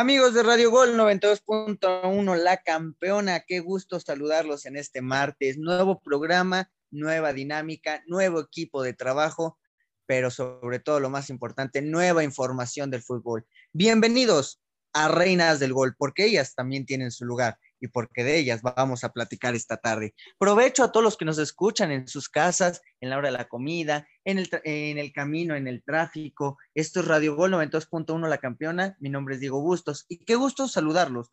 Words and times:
Amigos 0.00 0.32
de 0.32 0.44
Radio 0.44 0.70
Gol 0.70 0.96
92.1, 0.96 2.36
la 2.36 2.58
campeona, 2.58 3.40
qué 3.40 3.58
gusto 3.58 3.98
saludarlos 3.98 4.64
en 4.64 4.76
este 4.76 5.02
martes. 5.02 5.58
Nuevo 5.58 5.98
programa, 5.98 6.70
nueva 6.92 7.32
dinámica, 7.32 8.04
nuevo 8.06 8.38
equipo 8.38 8.84
de 8.84 8.92
trabajo, 8.92 9.58
pero 10.06 10.30
sobre 10.30 10.78
todo 10.78 11.00
lo 11.00 11.10
más 11.10 11.30
importante, 11.30 11.82
nueva 11.82 12.22
información 12.22 12.92
del 12.92 13.02
fútbol. 13.02 13.44
Bienvenidos 13.72 14.62
a 14.92 15.08
Reinas 15.08 15.58
del 15.58 15.72
Gol, 15.72 15.96
porque 15.98 16.26
ellas 16.26 16.54
también 16.54 16.86
tienen 16.86 17.10
su 17.10 17.24
lugar 17.24 17.58
y 17.80 17.88
porque 17.88 18.24
de 18.24 18.38
ellas 18.38 18.62
vamos 18.62 19.04
a 19.04 19.12
platicar 19.12 19.54
esta 19.54 19.76
tarde. 19.76 20.14
Provecho 20.38 20.84
a 20.84 20.92
todos 20.92 21.04
los 21.04 21.16
que 21.16 21.24
nos 21.24 21.38
escuchan 21.38 21.90
en 21.90 22.08
sus 22.08 22.28
casas, 22.28 22.82
en 23.00 23.10
la 23.10 23.18
hora 23.18 23.28
de 23.28 23.38
la 23.38 23.48
comida, 23.48 24.06
en 24.24 24.38
el, 24.38 24.48
en 24.64 24.98
el 24.98 25.12
camino, 25.12 25.54
en 25.54 25.68
el 25.68 25.82
tráfico. 25.82 26.58
Esto 26.74 27.00
es 27.00 27.06
Radio 27.06 27.36
Gol 27.36 27.52
92.1 27.52 28.28
La 28.28 28.38
Campeona. 28.38 28.96
Mi 29.00 29.10
nombre 29.10 29.34
es 29.34 29.40
Diego 29.40 29.60
Bustos 29.60 30.04
y 30.08 30.24
qué 30.24 30.34
gusto 30.34 30.68
saludarlos 30.68 31.30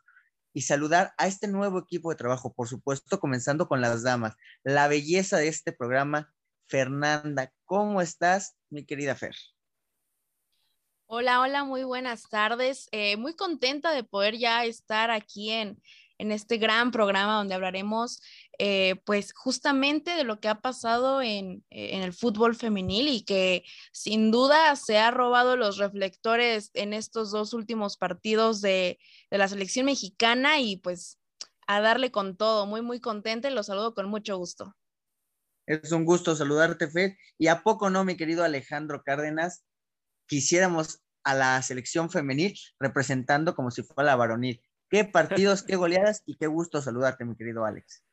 y 0.53 0.61
saludar 0.61 1.13
a 1.17 1.27
este 1.27 1.49
nuevo 1.49 1.79
equipo 1.79 2.09
de 2.09 2.15
trabajo, 2.15 2.53
por 2.53 2.69
supuesto, 2.69 3.19
comenzando 3.19 3.67
con 3.67 3.81
las 3.81 4.03
damas. 4.03 4.35
La 4.63 4.87
belleza 4.87 5.37
de 5.37 5.49
este 5.49 5.73
programa, 5.73 6.33
Fernanda. 6.67 7.51
¿Cómo 7.65 8.01
estás, 8.01 8.55
mi 8.69 8.85
querida 8.85 9.15
Fer? 9.15 9.35
Hola, 11.07 11.41
hola, 11.41 11.65
muy 11.65 11.83
buenas 11.83 12.29
tardes. 12.29 12.87
Eh, 12.91 13.17
muy 13.17 13.35
contenta 13.35 13.91
de 13.91 14.03
poder 14.03 14.37
ya 14.37 14.65
estar 14.65 15.11
aquí 15.11 15.51
en, 15.51 15.79
en 16.17 16.31
este 16.31 16.57
gran 16.57 16.91
programa 16.91 17.37
donde 17.37 17.55
hablaremos 17.55 18.21
eh, 18.57 18.95
pues 19.05 19.33
justamente 19.33 20.11
de 20.11 20.23
lo 20.23 20.39
que 20.39 20.47
ha 20.47 20.61
pasado 20.61 21.21
en, 21.21 21.65
en, 21.69 22.01
el 22.03 22.13
fútbol 22.13 22.55
femenil 22.55 23.07
y 23.07 23.23
que 23.23 23.63
sin 23.91 24.31
duda 24.31 24.75
se 24.75 24.97
ha 24.97 25.11
robado 25.11 25.57
los 25.57 25.77
reflectores 25.77 26.71
en 26.73 26.93
estos 26.93 27.31
dos 27.31 27.53
últimos 27.53 27.97
partidos 27.97 28.61
de, 28.61 28.97
de 29.29 29.37
la 29.37 29.47
selección 29.47 29.87
mexicana 29.87 30.59
y 30.59 30.77
pues 30.77 31.19
a 31.67 31.81
darle 31.81 32.11
con 32.11 32.37
todo, 32.37 32.65
muy 32.65 32.81
muy 32.81 32.99
contenta 32.99 33.49
los 33.49 33.65
saludo 33.65 33.93
con 33.93 34.07
mucho 34.07 34.37
gusto. 34.37 34.75
Es 35.67 35.91
un 35.91 36.05
gusto 36.05 36.35
saludarte, 36.35 36.87
Fed. 36.87 37.13
Y 37.37 37.47
a 37.47 37.63
poco 37.63 37.89
no, 37.89 38.05
mi 38.05 38.15
querido 38.15 38.43
Alejandro 38.43 39.01
Cárdenas, 39.03 39.63
quisiéramos 40.27 41.01
a 41.23 41.33
la 41.33 41.61
selección 41.63 42.09
femenil 42.11 42.55
representando 42.79 43.55
como 43.55 43.71
si 43.71 43.81
fuera 43.81 44.03
la 44.03 44.15
varonil. 44.15 44.61
Qué 44.89 45.03
partidos, 45.03 45.63
qué 45.63 45.75
goleadas 45.75 46.23
y 46.25 46.35
qué 46.35 46.47
gusto 46.47 46.81
saludarte, 46.81 47.25
mi 47.25 47.35
querido 47.35 47.65
Alex. 47.65 48.03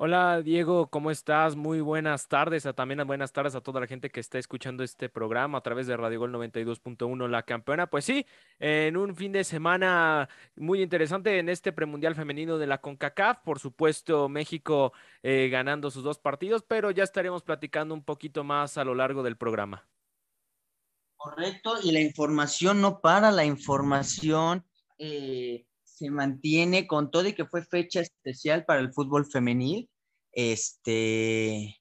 Hola 0.00 0.42
Diego, 0.42 0.90
¿cómo 0.90 1.10
estás? 1.10 1.56
Muy 1.56 1.80
buenas 1.80 2.28
tardes, 2.28 2.66
a, 2.66 2.72
también 2.72 3.04
buenas 3.04 3.32
tardes 3.32 3.56
a 3.56 3.62
toda 3.62 3.80
la 3.80 3.88
gente 3.88 4.10
que 4.10 4.20
está 4.20 4.38
escuchando 4.38 4.84
este 4.84 5.08
programa 5.08 5.58
a 5.58 5.60
través 5.60 5.88
de 5.88 5.96
Radio 5.96 6.20
Gol 6.20 6.32
92.1 6.32 7.28
La 7.28 7.42
Campeona. 7.42 7.88
Pues 7.88 8.04
sí, 8.04 8.24
en 8.60 8.96
un 8.96 9.16
fin 9.16 9.32
de 9.32 9.42
semana 9.42 10.28
muy 10.54 10.82
interesante 10.82 11.40
en 11.40 11.48
este 11.48 11.72
premundial 11.72 12.14
femenino 12.14 12.58
de 12.58 12.68
la 12.68 12.80
CONCACAF, 12.80 13.38
por 13.38 13.58
supuesto 13.58 14.28
México 14.28 14.92
eh, 15.24 15.48
ganando 15.50 15.90
sus 15.90 16.04
dos 16.04 16.20
partidos, 16.20 16.62
pero 16.62 16.92
ya 16.92 17.02
estaremos 17.02 17.42
platicando 17.42 17.92
un 17.92 18.04
poquito 18.04 18.44
más 18.44 18.78
a 18.78 18.84
lo 18.84 18.94
largo 18.94 19.24
del 19.24 19.36
programa. 19.36 19.88
Correcto, 21.16 21.74
y 21.82 21.90
la 21.90 22.00
información 22.00 22.80
no 22.80 23.00
para, 23.00 23.32
la 23.32 23.44
información... 23.44 24.64
Eh 24.98 25.64
se 25.98 26.10
mantiene 26.10 26.86
con 26.86 27.10
todo 27.10 27.26
y 27.26 27.32
que 27.32 27.46
fue 27.46 27.64
fecha 27.64 28.00
especial 28.00 28.64
para 28.64 28.80
el 28.80 28.92
fútbol 28.92 29.26
femenil. 29.26 29.90
Este, 30.32 31.76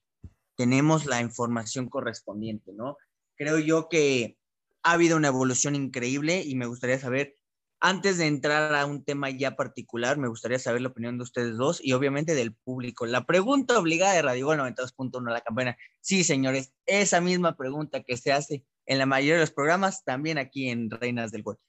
tenemos 0.55 1.05
la 1.05 1.21
información 1.21 1.87
correspondiente, 1.87 2.73
¿no? 2.73 2.97
Creo 3.35 3.59
yo 3.59 3.89
que 3.89 4.37
ha 4.81 4.93
habido 4.93 5.17
una 5.17 5.27
evolución 5.27 5.75
increíble 5.75 6.41
y 6.43 6.55
me 6.55 6.65
gustaría 6.65 6.97
saber, 6.97 7.35
antes 7.79 8.17
de 8.17 8.25
entrar 8.25 8.73
a 8.73 8.87
un 8.87 9.03
tema 9.03 9.29
ya 9.29 9.55
particular, 9.55 10.17
me 10.17 10.29
gustaría 10.29 10.57
saber 10.57 10.81
la 10.81 10.87
opinión 10.87 11.17
de 11.17 11.23
ustedes 11.23 11.55
dos 11.55 11.79
y 11.83 11.93
obviamente 11.93 12.33
del 12.33 12.55
público. 12.55 13.05
La 13.05 13.27
pregunta 13.27 13.77
obligada 13.77 14.13
de 14.13 14.23
Radio 14.23 14.47
92.1, 14.47 15.31
la 15.31 15.41
campana. 15.41 15.77
Sí, 16.01 16.23
señores, 16.23 16.73
esa 16.87 17.21
misma 17.21 17.55
pregunta 17.55 18.01
que 18.01 18.17
se 18.17 18.31
hace 18.31 18.65
en 18.87 18.97
la 18.97 19.05
mayoría 19.05 19.35
de 19.35 19.41
los 19.41 19.51
programas, 19.51 20.03
también 20.03 20.39
aquí 20.39 20.69
en 20.69 20.89
Reinas 20.89 21.31
del 21.31 21.43
Gol 21.43 21.59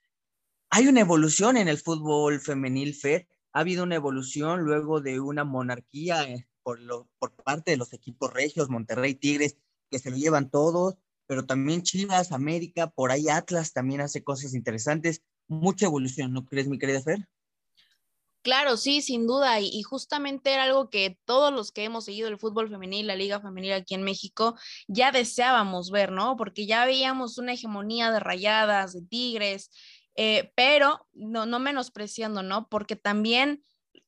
hay 0.70 0.86
una 0.86 1.00
evolución 1.00 1.56
en 1.56 1.68
el 1.68 1.78
fútbol 1.78 2.40
femenil, 2.40 2.94
Fed. 2.94 3.26
Ha 3.52 3.60
habido 3.60 3.84
una 3.84 3.94
evolución 3.94 4.62
luego 4.62 5.00
de 5.00 5.20
una 5.20 5.44
monarquía 5.44 6.24
eh, 6.24 6.46
por 6.62 7.32
parte 7.44 7.70
de 7.70 7.76
los 7.76 7.92
equipos 7.92 8.32
regios, 8.32 8.68
Monterrey, 8.68 9.14
Tigres, 9.14 9.56
que 9.90 9.98
se 9.98 10.10
lo 10.10 10.16
llevan 10.16 10.50
todos, 10.50 10.96
pero 11.26 11.46
también 11.46 11.82
Chivas, 11.82 12.32
América, 12.32 12.90
por 12.90 13.10
ahí 13.10 13.28
Atlas 13.28 13.72
también 13.72 14.00
hace 14.00 14.22
cosas 14.22 14.54
interesantes. 14.54 15.22
Mucha 15.46 15.86
evolución, 15.86 16.32
¿no 16.32 16.44
crees, 16.44 16.68
mi 16.68 16.78
querida 16.78 17.02
Fer? 17.02 17.26
Claro, 18.42 18.76
sí, 18.76 19.02
sin 19.02 19.26
duda. 19.26 19.60
Y, 19.60 19.82
justamente 19.82 20.52
era 20.52 20.64
algo 20.64 20.88
que 20.88 21.18
todos 21.26 21.52
los 21.52 21.72
que 21.72 21.84
hemos 21.84 22.04
seguido 22.04 22.28
el 22.28 22.38
fútbol 22.38 22.70
femenil, 22.70 23.06
la 23.06 23.16
liga 23.16 23.40
femenil 23.40 23.72
aquí 23.72 23.94
en 23.94 24.02
México, 24.02 24.56
ya 24.86 25.12
deseábamos 25.12 25.90
ver, 25.90 26.12
¿no? 26.12 26.36
Porque 26.36 26.66
ya 26.66 26.86
veíamos 26.86 27.36
una 27.38 27.52
hegemonía 27.52 28.10
de 28.10 28.20
rayadas, 28.20 28.94
de 28.94 29.02
tigres, 29.02 29.70
eh, 30.20 30.52
pero 30.56 31.06
no, 31.12 31.46
no 31.46 31.60
menospreciando, 31.60 32.42
¿no? 32.42 32.68
Porque 32.68 32.96
también 32.96 33.62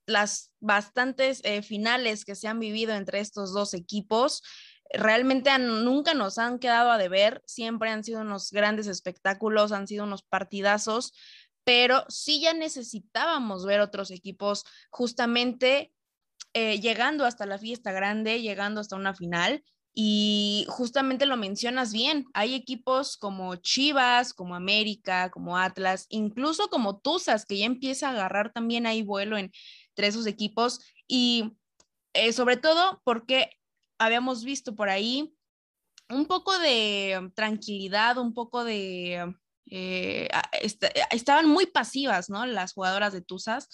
las 0.07 0.51
bastantes 0.59 1.41
eh, 1.45 1.63
finales 1.63 2.25
que 2.25 2.35
se 2.35 2.49
han 2.49 2.59
vivido 2.59 2.95
entre 2.95 3.21
estos 3.21 3.53
dos 3.53 3.75
equipos 3.75 4.43
realmente 4.93 5.57
nunca 5.61 6.15
nos 6.15 6.37
han 6.39 6.59
quedado 6.59 6.91
a 6.91 6.99
deber, 6.99 7.45
siempre 7.47 7.91
han 7.91 8.03
sido 8.03 8.23
unos 8.23 8.51
grandes 8.51 8.89
espectáculos, 8.89 9.71
han 9.71 9.87
sido 9.87 10.03
unos 10.03 10.25
partidazos, 10.25 11.13
pero 11.63 12.05
sí 12.09 12.41
ya 12.41 12.55
necesitábamos 12.55 13.65
ver 13.65 13.79
otros 13.79 14.11
equipos 14.11 14.65
justamente 14.91 15.93
eh, 16.55 16.81
llegando 16.81 17.25
hasta 17.25 17.47
la 17.47 17.59
fiesta 17.59 17.93
grande, 17.93 18.43
llegando 18.43 18.81
hasta 18.81 18.97
una 18.97 19.15
final 19.15 19.63
y 19.93 20.67
justamente 20.69 21.27
lo 21.27 21.37
mencionas 21.37 21.93
bien, 21.93 22.27
hay 22.33 22.55
equipos 22.55 23.17
como 23.17 23.57
Chivas, 23.57 24.33
como 24.33 24.55
América, 24.55 25.31
como 25.31 25.59
Atlas, 25.59 26.07
incluso 26.11 26.69
como 26.69 27.01
Tuzas, 27.01 27.45
que 27.45 27.59
ya 27.59 27.67
empieza 27.67 28.09
a 28.09 28.13
agarrar 28.13 28.53
también 28.53 28.87
ahí 28.87 29.03
vuelo 29.03 29.37
entre 29.37 30.07
esos 30.07 30.27
equipos. 30.27 30.81
Y 31.09 31.57
eh, 32.15 32.33
sobre 32.33 32.57
todo 32.57 33.03
porque 33.05 33.51
habíamos 33.99 34.45
visto 34.45 34.77
por 34.77 34.91
ahí 34.91 35.35
un 36.09 36.27
poco 36.27 36.57
de 36.59 37.31
tranquilidad, 37.35 38.19
un 38.19 38.33
poco 38.33 38.65
de... 38.65 39.35
Eh, 39.73 40.29
estaban 41.11 41.49
muy 41.49 41.67
pasivas, 41.67 42.29
¿no? 42.29 42.45
Las 42.47 42.73
jugadoras 42.73 43.13
de 43.13 43.23
Tuzas, 43.23 43.69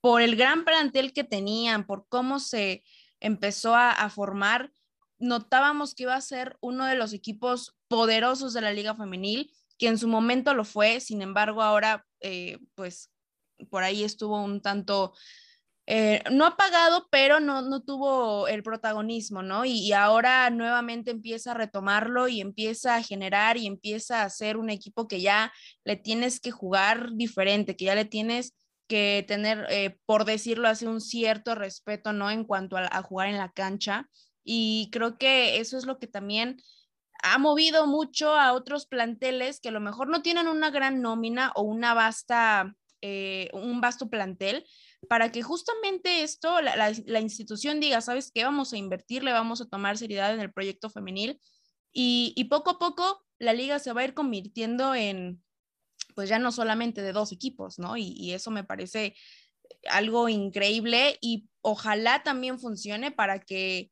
por 0.00 0.22
el 0.22 0.36
gran 0.36 0.64
plantel 0.64 1.12
que 1.12 1.24
tenían, 1.24 1.84
por 1.86 2.06
cómo 2.08 2.38
se 2.38 2.84
empezó 3.18 3.74
a 3.74 4.08
formar 4.10 4.72
notábamos 5.22 5.94
que 5.94 6.02
iba 6.02 6.14
a 6.14 6.20
ser 6.20 6.58
uno 6.60 6.84
de 6.84 6.96
los 6.96 7.12
equipos 7.12 7.76
poderosos 7.88 8.52
de 8.52 8.60
la 8.60 8.72
liga 8.72 8.94
femenil, 8.94 9.50
que 9.78 9.86
en 9.86 9.96
su 9.96 10.08
momento 10.08 10.52
lo 10.52 10.64
fue, 10.64 11.00
sin 11.00 11.22
embargo 11.22 11.62
ahora 11.62 12.04
eh, 12.20 12.58
pues 12.74 13.10
por 13.70 13.84
ahí 13.84 14.02
estuvo 14.02 14.42
un 14.42 14.60
tanto, 14.60 15.14
eh, 15.86 16.22
no 16.32 16.44
apagado, 16.44 17.06
pero 17.10 17.38
no, 17.38 17.62
no 17.62 17.82
tuvo 17.82 18.48
el 18.48 18.64
protagonismo, 18.64 19.42
¿no? 19.42 19.64
Y, 19.64 19.92
ahora 19.92 20.50
nuevamente 20.50 21.12
empieza 21.12 21.52
a 21.52 21.54
retomarlo 21.54 22.26
y 22.28 22.40
empieza 22.40 22.96
a 22.96 23.02
generar 23.02 23.56
y 23.56 23.66
empieza 23.66 24.22
a 24.22 24.30
ser 24.30 24.56
un 24.56 24.70
equipo 24.70 25.06
que 25.06 25.20
ya 25.20 25.52
le 25.84 25.96
tienes 25.96 26.40
que 26.40 26.50
jugar 26.50 27.12
diferente, 27.14 27.76
que 27.76 27.84
ya 27.84 27.94
le 27.94 28.04
tienes 28.04 28.54
que 28.88 29.24
tener, 29.28 29.66
eh, 29.70 29.98
por 30.06 30.24
decirlo 30.24 30.68
así, 30.68 30.86
un 30.86 31.00
cierto 31.00 31.54
respeto, 31.54 32.12
¿no? 32.12 32.30
En 32.30 32.44
cuanto 32.44 32.76
a 32.76 33.02
jugar 33.02 33.28
en 33.28 33.38
la 33.38 33.52
cancha 33.52 34.08
y 34.44 34.88
creo 34.92 35.18
que 35.18 35.58
eso 35.58 35.76
es 35.76 35.86
lo 35.86 35.98
que 35.98 36.06
también 36.06 36.62
ha 37.22 37.38
movido 37.38 37.86
mucho 37.86 38.34
a 38.34 38.52
otros 38.52 38.86
planteles 38.86 39.60
que 39.60 39.68
a 39.68 39.72
lo 39.72 39.80
mejor 39.80 40.08
no 40.08 40.22
tienen 40.22 40.48
una 40.48 40.70
gran 40.70 41.00
nómina 41.00 41.52
o 41.54 41.62
una 41.62 41.94
vasta, 41.94 42.74
eh, 43.00 43.48
un 43.52 43.80
vasto 43.80 44.10
plantel, 44.10 44.66
para 45.08 45.30
que 45.30 45.42
justamente 45.42 46.22
esto, 46.22 46.60
la, 46.60 46.92
la, 47.06 47.20
institución 47.20 47.80
diga, 47.80 48.00
¿sabes 48.00 48.30
qué? 48.32 48.44
Vamos 48.44 48.72
a 48.72 48.76
invertirle, 48.76 49.32
vamos 49.32 49.60
a 49.60 49.68
tomar 49.68 49.98
seriedad 49.98 50.34
en 50.34 50.40
el 50.40 50.52
proyecto 50.52 50.90
femenil 50.90 51.40
y, 51.92 52.32
y 52.36 52.44
poco 52.44 52.70
a 52.70 52.78
poco 52.78 53.24
la 53.38 53.52
liga 53.52 53.78
se 53.78 53.92
va 53.92 54.00
a 54.00 54.04
ir 54.04 54.14
convirtiendo 54.14 54.94
en, 54.94 55.42
pues 56.14 56.28
ya 56.28 56.38
no 56.38 56.52
solamente 56.52 57.02
de 57.02 57.12
dos 57.12 57.32
equipos, 57.32 57.78
¿no? 57.78 57.96
Y, 57.96 58.14
y 58.16 58.32
eso 58.32 58.50
me 58.50 58.64
parece 58.64 59.14
algo 59.88 60.28
increíble 60.28 61.18
y 61.20 61.48
ojalá 61.60 62.22
también 62.22 62.58
funcione 62.58 63.10
para 63.10 63.40
que 63.40 63.90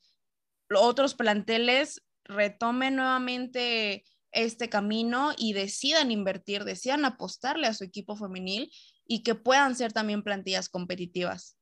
otros 0.75 1.15
planteles 1.15 2.03
retomen 2.25 2.97
nuevamente 2.97 4.05
este 4.33 4.69
camino 4.69 5.33
y 5.37 5.53
decidan 5.53 6.11
invertir, 6.11 6.65
decidan 6.65 7.05
apostarle 7.05 7.67
a 7.67 7.75
su 7.75 7.85
equipo 7.85 8.17
femenil 8.17 8.71
y 9.05 9.23
que 9.23 9.35
puedan 9.35 9.75
ser 9.75 9.93
también 9.93 10.23
plantillas 10.23 10.69
competitivas. 10.69 11.57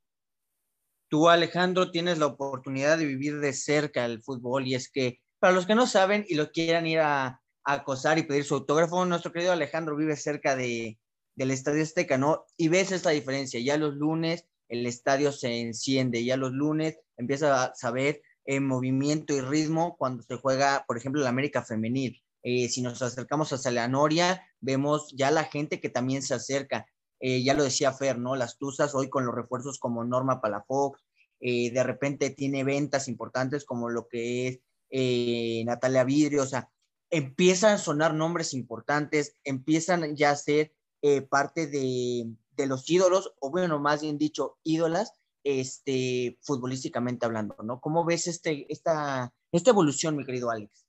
Tú, 1.08 1.30
Alejandro, 1.30 1.90
tienes 1.90 2.18
la 2.18 2.26
oportunidad 2.26 2.98
de 2.98 3.06
vivir 3.06 3.40
de 3.40 3.54
cerca 3.54 4.04
el 4.04 4.22
fútbol 4.22 4.66
y 4.66 4.74
es 4.74 4.90
que 4.90 5.20
para 5.38 5.54
los 5.54 5.66
que 5.66 5.74
no 5.74 5.86
saben 5.86 6.26
y 6.28 6.34
lo 6.34 6.50
quieran 6.50 6.86
ir 6.86 7.00
a, 7.00 7.40
acosar 7.64 8.18
y 8.18 8.22
pedir 8.22 8.44
su 8.44 8.54
autógrafo, 8.54 9.04
nuestro 9.04 9.30
querido 9.30 9.52
Alejandro 9.52 9.94
vive 9.94 10.16
cerca 10.16 10.56
de, 10.56 10.98
del 11.36 11.50
Estadio 11.50 11.82
Azteca, 11.82 12.16
¿no? 12.16 12.46
Y 12.56 12.68
ves 12.68 12.92
esta 12.92 13.10
diferencia, 13.10 13.60
ya 13.60 13.76
los 13.76 13.94
lunes 13.94 14.46
el 14.68 14.86
estadio 14.86 15.32
se 15.32 15.60
enciende, 15.60 16.24
ya 16.24 16.36
los 16.36 16.52
lunes 16.52 16.98
empieza 17.16 17.64
a 17.64 17.74
saber 17.74 18.22
el 18.48 18.62
movimiento 18.62 19.34
y 19.34 19.42
ritmo 19.42 19.94
cuando 19.98 20.22
se 20.22 20.36
juega, 20.36 20.84
por 20.88 20.96
ejemplo, 20.96 21.20
la 21.20 21.28
América 21.28 21.62
Femenil. 21.62 22.22
Eh, 22.42 22.70
si 22.70 22.80
nos 22.80 23.02
acercamos 23.02 23.52
a 23.52 23.70
la 23.70 23.88
Noria, 23.88 24.42
vemos 24.60 25.12
ya 25.14 25.30
la 25.30 25.44
gente 25.44 25.82
que 25.82 25.90
también 25.90 26.22
se 26.22 26.32
acerca. 26.32 26.86
Eh, 27.20 27.42
ya 27.42 27.52
lo 27.52 27.62
decía 27.62 27.92
Fer, 27.92 28.18
¿no? 28.18 28.36
Las 28.36 28.56
Tuzas 28.56 28.94
hoy 28.94 29.10
con 29.10 29.26
los 29.26 29.34
refuerzos 29.34 29.78
como 29.78 30.02
Norma 30.02 30.40
Palafox, 30.40 31.04
eh, 31.40 31.70
de 31.72 31.82
repente 31.82 32.30
tiene 32.30 32.64
ventas 32.64 33.06
importantes 33.06 33.66
como 33.66 33.90
lo 33.90 34.08
que 34.08 34.48
es 34.88 35.66
Natalia 35.66 36.04
Vidrio, 36.04 36.42
o 36.42 36.46
sea, 36.46 36.70
empiezan 37.10 37.74
a 37.74 37.78
sonar 37.78 38.14
nombres 38.14 38.54
importantes, 38.54 39.34
empiezan 39.44 40.16
ya 40.16 40.30
a 40.30 40.36
ser 40.36 40.72
parte 41.28 41.66
de, 41.66 42.32
de, 42.52 42.66
los 42.66 42.88
ídolos, 42.88 43.34
o 43.40 43.50
bueno, 43.50 43.78
más 43.78 44.00
bien 44.00 44.16
dicho, 44.16 44.56
ídolas, 44.64 45.12
este, 45.48 46.38
futbolísticamente 46.42 47.24
hablando, 47.24 47.56
¿no? 47.62 47.80
¿Cómo 47.80 48.04
ves 48.04 48.26
este, 48.26 48.66
esta, 48.68 49.32
esta 49.50 49.70
evolución, 49.70 50.16
mi 50.16 50.24
querido 50.24 50.50
Alex? 50.50 50.88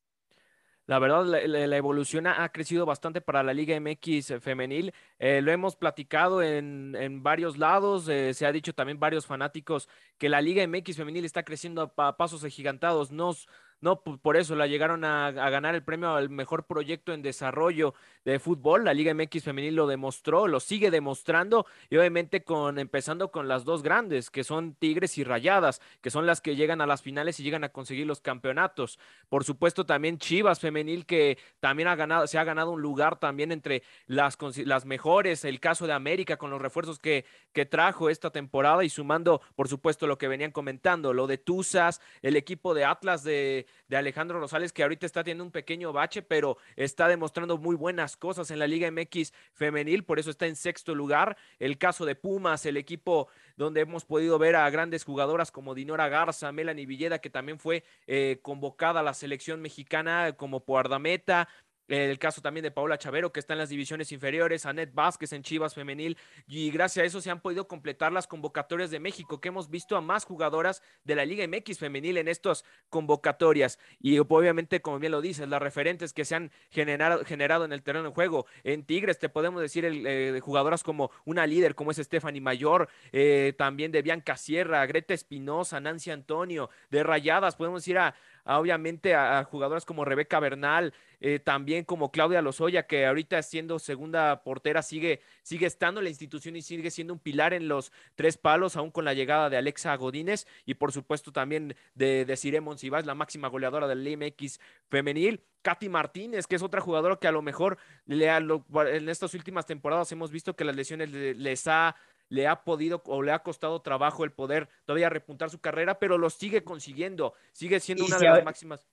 La 0.89 0.97
verdad, 0.97 1.23
la, 1.23 1.77
evolución 1.77 2.25
ha, 2.25 2.49
crecido 2.49 2.83
bastante 2.83 3.21
para 3.21 3.43
la 3.43 3.53
Liga 3.53 3.79
MX 3.79 4.41
femenil. 4.41 4.91
Eh, 5.19 5.39
lo 5.39 5.51
hemos 5.51 5.75
platicado 5.75 6.41
en, 6.41 6.95
en 6.99 7.21
varios 7.21 7.59
lados. 7.59 8.09
Eh, 8.09 8.33
se 8.33 8.47
ha 8.47 8.51
dicho 8.51 8.73
también 8.73 8.99
varios 8.99 9.27
fanáticos 9.27 9.87
que 10.17 10.29
la 10.29 10.41
Liga 10.41 10.67
MX 10.67 10.97
femenil 10.97 11.25
está 11.25 11.43
creciendo 11.43 11.93
a, 11.95 12.17
pasos 12.17 12.43
agigantados. 12.43 13.11
Nos, 13.11 13.47
no, 13.81 14.01
por 14.01 14.35
eso 14.35 14.55
la 14.55 14.67
llegaron 14.67 15.05
a, 15.05 15.31
ganar 15.31 15.73
el 15.73 15.83
premio 15.83 16.13
al 16.13 16.29
mejor 16.29 16.65
proyecto 16.65 17.13
en 17.13 17.21
desarrollo 17.21 17.93
de 18.25 18.37
fútbol. 18.37 18.83
La 18.83 18.93
Liga 18.93 19.13
MX 19.13 19.43
femenil 19.43 19.75
lo 19.75 19.87
demostró, 19.87 20.47
lo 20.47 20.59
sigue 20.59 20.91
demostrando 20.91 21.65
y 21.89 21.95
obviamente 21.95 22.43
con 22.43 22.77
empezando 22.77 23.31
con 23.31 23.47
las 23.47 23.63
dos 23.63 23.81
grandes, 23.81 24.29
que 24.29 24.43
son 24.43 24.73
Tigres 24.73 25.17
y 25.17 25.23
Rayadas, 25.23 25.81
que 26.01 26.11
son 26.11 26.25
las 26.25 26.41
que 26.41 26.57
llegan 26.57 26.81
a 26.81 26.87
las 26.87 27.01
finales 27.01 27.39
y 27.39 27.43
llegan 27.43 27.63
a 27.63 27.69
conseguir 27.69 28.05
los 28.05 28.19
campeonatos. 28.19 28.99
Por 29.29 29.45
supuesto 29.45 29.85
también 29.85 30.17
Chivas 30.17 30.59
femenil 30.59 31.05
que 31.05 31.37
también 31.61 31.87
ha 31.87 31.95
ganado, 31.95 32.27
se 32.27 32.37
ha 32.37 32.43
ganado 32.43 32.71
un 32.71 32.81
lugar 32.81 33.17
también 33.17 33.53
entre 33.53 33.83
las, 34.07 34.37
las 34.65 34.85
mejores, 34.85 35.45
el 35.45 35.61
caso 35.61 35.87
de 35.87 35.93
América 35.93 36.35
con 36.35 36.51
los 36.51 36.61
refuerzos 36.61 36.99
que, 36.99 37.23
que 37.53 37.65
trajo 37.65 38.09
esta 38.09 38.29
temporada 38.29 38.83
y 38.83 38.89
sumando, 38.89 39.41
por 39.55 39.69
supuesto, 39.69 40.05
lo 40.05 40.17
que 40.17 40.27
venían 40.27 40.51
comentando, 40.51 41.13
lo 41.13 41.27
de 41.27 41.37
Tuzas, 41.37 42.01
el 42.21 42.35
equipo 42.35 42.73
de 42.73 42.83
Atlas 42.83 43.23
de 43.23 43.68
de 43.87 43.97
Alejandro 43.97 44.39
Rosales, 44.39 44.73
que 44.73 44.83
ahorita 44.83 45.05
está 45.05 45.23
teniendo 45.23 45.43
un 45.43 45.51
pequeño 45.51 45.91
bache, 45.93 46.21
pero 46.21 46.57
está 46.75 47.07
demostrando 47.07 47.57
muy 47.57 47.75
buenas 47.75 48.17
cosas 48.17 48.49
en 48.51 48.59
la 48.59 48.67
Liga 48.67 48.89
MX 48.89 49.33
femenil, 49.53 50.03
por 50.03 50.19
eso 50.19 50.29
está 50.29 50.47
en 50.47 50.55
sexto 50.55 50.95
lugar. 50.95 51.37
El 51.59 51.77
caso 51.77 52.05
de 52.05 52.15
Pumas, 52.15 52.65
el 52.65 52.77
equipo 52.77 53.27
donde 53.57 53.81
hemos 53.81 54.05
podido 54.05 54.39
ver 54.39 54.55
a 54.55 54.69
grandes 54.69 55.03
jugadoras 55.03 55.51
como 55.51 55.75
Dinora 55.75 56.07
Garza, 56.07 56.51
Melanie 56.51 56.85
Villeda, 56.85 57.19
que 57.19 57.29
también 57.29 57.59
fue 57.59 57.83
eh, 58.07 58.39
convocada 58.41 59.01
a 59.01 59.03
la 59.03 59.13
selección 59.13 59.61
mexicana 59.61 60.33
como 60.37 60.61
guardameta, 60.61 61.49
el 61.89 62.19
caso 62.19 62.41
también 62.41 62.63
de 62.63 62.71
Paula 62.71 62.97
Chavero, 62.97 63.31
que 63.31 63.39
está 63.39 63.53
en 63.53 63.59
las 63.59 63.69
divisiones 63.69 64.11
inferiores, 64.11 64.65
Anet 64.65 64.93
Vázquez 64.93 65.33
en 65.33 65.43
Chivas 65.43 65.73
Femenil, 65.73 66.17
y 66.47 66.71
gracias 66.71 67.03
a 67.03 67.05
eso 67.05 67.21
se 67.21 67.31
han 67.31 67.41
podido 67.41 67.67
completar 67.67 68.11
las 68.11 68.27
convocatorias 68.27 68.91
de 68.91 68.99
México, 68.99 69.41
que 69.41 69.49
hemos 69.49 69.69
visto 69.69 69.97
a 69.97 70.01
más 70.01 70.25
jugadoras 70.25 70.81
de 71.03 71.15
la 71.15 71.25
Liga 71.25 71.45
MX 71.47 71.79
Femenil 71.79 72.17
en 72.17 72.27
estas 72.27 72.63
convocatorias. 72.89 73.79
Y 73.99 74.19
obviamente, 74.19 74.81
como 74.81 74.99
bien 74.99 75.11
lo 75.11 75.21
dices, 75.21 75.47
las 75.47 75.61
referentes 75.61 76.13
que 76.13 76.25
se 76.25 76.35
han 76.35 76.51
generado, 76.69 77.25
generado 77.25 77.65
en 77.65 77.73
el 77.73 77.81
terreno 77.81 78.09
de 78.09 78.13
juego. 78.13 78.45
En 78.63 78.83
Tigres, 78.83 79.19
te 79.19 79.29
podemos 79.29 79.61
decir 79.61 79.85
el, 79.85 80.05
eh, 80.05 80.39
jugadoras 80.39 80.83
como 80.83 81.11
una 81.25 81.47
líder, 81.47 81.75
como 81.75 81.91
es 81.91 81.97
Stephanie 81.97 82.41
Mayor, 82.41 82.89
eh, 83.11 83.53
también 83.57 83.91
de 83.91 84.01
Bianca 84.01 84.37
Sierra, 84.37 84.85
Greta 84.85 85.13
Espinosa, 85.13 85.79
Nancy 85.79 86.11
Antonio, 86.11 86.69
de 86.89 87.03
Rayadas, 87.03 87.55
podemos 87.55 87.87
ir 87.87 87.97
a, 87.97 88.15
obviamente 88.45 89.15
a, 89.15 89.43
jugadoras 89.43 89.85
como 89.85 90.05
Rebeca 90.05 90.39
Bernal, 90.39 90.93
eh, 91.19 91.39
también 91.39 91.83
como 91.83 92.11
Claudia 92.11 92.41
Lozoya, 92.41 92.87
que 92.87 93.05
ahorita 93.05 93.41
siendo 93.43 93.79
segunda 93.79 94.43
portera 94.43 94.81
sigue, 94.81 95.21
sigue 95.43 95.65
estando 95.65 95.99
en 95.99 96.05
la 96.05 96.09
institución 96.09 96.55
y 96.55 96.61
sigue 96.61 96.91
siendo 96.91 97.13
un 97.13 97.19
pilar 97.19 97.53
en 97.53 97.67
los 97.67 97.91
tres 98.15 98.37
palos, 98.37 98.75
aún 98.75 98.91
con 98.91 99.05
la 99.05 99.13
llegada 99.13 99.49
de 99.49 99.57
Alexa 99.57 99.95
Godínez 99.95 100.47
y 100.65 100.75
por 100.75 100.91
supuesto 100.91 101.31
también 101.31 101.75
de, 101.95 102.25
de 102.25 102.37
Cire 102.37 102.61
Monsiváis, 102.61 103.05
la 103.05 103.15
máxima 103.15 103.47
goleadora 103.47 103.87
del 103.87 104.17
MX 104.17 104.59
femenil. 104.89 105.43
Katy 105.61 105.89
Martínez, 105.89 106.47
que 106.47 106.55
es 106.55 106.63
otra 106.63 106.79
jugadora 106.81 107.17
que 107.17 107.27
a 107.27 107.33
lo 107.33 107.41
mejor 107.41 107.77
le 108.05 108.29
en 108.29 109.09
estas 109.09 109.33
últimas 109.33 109.65
temporadas 109.65 110.11
hemos 110.11 110.31
visto 110.31 110.55
que 110.55 110.63
las 110.63 110.75
lesiones 110.75 111.11
les 111.11 111.67
ha 111.67 111.95
le 112.29 112.47
ha 112.47 112.63
podido 112.63 113.01
o 113.05 113.21
le 113.21 113.31
ha 113.31 113.43
costado 113.43 113.81
trabajo 113.81 114.23
el 114.23 114.31
poder 114.31 114.69
todavía 114.85 115.09
repuntar 115.09 115.49
su 115.49 115.59
carrera, 115.59 115.99
pero 115.99 116.17
lo 116.17 116.29
sigue 116.29 116.63
consiguiendo, 116.63 117.33
sigue 117.51 117.79
siendo 117.79 118.05
una 118.05 118.17
de 118.17 118.25
las 118.25 118.43
máximas. 118.43 118.87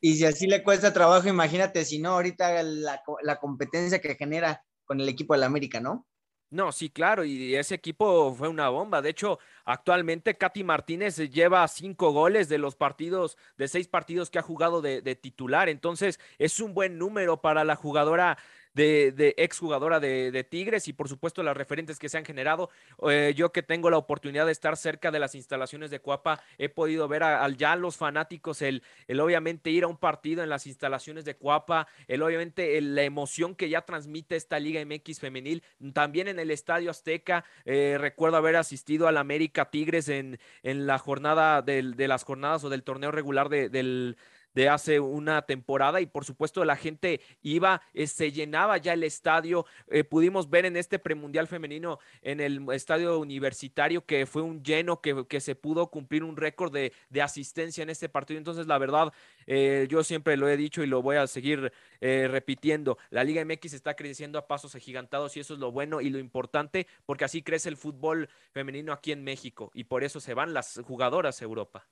Y 0.00 0.14
si 0.14 0.24
así 0.24 0.46
le 0.46 0.62
cuesta 0.62 0.92
trabajo, 0.92 1.28
imagínate 1.28 1.84
si 1.84 1.98
no, 1.98 2.10
ahorita 2.10 2.62
la, 2.62 3.02
la 3.22 3.36
competencia 3.40 4.00
que 4.00 4.14
genera 4.14 4.64
con 4.84 5.00
el 5.00 5.08
equipo 5.08 5.34
de 5.34 5.40
la 5.40 5.46
América, 5.46 5.80
¿no? 5.80 6.06
No, 6.52 6.70
sí, 6.70 6.90
claro, 6.90 7.24
y 7.24 7.56
ese 7.56 7.74
equipo 7.74 8.34
fue 8.34 8.46
una 8.46 8.68
bomba. 8.68 9.00
De 9.00 9.08
hecho, 9.08 9.38
actualmente 9.64 10.36
Katy 10.36 10.64
Martínez 10.64 11.16
lleva 11.30 11.66
cinco 11.66 12.12
goles 12.12 12.50
de 12.50 12.58
los 12.58 12.76
partidos, 12.76 13.38
de 13.56 13.68
seis 13.68 13.88
partidos 13.88 14.28
que 14.28 14.38
ha 14.38 14.42
jugado 14.42 14.82
de, 14.82 15.00
de, 15.00 15.16
titular. 15.16 15.70
Entonces, 15.70 16.20
es 16.38 16.60
un 16.60 16.74
buen 16.74 16.98
número 16.98 17.40
para 17.40 17.64
la 17.64 17.74
jugadora 17.74 18.36
de, 18.74 19.12
de 19.12 19.34
exjugadora 19.38 20.00
de, 20.00 20.30
de, 20.30 20.44
Tigres 20.44 20.88
y 20.88 20.92
por 20.92 21.08
supuesto 21.08 21.42
las 21.42 21.56
referentes 21.56 21.98
que 21.98 22.08
se 22.08 22.18
han 22.18 22.24
generado. 22.24 22.70
Eh, 23.08 23.32
yo 23.36 23.52
que 23.52 23.62
tengo 23.62 23.90
la 23.90 23.98
oportunidad 23.98 24.46
de 24.46 24.52
estar 24.52 24.76
cerca 24.76 25.10
de 25.10 25.18
las 25.18 25.34
instalaciones 25.34 25.90
de 25.90 26.00
Cuapa, 26.00 26.42
he 26.58 26.68
podido 26.68 27.08
ver 27.08 27.22
a, 27.22 27.48
ya 27.50 27.76
los 27.76 27.96
fanáticos, 27.96 28.62
el, 28.62 28.82
el, 29.08 29.20
obviamente 29.20 29.70
ir 29.70 29.84
a 29.84 29.88
un 29.88 29.96
partido 29.96 30.42
en 30.42 30.48
las 30.48 30.66
instalaciones 30.66 31.24
de 31.24 31.36
Cuapa, 31.36 31.86
el 32.08 32.22
obviamente 32.22 32.80
la 32.80 33.02
emoción 33.02 33.54
que 33.54 33.68
ya 33.68 33.82
transmite 33.82 34.36
esta 34.36 34.58
Liga 34.58 34.84
MX 34.84 35.20
femenil, 35.20 35.62
también 35.92 36.28
en 36.28 36.38
el 36.38 36.50
Estadio 36.50 36.90
Azteca, 36.90 37.44
eh, 37.64 37.96
recuerdo 37.98 38.36
haber 38.36 38.56
asistido 38.56 39.08
al 39.08 39.16
América 39.16 39.70
Tigres 39.70 40.08
en, 40.08 40.38
en 40.62 40.86
la 40.86 40.98
jornada 40.98 41.62
de 41.62 42.08
las 42.08 42.24
jornadas 42.24 42.64
o 42.64 42.70
del 42.70 42.82
torneo 42.82 43.10
regular 43.10 43.48
del 43.48 44.16
de 44.54 44.68
hace 44.68 45.00
una 45.00 45.42
temporada 45.42 46.00
y 46.00 46.06
por 46.06 46.24
supuesto 46.24 46.64
la 46.64 46.76
gente 46.76 47.20
iba, 47.42 47.82
eh, 47.94 48.06
se 48.06 48.32
llenaba 48.32 48.76
ya 48.78 48.92
el 48.92 49.04
estadio. 49.04 49.66
Eh, 49.88 50.04
pudimos 50.04 50.50
ver 50.50 50.66
en 50.66 50.76
este 50.76 50.98
premundial 50.98 51.46
femenino 51.46 51.98
en 52.22 52.40
el 52.40 52.66
estadio 52.72 53.18
universitario 53.18 54.04
que 54.04 54.26
fue 54.26 54.42
un 54.42 54.62
lleno, 54.62 55.00
que, 55.00 55.26
que 55.26 55.40
se 55.40 55.54
pudo 55.54 55.88
cumplir 55.88 56.24
un 56.24 56.36
récord 56.36 56.72
de, 56.72 56.92
de, 57.10 57.22
asistencia 57.22 57.82
en 57.82 57.90
este 57.90 58.08
partido. 58.08 58.38
Entonces, 58.38 58.66
la 58.66 58.78
verdad, 58.78 59.12
eh, 59.46 59.86
yo 59.88 60.04
siempre 60.04 60.36
lo 60.36 60.48
he 60.48 60.56
dicho 60.56 60.82
y 60.82 60.86
lo 60.86 61.02
voy 61.02 61.16
a 61.16 61.26
seguir 61.26 61.72
repitiendo. 62.00 62.98
La 63.10 63.22
Liga 63.22 63.44
MX 63.44 63.74
está 63.74 63.94
creciendo 63.94 64.36
a 64.36 64.48
pasos 64.48 64.74
agigantados 64.74 65.36
y 65.36 65.40
eso 65.40 65.54
es 65.54 65.60
lo 65.60 65.70
bueno 65.70 66.00
y 66.00 66.10
lo 66.10 66.18
importante 66.18 66.88
porque 67.06 67.24
así 67.24 67.42
crece 67.42 67.68
el 67.68 67.76
fútbol 67.76 68.28
femenino 68.50 68.92
aquí 68.92 69.12
en 69.12 69.22
México 69.22 69.70
y 69.72 69.84
por 69.84 70.02
eso 70.02 70.18
se 70.18 70.34
van 70.34 70.52
las 70.52 70.80
jugadoras 70.84 71.40
a 71.40 71.44
Europa. 71.44 71.86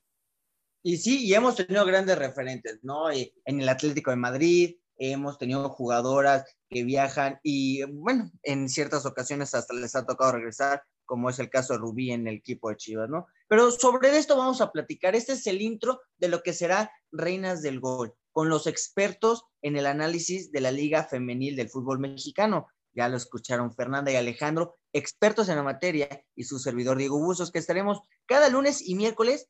Y 0.82 0.96
sí, 0.96 1.26
y 1.26 1.34
hemos 1.34 1.56
tenido 1.56 1.84
grandes 1.84 2.18
referentes, 2.18 2.78
¿no? 2.82 3.10
Eh, 3.10 3.34
en 3.44 3.60
el 3.60 3.68
Atlético 3.68 4.10
de 4.10 4.16
Madrid, 4.16 4.76
hemos 4.96 5.38
tenido 5.38 5.68
jugadoras 5.68 6.44
que 6.70 6.84
viajan 6.84 7.38
y, 7.42 7.82
bueno, 7.84 8.30
en 8.42 8.68
ciertas 8.68 9.04
ocasiones 9.04 9.54
hasta 9.54 9.74
les 9.74 9.94
ha 9.94 10.06
tocado 10.06 10.32
regresar, 10.32 10.82
como 11.04 11.28
es 11.28 11.38
el 11.38 11.50
caso 11.50 11.74
de 11.74 11.80
Rubí 11.80 12.12
en 12.12 12.26
el 12.28 12.36
equipo 12.36 12.70
de 12.70 12.76
Chivas, 12.76 13.10
¿no? 13.10 13.26
Pero 13.48 13.70
sobre 13.72 14.16
esto 14.16 14.36
vamos 14.36 14.60
a 14.60 14.72
platicar. 14.72 15.14
Este 15.14 15.32
es 15.32 15.46
el 15.46 15.60
intro 15.60 16.00
de 16.18 16.28
lo 16.28 16.42
que 16.42 16.52
será 16.52 16.90
Reinas 17.10 17.60
del 17.62 17.80
Gol, 17.80 18.14
con 18.32 18.48
los 18.48 18.66
expertos 18.66 19.44
en 19.60 19.76
el 19.76 19.86
análisis 19.86 20.50
de 20.52 20.60
la 20.60 20.70
Liga 20.70 21.04
Femenil 21.04 21.56
del 21.56 21.68
Fútbol 21.68 21.98
Mexicano. 21.98 22.68
Ya 22.94 23.08
lo 23.08 23.16
escucharon 23.16 23.74
Fernanda 23.74 24.12
y 24.12 24.16
Alejandro, 24.16 24.78
expertos 24.92 25.48
en 25.48 25.56
la 25.56 25.62
materia, 25.62 26.24
y 26.34 26.44
su 26.44 26.58
servidor 26.58 26.96
Diego 26.96 27.18
Buzos, 27.18 27.50
que 27.50 27.58
estaremos 27.58 28.00
cada 28.26 28.48
lunes 28.48 28.86
y 28.86 28.94
miércoles 28.94 29.48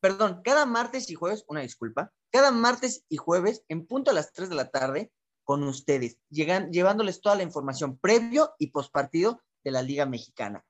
perdón, 0.00 0.40
cada 0.44 0.66
martes 0.66 1.10
y 1.10 1.14
jueves, 1.14 1.44
una 1.48 1.60
disculpa, 1.60 2.12
cada 2.30 2.50
martes 2.50 3.04
y 3.08 3.16
jueves 3.16 3.64
en 3.68 3.86
punto 3.86 4.10
a 4.10 4.14
las 4.14 4.32
3 4.32 4.48
de 4.48 4.54
la 4.54 4.70
tarde 4.70 5.10
con 5.44 5.62
ustedes, 5.62 6.18
llegan, 6.28 6.70
llevándoles 6.72 7.20
toda 7.20 7.36
la 7.36 7.42
información 7.42 7.98
previo 7.98 8.54
y 8.58 8.66
postpartido 8.66 9.40
de 9.64 9.70
la 9.70 9.82
Liga 9.82 10.04
Mexicana. 10.04 10.64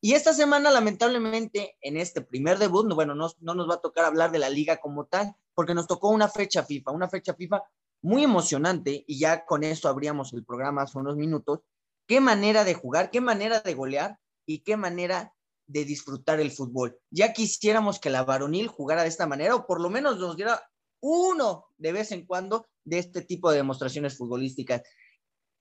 Y 0.00 0.14
esta 0.14 0.34
semana, 0.34 0.70
lamentablemente, 0.70 1.76
en 1.80 1.96
este 1.96 2.22
primer 2.22 2.58
debut, 2.58 2.92
bueno, 2.92 3.14
no, 3.14 3.30
no 3.40 3.54
nos 3.54 3.68
va 3.68 3.74
a 3.74 3.80
tocar 3.80 4.04
hablar 4.04 4.32
de 4.32 4.40
la 4.40 4.48
liga 4.48 4.78
como 4.78 5.04
tal, 5.04 5.36
porque 5.54 5.74
nos 5.74 5.86
tocó 5.86 6.08
una 6.08 6.28
fecha 6.28 6.64
FIFA, 6.64 6.90
una 6.90 7.08
fecha 7.08 7.34
FIFA 7.34 7.62
muy 8.02 8.24
emocionante, 8.24 9.04
y 9.06 9.18
ya 9.18 9.44
con 9.44 9.62
esto 9.62 9.88
abríamos 9.88 10.32
el 10.32 10.44
programa 10.44 10.82
hace 10.82 10.98
unos 10.98 11.16
minutos. 11.16 11.60
Qué 12.08 12.20
manera 12.20 12.64
de 12.64 12.74
jugar, 12.74 13.10
qué 13.10 13.20
manera 13.20 13.60
de 13.60 13.74
golear 13.74 14.18
y 14.44 14.60
qué 14.64 14.76
manera 14.76 15.34
de 15.72 15.84
disfrutar 15.84 16.40
el 16.40 16.52
fútbol. 16.52 16.98
Ya 17.10 17.32
quisiéramos 17.32 17.98
que 17.98 18.10
la 18.10 18.24
varonil 18.24 18.68
jugara 18.68 19.02
de 19.02 19.08
esta 19.08 19.26
manera 19.26 19.56
o 19.56 19.66
por 19.66 19.80
lo 19.80 19.90
menos 19.90 20.18
nos 20.18 20.36
diera 20.36 20.62
uno 21.00 21.66
de 21.78 21.92
vez 21.92 22.12
en 22.12 22.26
cuando 22.26 22.66
de 22.84 22.98
este 22.98 23.22
tipo 23.22 23.50
de 23.50 23.56
demostraciones 23.56 24.16
futbolísticas. 24.16 24.82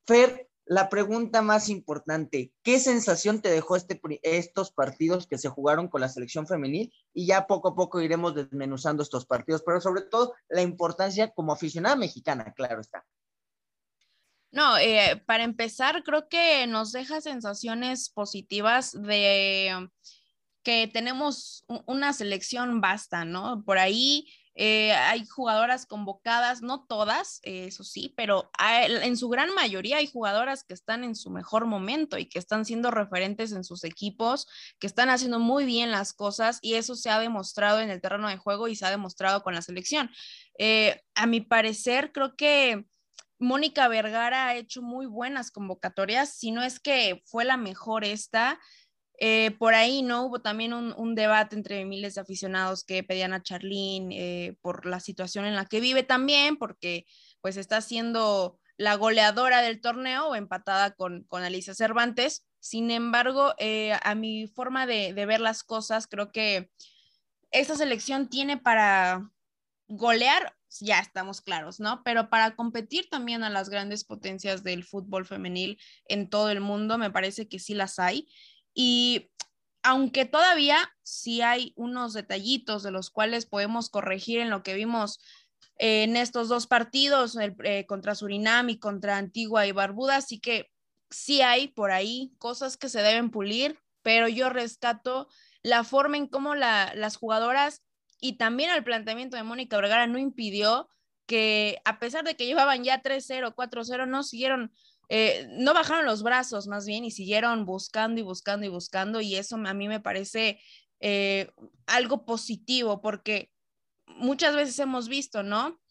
Fer, 0.05 0.49
la 0.65 0.89
pregunta 0.89 1.41
más 1.41 1.69
importante, 1.69 2.53
¿qué 2.63 2.79
sensación 2.79 3.41
te 3.41 3.49
dejó 3.49 3.75
este, 3.75 3.99
estos 4.21 4.71
partidos 4.71 5.27
que 5.27 5.37
se 5.37 5.49
jugaron 5.49 5.87
con 5.87 6.01
la 6.01 6.09
selección 6.09 6.45
femenil? 6.45 6.93
Y 7.13 7.25
ya 7.25 7.47
poco 7.47 7.69
a 7.69 7.75
poco 7.75 8.01
iremos 8.01 8.35
desmenuzando 8.35 9.03
estos 9.03 9.25
partidos, 9.25 9.63
pero 9.65 9.81
sobre 9.81 10.03
todo 10.03 10.33
la 10.49 10.61
importancia 10.61 11.31
como 11.33 11.53
aficionada 11.53 11.95
mexicana, 11.95 12.53
claro 12.55 12.81
está. 12.81 13.05
No, 14.51 14.77
eh, 14.77 15.21
para 15.25 15.43
empezar, 15.43 16.03
creo 16.03 16.27
que 16.27 16.67
nos 16.67 16.91
deja 16.91 17.21
sensaciones 17.21 18.09
positivas 18.09 18.91
de 18.91 19.89
que 20.63 20.89
tenemos 20.91 21.65
una 21.85 22.13
selección 22.13 22.81
basta, 22.81 23.25
¿no? 23.25 23.63
Por 23.63 23.79
ahí 23.79 24.27
eh, 24.53 24.91
hay 24.91 25.25
jugadoras 25.25 25.85
convocadas, 25.85 26.61
no 26.61 26.83
todas, 26.83 27.39
eso 27.43 27.83
sí, 27.83 28.13
pero 28.17 28.51
en 28.59 29.15
su 29.15 29.29
gran 29.29 29.53
mayoría 29.55 29.97
hay 29.97 30.07
jugadoras 30.07 30.63
que 30.63 30.73
están 30.73 31.03
en 31.05 31.15
su 31.15 31.29
mejor 31.29 31.65
momento 31.65 32.17
y 32.17 32.25
que 32.27 32.37
están 32.37 32.65
siendo 32.65 32.91
referentes 32.91 33.53
en 33.53 33.63
sus 33.63 33.85
equipos, 33.85 34.47
que 34.79 34.87
están 34.87 35.09
haciendo 35.09 35.39
muy 35.39 35.65
bien 35.65 35.89
las 35.89 36.11
cosas 36.13 36.59
y 36.61 36.73
eso 36.73 36.95
se 36.95 37.09
ha 37.09 37.19
demostrado 37.19 37.79
en 37.79 37.89
el 37.89 38.01
terreno 38.01 38.27
de 38.27 38.37
juego 38.37 38.67
y 38.67 38.75
se 38.75 38.85
ha 38.85 38.91
demostrado 38.91 39.41
con 39.41 39.55
la 39.55 39.61
selección. 39.61 40.11
Eh, 40.59 41.01
a 41.15 41.25
mi 41.25 41.39
parecer, 41.39 42.11
creo 42.11 42.35
que 42.35 42.85
Mónica 43.41 43.87
Vergara 43.89 44.47
ha 44.47 44.55
hecho 44.55 44.81
muy 44.81 45.05
buenas 45.05 45.51
convocatorias, 45.51 46.35
si 46.35 46.51
no 46.51 46.63
es 46.63 46.79
que 46.79 47.21
fue 47.25 47.43
la 47.43 47.57
mejor 47.57 48.05
esta. 48.05 48.59
Eh, 49.23 49.51
por 49.59 49.75
ahí, 49.75 50.01
¿no? 50.01 50.25
Hubo 50.25 50.41
también 50.41 50.73
un, 50.73 51.15
debate 51.15 51.55
entre 51.55 51.85
miles 51.85 52.15
de 52.15 52.21
aficionados 52.21 52.83
que 52.83 53.03
pedían 53.03 53.33
a 53.33 53.43
Charlene 53.43 54.15
eh, 54.17 54.57
por 54.61 54.87
la 54.87 54.99
situación 54.99 55.45
en 55.45 55.55
la 55.55 55.65
que 55.65 55.79
vive 55.79 56.01
también, 56.01 56.57
porque 56.57 57.05
pues 57.41 57.57
está 57.57 57.81
siendo 57.81 58.59
la 58.77 58.95
goleadora 58.95 59.61
del 59.61 59.79
torneo, 59.79 60.33
empatada 60.33 60.95
con, 60.95 61.23
con 61.25 61.43
Alicia 61.43 61.75
Cervantes. 61.75 62.47
Sin 62.59 62.91
embargo, 62.91 63.53
eh, 63.57 63.93
a 64.03 64.15
mi 64.15 64.47
forma 64.47 64.85
de, 64.85 65.13
ver 65.13 65.41
las 65.41 65.63
cosas, 65.63 66.07
creo 66.07 66.31
que 66.31 66.71
esta 67.51 67.75
selección 67.75 68.29
tiene 68.29 68.57
para 68.57 69.29
golear, 69.87 70.55
ya 70.79 70.99
estamos 70.99 71.41
claros, 71.41 71.79
¿no? 71.79 72.01
Pero 72.03 72.29
para 72.29 72.55
competir 72.55 73.09
también 73.09 73.43
a 73.43 73.49
las 73.49 73.69
grandes 73.69 74.03
potencias 74.03 74.63
del 74.63 74.83
fútbol 74.83 75.25
femenil 75.25 75.79
en 76.05 76.29
todo 76.29 76.49
el 76.49 76.61
mundo, 76.61 76.97
me 76.97 77.11
parece 77.11 77.47
que 77.47 77.59
sí 77.59 77.73
las 77.73 77.99
hay. 77.99 78.27
Y 78.73 79.29
aunque 79.83 80.25
todavía 80.25 80.77
sí 81.03 81.41
hay 81.41 81.73
unos 81.75 82.13
detallitos 82.13 82.83
de 82.83 82.91
los 82.91 83.09
cuales 83.09 83.45
podemos 83.45 83.89
corregir 83.89 84.39
en 84.39 84.49
lo 84.49 84.63
que 84.63 84.75
vimos 84.75 85.19
en 85.77 86.15
estos 86.15 86.47
dos 86.47 86.67
partidos, 86.67 87.35
eh, 87.63 87.85
contra 87.87 88.13
Surinam 88.15 88.69
y 88.69 88.77
contra 88.77 89.17
Antigua 89.17 89.65
y 89.65 89.71
Barbuda, 89.71 90.17
así 90.17 90.39
que 90.39 90.69
sí 91.09 91.41
hay 91.41 91.69
por 91.69 91.91
ahí 91.91 92.33
cosas 92.37 92.77
que 92.77 92.87
se 92.87 93.01
deben 93.01 93.31
pulir, 93.31 93.79
pero 94.03 94.27
yo 94.27 94.49
rescato 94.49 95.27
la 95.63 95.83
forma 95.83 96.17
en 96.17 96.27
cómo 96.27 96.55
las 96.55 97.15
jugadoras 97.17 97.83
y 98.21 98.37
también 98.37 98.71
el 98.71 98.83
planteamiento 98.83 99.35
de 99.35 99.43
Mónica 99.43 99.75
Vergara 99.75 100.07
no 100.07 100.17
impidió 100.17 100.87
que 101.25 101.81
a 101.83 101.99
pesar 101.99 102.23
de 102.23 102.35
que 102.35 102.45
llevaban 102.45 102.83
ya 102.83 103.01
3-0, 103.01 103.53
4-0, 103.53 104.07
no 104.07 104.23
siguieron 104.23 104.71
eh, 105.13 105.45
no 105.49 105.73
bajaron 105.73 106.05
los 106.05 106.23
brazos 106.23 106.67
más 106.67 106.85
bien 106.85 107.03
y 107.03 107.11
siguieron 107.11 107.65
buscando 107.65 108.21
y 108.21 108.23
buscando 108.23 108.65
y 108.65 108.69
buscando 108.69 109.19
y 109.19 109.35
eso 109.35 109.57
a 109.57 109.73
mí 109.73 109.89
me 109.89 109.99
parece 109.99 110.61
eh, 111.01 111.51
algo 111.85 112.23
positivo 112.25 113.01
porque 113.01 113.51
muchas 114.07 114.55
veces 114.55 114.79
hemos 114.79 115.09
visto, 115.09 115.43
¿no? 115.43 115.81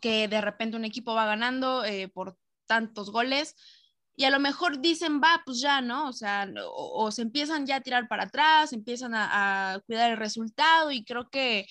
Que 0.00 0.26
de 0.26 0.40
repente 0.40 0.76
un 0.76 0.84
equipo 0.84 1.14
va 1.14 1.26
ganando 1.26 1.84
eh, 1.84 2.08
por 2.08 2.38
tantos 2.66 3.12
goles 3.12 3.54
y 4.20 4.26
a 4.26 4.30
lo 4.30 4.38
mejor 4.38 4.82
dicen, 4.82 5.18
va, 5.18 5.40
pues 5.46 5.62
ya, 5.62 5.80
¿no? 5.80 6.10
O 6.10 6.12
sea, 6.12 6.46
o, 6.66 7.10
se 7.10 7.22
empiezan 7.22 7.64
ya 7.64 7.76
a 7.76 7.80
tirar 7.80 8.06
para 8.06 8.24
atrás, 8.24 8.74
empiezan 8.74 9.12
a, 9.14 9.80
cuidar 9.86 10.10
el 10.10 10.18
resultado 10.18 10.90
y 10.90 11.06
creo 11.06 11.30
que 11.30 11.66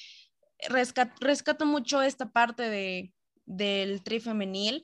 rescato 1.19 1.67
mucho 1.67 2.01
esta 2.01 2.31
parte 2.31 2.63
de, 2.63 3.13
del 3.45 4.01
tri 4.01 4.19
femenil 4.19 4.83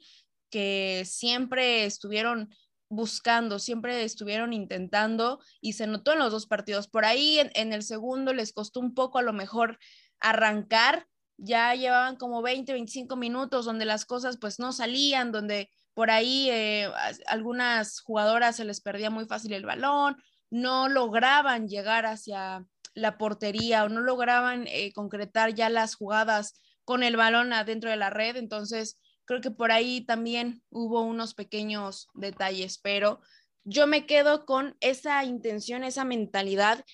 que 0.52 1.06
siempre 1.08 1.86
estuvieron 1.86 2.54
buscando, 2.88 3.58
siempre 3.58 4.04
estuvieron 4.04 4.54
intentando 4.54 5.40
y 5.60 5.74
se 5.74 5.88
notó 5.88 6.14
en 6.14 6.20
los 6.20 6.32
dos 6.32 6.46
partidos. 6.46 6.88
Por 6.88 7.04
ahí 7.04 7.40
en, 7.40 7.74
el 7.74 7.82
segundo 7.82 8.32
les 8.32 8.54
costó 8.54 8.80
un 8.80 8.94
poco 8.94 9.18
a 9.18 9.24
lo 9.24 9.34
mejor 9.34 9.80
arrancar, 10.20 11.08
ya 11.38 11.74
llevaban 11.74 12.16
como 12.16 12.44
20, 12.44 12.74
25 12.74 13.16
minutos 13.16 13.66
donde 13.66 13.86
las 13.86 14.06
cosas 14.06 14.38
pues 14.38 14.60
no 14.60 14.72
salían, 14.72 15.32
donde 15.32 15.72
por 15.96 16.12
ahí 16.12 16.52
eh, 16.52 16.92
algunas 17.26 18.02
jugadoras 18.02 18.58
se 18.58 18.66
les 18.66 18.82
perdía 18.82 19.10
muy 19.10 19.26
fácil 19.26 19.54
el 19.54 19.66
balón, 19.66 20.18
no 20.52 20.88
lograban 20.90 21.68
llegar 21.68 22.06
hacia 22.06 22.64
la 22.94 23.18
portería 23.18 23.84
o 23.84 23.90
no 23.90 24.02
lograban 24.02 24.68
eh, 24.68 24.94
concretar 24.94 25.56
ya 25.56 25.70
las 25.70 25.96
jugadas 25.96 26.54
con 26.84 27.02
el 27.02 27.18
balón 27.18 27.52
adentro 27.52 27.90
de 27.90 27.98
la 27.98 28.12
red, 28.12 28.36
entonces 28.36 29.00
Creo 29.26 29.42
que 29.42 29.52
por 29.52 29.72
ahí 29.72 30.02
también 30.02 30.64
hubo 30.70 31.02
unos 31.02 31.34
pequeños 31.34 32.08
detalles, 32.14 32.78
pero 32.78 33.22
yo 33.64 33.88
me 33.88 34.06
quedo 34.06 34.46
con 34.46 34.78
esa 34.80 35.24
intención, 35.24 35.84
esa 35.84 36.06
mentalidad 36.06 36.86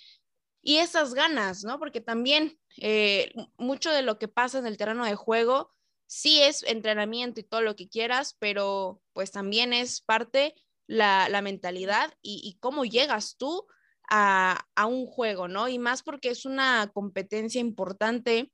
y 0.62 0.78
esas 0.78 1.14
ganas, 1.14 1.66
¿no? 1.66 1.78
Porque 1.78 2.00
también 2.00 2.58
eh, 2.78 3.34
mucho 3.58 3.92
de 3.92 4.02
lo 4.02 4.18
que 4.18 4.30
pasa 4.30 4.60
en 4.60 4.66
el 4.66 4.78
terreno 4.78 5.06
de 5.06 5.16
juego 5.16 5.72
sí 6.12 6.42
es 6.42 6.64
entrenamiento 6.64 7.40
y 7.40 7.44
todo 7.44 7.62
lo 7.62 7.78
que 7.78 7.88
quieras, 7.88 8.36
pero 8.38 9.02
pues 9.14 9.32
también 9.32 9.72
es 9.72 10.02
parte 10.02 10.54
la, 10.86 11.42
mentalidad 11.42 12.14
y, 12.22 12.58
cómo 12.60 12.84
llegas 12.84 13.38
tú 13.38 13.66
a, 14.10 14.68
a, 14.76 14.88
un 14.88 15.06
juego, 15.06 15.48
¿no? 15.48 15.70
Y 15.70 15.80
más 15.80 16.04
porque 16.04 16.30
es 16.30 16.46
una 16.46 16.92
competencia 16.94 17.62
importante 17.62 18.52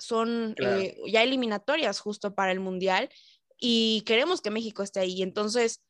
son 0.00 0.54
eh, 0.58 0.96
ya 1.06 1.22
eliminatorias 1.22 2.00
justo 2.00 2.34
para 2.34 2.52
el 2.52 2.60
Mundial 2.60 3.10
y 3.58 4.02
queremos 4.06 4.40
que 4.40 4.50
México 4.50 4.82
esté 4.82 5.00
ahí. 5.00 5.22
Entonces, 5.22 5.82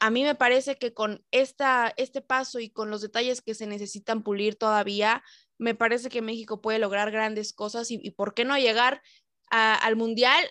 a 0.00 0.10
mí 0.10 0.22
me 0.22 0.34
parece 0.34 0.76
que 0.76 0.94
con 0.94 1.24
esta, 1.30 1.92
este 1.96 2.20
paso 2.20 2.60
y 2.60 2.70
con 2.70 2.90
los 2.90 3.02
detalles 3.02 3.42
que 3.42 3.54
se 3.54 3.66
necesitan 3.66 4.22
pulir 4.22 4.56
todavía, 4.56 5.22
me 5.58 5.74
parece 5.74 6.08
que 6.08 6.22
México 6.22 6.60
puede 6.60 6.78
lograr 6.78 7.10
grandes 7.10 7.52
cosas 7.52 7.90
y, 7.90 8.10
por 8.12 8.34
qué 8.34 8.44
no 8.44 8.56
llegar 8.56 9.02
al 9.50 9.96
Mundial, 9.96 10.44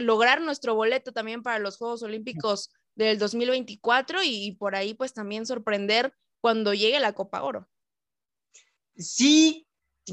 lograr 0.00 0.40
nuestro 0.40 0.74
boleto 0.74 1.12
también 1.12 1.42
para 1.42 1.58
los 1.58 1.76
Juegos 1.76 2.02
Olímpicos 2.02 2.70
del 2.94 3.18
2024 3.18 4.22
y, 4.22 4.46
y 4.46 4.52
por 4.52 4.76
ahí 4.76 4.94
pues 4.94 5.12
también 5.12 5.46
sorprender 5.46 6.14
cuando 6.40 6.74
llegue 6.74 7.00
la 7.00 7.14
Copa 7.14 7.42
Oro. 7.42 7.68
Sí, 8.96 9.66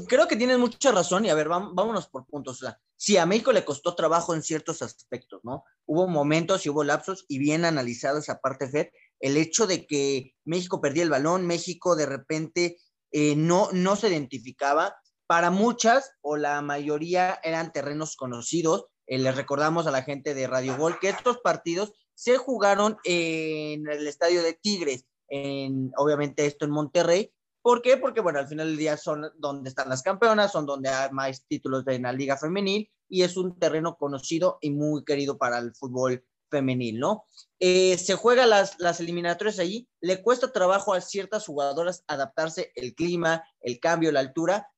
creo 0.08 0.26
que 0.26 0.36
tienes 0.36 0.58
mucha 0.58 0.90
razón 0.92 1.24
y 1.24 1.30
a 1.30 1.34
ver, 1.34 1.48
vámonos 1.48 2.08
por 2.08 2.26
puntos. 2.26 2.64
Sí, 2.96 3.16
a 3.16 3.26
México 3.26 3.52
le 3.52 3.64
costó 3.64 3.94
trabajo 3.94 4.34
en 4.34 4.42
ciertos 4.42 4.82
aspectos, 4.82 5.40
¿no? 5.44 5.64
Hubo 5.86 6.08
momentos 6.08 6.64
y 6.64 6.68
hubo 6.68 6.84
lapsos 6.84 7.24
y 7.28 7.38
bien 7.38 7.64
analizado 7.64 8.18
esa 8.18 8.40
parte, 8.40 8.68
Fed, 8.68 8.88
el 9.20 9.36
hecho 9.36 9.66
de 9.66 9.86
que 9.86 10.34
México 10.44 10.80
perdía 10.80 11.02
el 11.02 11.10
balón, 11.10 11.46
México 11.46 11.96
de 11.96 12.06
repente 12.06 12.78
eh, 13.10 13.36
no, 13.36 13.68
no 13.72 13.96
se 13.96 14.08
identificaba. 14.08 14.96
Para 15.32 15.50
muchas 15.50 16.12
o 16.20 16.36
la 16.36 16.60
mayoría 16.60 17.40
eran 17.42 17.72
terrenos 17.72 18.16
conocidos. 18.16 18.88
Eh, 19.06 19.18
les 19.18 19.34
recordamos 19.34 19.86
a 19.86 19.90
la 19.90 20.02
gente 20.02 20.34
de 20.34 20.46
Radio 20.46 20.76
Gol 20.76 20.98
que 21.00 21.08
estos 21.08 21.38
partidos 21.38 21.94
se 22.12 22.36
jugaron 22.36 22.98
en 23.04 23.88
el 23.88 24.06
estadio 24.06 24.42
de 24.42 24.52
Tigres, 24.52 25.06
en, 25.28 25.90
obviamente 25.96 26.44
esto 26.44 26.66
en 26.66 26.72
Monterrey, 26.72 27.32
¿Por 27.62 27.80
qué? 27.80 27.96
Porque, 27.96 28.20
bueno, 28.20 28.40
al 28.40 28.46
final 28.46 28.66
del 28.66 28.76
día 28.76 28.98
son 28.98 29.30
donde 29.38 29.70
están 29.70 29.88
las 29.88 30.02
campeonas, 30.02 30.52
son 30.52 30.66
donde 30.66 30.90
hay 30.90 31.10
más 31.12 31.46
títulos 31.46 31.86
de 31.86 31.98
la 31.98 32.12
liga 32.12 32.36
femenil 32.36 32.90
y 33.08 33.22
es 33.22 33.38
un 33.38 33.58
terreno 33.58 33.96
conocido 33.96 34.58
y 34.60 34.70
muy 34.70 35.02
querido 35.02 35.38
para 35.38 35.56
el 35.56 35.74
fútbol 35.74 36.26
femenil, 36.50 36.98
¿no? 36.98 37.24
Eh, 37.58 37.96
se 37.96 38.16
juega 38.16 38.44
las, 38.44 38.78
las 38.78 39.00
eliminatorias 39.00 39.58
allí, 39.58 39.88
le 40.02 40.22
cuesta 40.22 40.52
trabajo 40.52 40.92
a 40.92 41.00
ciertas 41.00 41.46
jugadoras 41.46 42.04
adaptarse 42.06 42.70
el 42.74 42.94
clima, 42.94 43.44
el 43.62 43.80
cambio, 43.80 44.12
la 44.12 44.20
altura, 44.20 44.68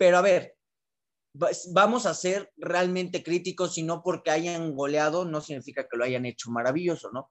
pero 0.00 0.16
a 0.16 0.22
ver, 0.22 0.56
vamos 1.74 2.06
a 2.06 2.14
ser 2.14 2.50
realmente 2.56 3.22
críticos 3.22 3.76
y 3.76 3.82
no 3.82 4.02
porque 4.02 4.30
hayan 4.30 4.74
goleado 4.74 5.26
no 5.26 5.42
significa 5.42 5.86
que 5.86 5.98
lo 5.98 6.04
hayan 6.04 6.24
hecho 6.24 6.50
maravilloso, 6.50 7.10
¿no? 7.12 7.30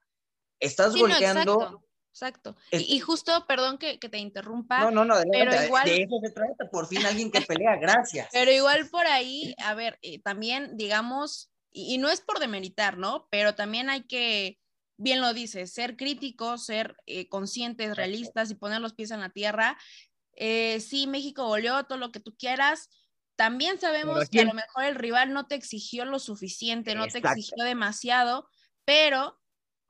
Estás 0.59 0.95
goleando 0.95 1.83
exacto. 2.11 2.55
Y, 2.71 2.99
justo, 2.99 3.47
perdón 3.47 3.79
que, 3.79 3.97
te 3.97 4.19
interrumpa. 4.19 4.81
No, 4.81 4.91
no, 4.91 5.03
no, 5.03 5.15
pero 5.31 5.51
igual, 5.63 5.85
de 5.85 6.03
eso 6.03 6.19
se 6.21 6.31
trata, 6.31 6.69
por 6.71 6.87
fin 6.87 7.03
alguien 7.07 7.31
que 7.31 7.41
pelea, 7.41 7.77
gracias. 7.77 8.29
Pero 8.31 8.51
igual 8.51 8.87
por 8.89 9.07
ahí, 9.07 9.55
a 9.57 9.73
ver, 9.73 9.97
eh, 10.03 10.21
también, 10.21 10.77
digamos, 10.77 11.49
y, 11.71 11.97
no 11.97 12.11
es 12.11 12.21
por 12.21 12.37
demeritar, 12.37 12.99
¿no? 12.99 13.27
Pero 13.31 13.55
también 13.55 13.89
hay 13.89 14.03
que, 14.03 14.59
bien 14.97 15.21
lo 15.21 15.33
dice, 15.33 15.65
ser 15.65 15.95
críticos, 15.95 16.67
ser 16.67 16.95
eh, 17.07 17.27
conscientes, 17.29 17.95
realistas 17.95 18.51
y 18.51 18.55
poner 18.55 18.79
los 18.79 18.93
pies 18.93 19.09
en 19.09 19.21
la 19.21 19.31
tierra. 19.31 19.75
Eh, 20.39 20.79
sí, 20.79 21.05
México 21.05 21.45
goleó 21.45 21.83
todo 21.85 21.97
lo 21.99 22.11
que 22.11 22.19
tú 22.19 22.35
quieras. 22.37 22.89
También 23.35 23.79
sabemos 23.79 24.29
que 24.29 24.39
a 24.41 24.45
lo 24.45 24.53
mejor 24.53 24.85
el 24.85 24.95
rival 24.95 25.33
no 25.33 25.47
te 25.47 25.55
exigió 25.55 26.05
lo 26.05 26.19
suficiente, 26.19 26.95
no 26.95 27.09
te 27.09 27.19
exigió 27.19 27.63
demasiado, 27.63 28.49
pero 28.85 29.39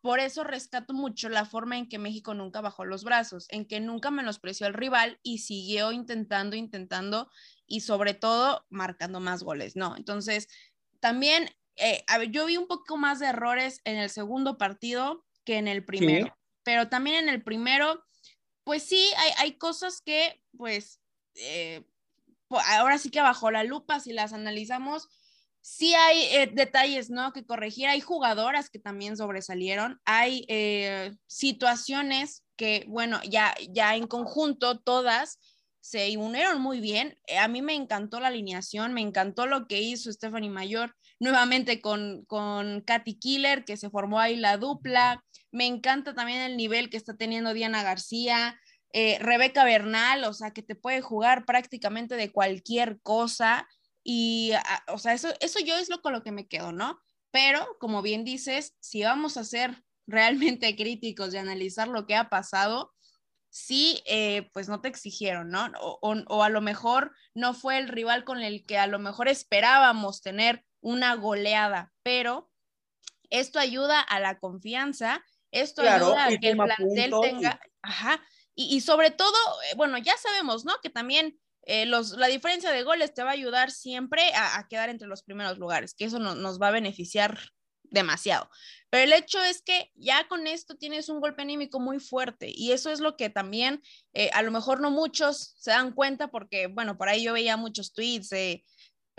por 0.02 0.20
eso 0.20 0.44
rescato 0.44 0.94
mucho 0.94 1.30
la 1.30 1.46
forma 1.46 1.78
en 1.78 1.90
que 1.90 2.00
México 2.00 2.34
nunca 2.34 2.62
bajó 2.62 2.86
los 2.86 3.04
brazos, 3.04 3.48
en 3.50 3.68
que 3.68 3.80
nunca 3.80 4.12
menospreció 4.12 4.66
al 4.68 4.74
rival 4.74 5.20
y 5.24 5.40
siguió 5.40 5.92
intentando, 5.92 6.56
intentando 6.56 7.30
y 7.68 7.82
sobre 7.82 8.14
todo 8.14 8.66
marcando 8.70 9.20
más 9.20 9.44
goles, 9.44 9.76
¿no? 9.76 9.96
Entonces, 9.98 10.48
también, 11.00 11.50
eh, 11.76 12.04
a 12.08 12.18
ver, 12.18 12.32
yo 12.32 12.46
vi 12.46 12.58
un 12.58 12.68
poco 12.68 12.98
más 12.98 13.20
de 13.20 13.28
errores 13.28 13.82
en 13.84 13.98
el 13.98 14.10
segundo 14.10 14.58
partido 14.58 15.26
que 15.46 15.58
en 15.58 15.68
el 15.68 15.86
primero, 15.86 16.38
pero 16.64 16.88
también 16.90 17.18
en 17.18 17.30
el 17.30 17.44
primero, 17.44 18.04
pues 18.70 18.84
sí, 18.84 19.04
hay, 19.18 19.32
hay 19.40 19.58
cosas 19.58 20.00
que, 20.00 20.40
pues, 20.56 21.00
eh, 21.34 21.84
ahora 22.68 23.00
sí 23.00 23.10
que 23.10 23.20
bajo 23.20 23.50
la 23.50 23.64
lupa, 23.64 24.00
si 24.00 24.14
las 24.14 24.32
analizamos, 24.32 25.10
sí 25.60 25.96
hay 25.96 26.22
eh, 26.36 26.52
detalles, 26.54 27.10
¿no? 27.10 27.34
Que 27.34 27.48
corregir. 27.48 27.88
Hay 27.88 28.00
jugadoras 28.00 28.70
que 28.70 28.78
también 28.78 29.18
sobresalieron. 29.18 30.00
Hay 30.06 30.46
eh, 30.50 31.16
situaciones 31.26 32.46
que, 32.58 32.86
bueno, 32.88 33.20
ya, 33.28 33.56
ya 33.72 33.96
en 33.96 34.06
conjunto 34.06 34.80
todas 34.82 35.40
se 35.82 36.16
unieron 36.16 36.62
muy 36.62 36.80
bien. 36.80 37.18
A 37.40 37.48
mí 37.48 37.64
me 37.64 37.74
encantó 37.74 38.20
la 38.20 38.28
alineación, 38.28 38.94
me 38.94 39.02
encantó 39.02 39.48
lo 39.48 39.66
que 39.66 39.82
hizo 39.82 40.14
Stephanie 40.14 40.52
Mayor 40.52 40.96
nuevamente 41.20 41.82
con, 41.82 42.26
con 42.26 42.82
Katy 42.82 43.20
Killer, 43.20 43.66
que 43.66 43.78
se 43.78 43.90
formó 43.90 44.20
ahí 44.20 44.36
la 44.36 44.58
dupla. 44.58 45.24
Me 45.52 45.66
encanta 45.66 46.14
también 46.14 46.40
el 46.40 46.58
nivel 46.58 46.90
que 46.90 46.98
está 46.98 47.16
teniendo 47.16 47.54
Diana 47.54 47.84
García. 47.84 48.60
Rebeca 48.92 49.64
Bernal, 49.66 50.24
o 50.24 50.34
sea, 50.34 50.50
que 50.50 50.64
te 50.64 50.74
puede 50.74 51.02
jugar 51.02 51.46
prácticamente 51.46 52.16
de 52.16 52.32
cualquier 52.32 53.00
cosa. 53.02 53.68
Y, 54.04 54.52
ah, 54.56 54.84
o 54.88 54.98
sea, 54.98 55.14
eso, 55.14 55.30
eso 55.40 55.60
yo 55.60 55.78
es 55.78 55.90
lo 55.90 56.02
con 56.02 56.14
lo 56.14 56.24
que 56.24 56.32
me 56.32 56.48
quedo, 56.48 56.72
¿no? 56.72 57.00
Pero, 57.32 57.78
como 57.80 58.02
bien 58.02 58.24
dices, 58.24 58.76
si 58.80 59.04
vamos 59.04 59.38
a 59.38 59.44
ser 59.44 59.84
realmente 60.08 60.76
críticos 60.76 61.34
y 61.34 61.38
analizar 61.38 61.88
lo 61.88 62.08
que 62.08 62.16
ha 62.16 62.30
pasado, 62.30 62.94
sí, 63.50 64.02
eh, 64.06 64.50
pues 64.54 64.70
no 64.70 64.82
te 64.82 64.88
exigieron, 64.88 65.50
¿no? 65.50 65.72
O, 65.80 66.00
o, 66.02 66.44
a 66.44 66.50
lo 66.50 66.62
mejor 66.62 67.12
no 67.34 67.54
fue 67.54 67.78
el 67.78 67.88
rival 67.88 68.24
con 68.24 68.42
el 68.42 68.66
que 68.66 68.78
a 68.78 68.88
lo 68.88 69.00
mejor 69.00 69.28
esperábamos 69.28 70.22
tener 70.22 70.64
una 70.82 71.16
goleada, 71.16 71.94
pero 72.04 72.52
esto 73.30 73.60
ayuda 73.60 74.02
a 74.02 74.20
la 74.20 74.40
confianza, 74.40 75.24
esto 75.52 75.82
ayuda 75.82 76.26
a 76.26 76.38
que 76.38 76.50
el 76.50 76.58
plantel 76.58 77.14
tenga, 77.22 77.60
ajá, 77.82 78.22
y, 78.56 78.76
y, 78.76 78.82
sobre 78.82 79.12
todo, 79.12 79.36
eh, 79.72 79.76
bueno, 79.78 79.98
ya 79.98 80.18
sabemos, 80.18 80.66
¿no? 80.66 80.74
Que 80.82 80.90
también 80.90 81.40
eh, 81.72 81.86
la 81.86 82.28
diferencia 82.28 82.72
de 82.72 82.82
goles 82.82 83.14
te 83.14 83.22
va 83.22 83.30
a 83.30 83.34
ayudar 83.34 83.70
siempre 83.70 84.32
a, 84.34 84.68
quedar 84.68 84.90
entre 84.90 85.08
los 85.08 85.22
primeros 85.22 85.60
lugares, 85.60 85.94
que 85.94 86.06
eso 86.06 86.18
nos 86.18 86.60
va 86.60 86.70
a 86.70 86.72
beneficiar 86.72 87.40
demasiado. 87.84 88.50
Pero 88.90 89.04
el 89.04 89.14
hecho 89.14 89.40
es 89.44 89.62
que 89.62 89.92
ya 89.96 90.28
con 90.28 90.48
esto 90.48 90.78
tienes 90.78 91.10
un 91.10 91.20
golpe 91.20 91.44
anímico 91.44 91.80
muy 91.80 92.00
fuerte 92.00 92.52
y 92.52 92.72
eso 92.72 92.90
es 92.90 93.00
lo 93.00 93.16
que 93.18 93.30
también 93.30 93.84
eh, 94.14 94.32
a 94.34 94.42
lo 94.42 94.52
mejor 94.52 94.82
no 94.82 94.90
muchos 94.90 95.54
se 95.60 95.70
dan 95.70 95.92
cuenta 95.92 96.30
porque, 96.30 96.66
bueno, 96.66 96.98
por 96.98 97.08
ahí 97.08 97.24
yo 97.24 97.34
veía 97.34 97.56
muchos 97.56 97.94
tweets 97.94 98.32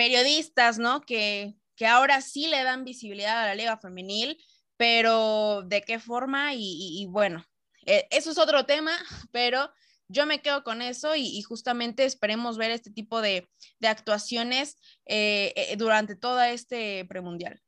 periodistas, 0.00 0.78
¿no? 0.78 1.02
Que, 1.02 1.56
que 1.76 1.86
ahora 1.86 2.22
sí 2.22 2.46
le 2.46 2.62
dan 2.62 2.84
visibilidad 2.84 3.42
a 3.42 3.44
la 3.44 3.54
liga 3.54 3.76
femenil, 3.76 4.42
pero 4.78 5.60
de 5.66 5.82
qué 5.82 5.98
forma 5.98 6.54
y, 6.54 7.06
bueno, 7.10 7.44
eh, 7.84 8.08
eso 8.10 8.30
es 8.30 8.38
otro 8.38 8.64
tema, 8.64 8.92
pero 9.30 9.70
yo 10.08 10.24
me 10.24 10.40
quedo 10.40 10.64
con 10.64 10.80
eso 10.80 11.14
y, 11.16 11.42
justamente 11.42 12.06
esperemos 12.06 12.56
ver 12.56 12.70
este 12.70 12.90
tipo 12.90 13.20
de, 13.20 13.50
actuaciones 13.82 14.78
eh, 15.04 15.52
eh, 15.54 15.76
durante 15.76 16.16
todo 16.16 16.40
este 16.40 17.04
premundial. 17.04 17.60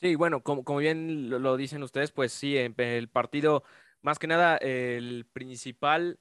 Sí, 0.00 0.14
bueno, 0.14 0.42
como, 0.42 0.64
como 0.64 0.78
bien 0.78 1.28
lo, 1.28 1.56
dicen 1.56 1.82
ustedes, 1.82 2.10
pues 2.10 2.32
sí, 2.32 2.56
el 2.56 3.08
partido, 3.08 3.64
más 4.00 4.18
que 4.18 4.26
nada, 4.26 4.56
el 4.56 5.26
principal. 5.32 6.18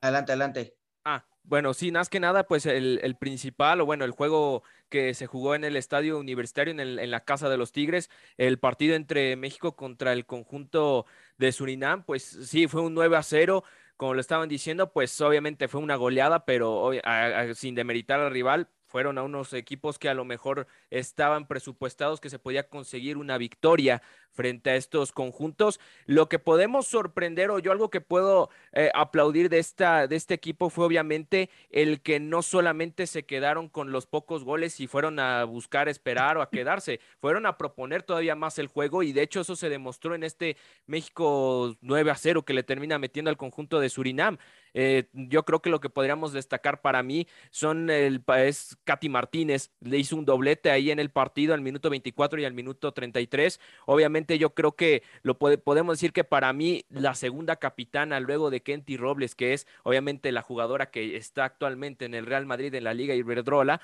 Adelante, 0.00 0.32
adelante. 0.32 0.76
Ah, 1.04 1.26
bueno, 1.42 1.74
sí, 1.74 1.90
más 1.90 2.08
que 2.08 2.20
nada, 2.20 2.46
pues 2.46 2.66
el, 2.66 3.00
el, 3.02 3.16
principal, 3.16 3.80
o 3.80 3.86
bueno, 3.86 4.04
el 4.04 4.12
juego 4.12 4.62
que 4.88 5.14
se 5.14 5.26
jugó 5.26 5.56
en 5.56 5.64
el 5.64 5.76
estadio 5.76 6.18
universitario, 6.18 6.70
en, 6.72 6.80
el, 6.80 6.98
en 7.00 7.10
la 7.10 7.24
Casa 7.24 7.48
de 7.48 7.56
los 7.56 7.72
Tigres, 7.72 8.08
el 8.36 8.58
partido 8.60 8.94
entre 8.94 9.34
México 9.34 9.74
contra 9.74 10.12
el 10.12 10.24
conjunto 10.24 11.06
de 11.36 11.50
Surinam, 11.50 12.04
pues 12.04 12.22
sí, 12.22 12.68
fue 12.68 12.82
un 12.82 12.94
9 12.94 13.16
a 13.16 13.22
0 13.24 13.64
como 13.96 14.14
lo 14.14 14.20
estaban 14.20 14.48
diciendo, 14.48 14.92
pues 14.92 15.20
obviamente 15.20 15.68
fue 15.68 15.80
una 15.80 15.96
goleada, 15.96 16.44
pero 16.44 16.90
sin 17.54 17.74
demeritar 17.74 18.20
al 18.20 18.30
rival, 18.30 18.68
fueron 18.96 19.18
a 19.18 19.24
unos 19.24 19.52
equipos 19.52 19.98
que 19.98 20.08
a 20.08 20.14
lo 20.14 20.24
mejor 20.24 20.66
estaban 20.88 21.46
presupuestados 21.46 22.18
que 22.18 22.30
se 22.30 22.38
podía 22.38 22.66
conseguir 22.70 23.18
una 23.18 23.36
victoria 23.36 24.00
frente 24.36 24.70
a 24.70 24.76
estos 24.76 25.10
conjuntos. 25.10 25.80
Lo 26.04 26.28
que 26.28 26.38
podemos 26.38 26.86
sorprender 26.86 27.50
o 27.50 27.58
yo 27.58 27.72
algo 27.72 27.90
que 27.90 28.00
puedo 28.00 28.50
eh, 28.72 28.90
aplaudir 28.94 29.48
de, 29.48 29.58
esta, 29.58 30.06
de 30.06 30.14
este 30.14 30.34
equipo 30.34 30.70
fue 30.70 30.84
obviamente 30.86 31.50
el 31.70 32.00
que 32.00 32.20
no 32.20 32.42
solamente 32.42 33.06
se 33.06 33.24
quedaron 33.24 33.68
con 33.68 33.90
los 33.90 34.06
pocos 34.06 34.44
goles 34.44 34.78
y 34.80 34.86
fueron 34.86 35.18
a 35.18 35.44
buscar 35.44 35.88
esperar 35.88 36.36
o 36.36 36.42
a 36.42 36.50
quedarse, 36.50 37.00
fueron 37.20 37.46
a 37.46 37.56
proponer 37.56 38.02
todavía 38.02 38.36
más 38.36 38.58
el 38.58 38.68
juego 38.68 39.02
y 39.02 39.12
de 39.12 39.22
hecho 39.22 39.40
eso 39.40 39.56
se 39.56 39.68
demostró 39.68 40.14
en 40.14 40.22
este 40.22 40.56
México 40.86 41.74
9 41.80 42.10
a 42.10 42.14
0 42.14 42.44
que 42.44 42.54
le 42.54 42.62
termina 42.62 42.98
metiendo 42.98 43.30
al 43.30 43.36
conjunto 43.36 43.80
de 43.80 43.88
Surinam. 43.88 44.38
Eh, 44.78 45.08
yo 45.14 45.44
creo 45.44 45.62
que 45.62 45.70
lo 45.70 45.80
que 45.80 45.88
podríamos 45.88 46.34
destacar 46.34 46.82
para 46.82 47.02
mí 47.02 47.26
son 47.50 47.88
el 47.88 48.22
es 48.36 48.76
Katy 48.84 49.08
Martínez, 49.08 49.70
le 49.80 49.96
hizo 49.96 50.16
un 50.16 50.26
doblete 50.26 50.70
ahí 50.70 50.90
en 50.90 50.98
el 50.98 51.10
partido 51.10 51.54
al 51.54 51.62
minuto 51.62 51.88
24 51.88 52.40
y 52.40 52.44
al 52.44 52.52
minuto 52.52 52.92
33. 52.92 53.58
Obviamente 53.86 54.25
yo 54.26 54.54
creo 54.54 54.72
que 54.72 55.02
lo 55.22 55.38
podemos 55.38 55.96
decir 55.96 56.12
que 56.12 56.24
para 56.24 56.52
mí 56.52 56.84
la 56.88 57.14
segunda 57.14 57.56
capitana 57.56 58.20
luego 58.20 58.50
de 58.50 58.62
Kenty 58.62 58.96
Robles, 58.96 59.34
que 59.34 59.52
es 59.52 59.66
obviamente 59.82 60.32
la 60.32 60.42
jugadora 60.42 60.90
que 60.90 61.16
está 61.16 61.44
actualmente 61.44 62.04
en 62.04 62.14
el 62.14 62.26
Real 62.26 62.46
Madrid 62.46 62.74
en 62.74 62.84
la 62.84 62.94
Liga 62.94 63.14
Iberdrola, 63.14 63.80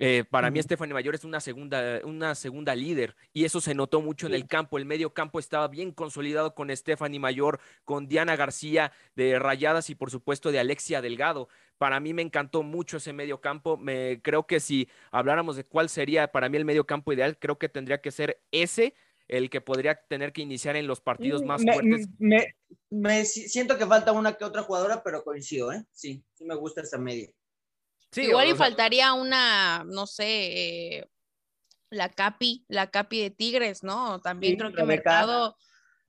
eh, 0.00 0.24
para 0.30 0.50
mí, 0.50 0.62
Stephanie 0.62 0.94
Mayor 0.94 1.16
es 1.16 1.24
una 1.24 1.40
segunda, 1.40 2.00
una 2.04 2.36
segunda 2.36 2.74
líder 2.76 3.16
y 3.32 3.44
eso 3.44 3.60
se 3.60 3.74
notó 3.74 4.00
mucho 4.00 4.26
en 4.26 4.34
el 4.34 4.46
campo. 4.46 4.78
El 4.78 4.84
medio 4.84 5.12
campo 5.12 5.40
estaba 5.40 5.66
bien 5.68 5.92
consolidado 5.92 6.54
con 6.54 6.74
Stephanie 6.74 7.18
Mayor, 7.18 7.60
con 7.84 8.06
Diana 8.06 8.36
García 8.36 8.92
de 9.16 9.38
Rayadas 9.38 9.90
y 9.90 9.96
por 9.96 10.10
supuesto 10.10 10.52
de 10.52 10.60
Alexia 10.60 11.02
Delgado. 11.02 11.48
Para 11.78 11.98
mí 12.00 12.14
me 12.14 12.22
encantó 12.22 12.62
mucho 12.62 12.98
ese 12.98 13.12
medio 13.12 13.40
campo. 13.40 13.76
Me, 13.76 14.20
creo 14.22 14.46
que 14.46 14.60
si 14.60 14.88
habláramos 15.10 15.56
de 15.56 15.64
cuál 15.64 15.88
sería 15.88 16.28
para 16.28 16.48
mí 16.48 16.56
el 16.56 16.64
medio 16.64 16.86
campo 16.86 17.12
ideal, 17.12 17.36
creo 17.38 17.58
que 17.58 17.68
tendría 17.68 18.00
que 18.00 18.12
ser 18.12 18.40
ese 18.52 18.94
el 19.28 19.50
que 19.50 19.60
podría 19.60 19.94
tener 20.08 20.32
que 20.32 20.42
iniciar 20.42 20.74
en 20.76 20.86
los 20.86 21.00
partidos 21.00 21.42
más 21.42 21.62
fuertes. 21.62 22.08
Me, 22.90 23.24
siento 23.24 23.76
que 23.76 23.86
falta 23.86 24.12
una 24.12 24.34
que 24.34 24.44
otra 24.44 24.62
jugadora, 24.62 25.02
pero 25.02 25.22
coincido, 25.22 25.70
¿eh? 25.72 25.84
Sí, 25.92 26.24
sí 26.32 26.44
me 26.44 26.56
gusta 26.56 26.80
esa 26.80 26.98
media. 26.98 27.30
Igual 28.16 28.48
y 28.48 28.54
faltaría 28.54 29.12
una, 29.12 29.84
no 29.86 30.06
sé, 30.06 30.96
eh, 30.96 31.08
la 31.90 32.08
Capi, 32.08 32.64
la 32.68 32.90
Capi 32.90 33.20
de 33.20 33.30
Tigres, 33.30 33.82
¿no? 33.82 34.20
También 34.20 34.56
creo 34.56 34.72
que 34.72 34.82
Mercado, 34.82 35.56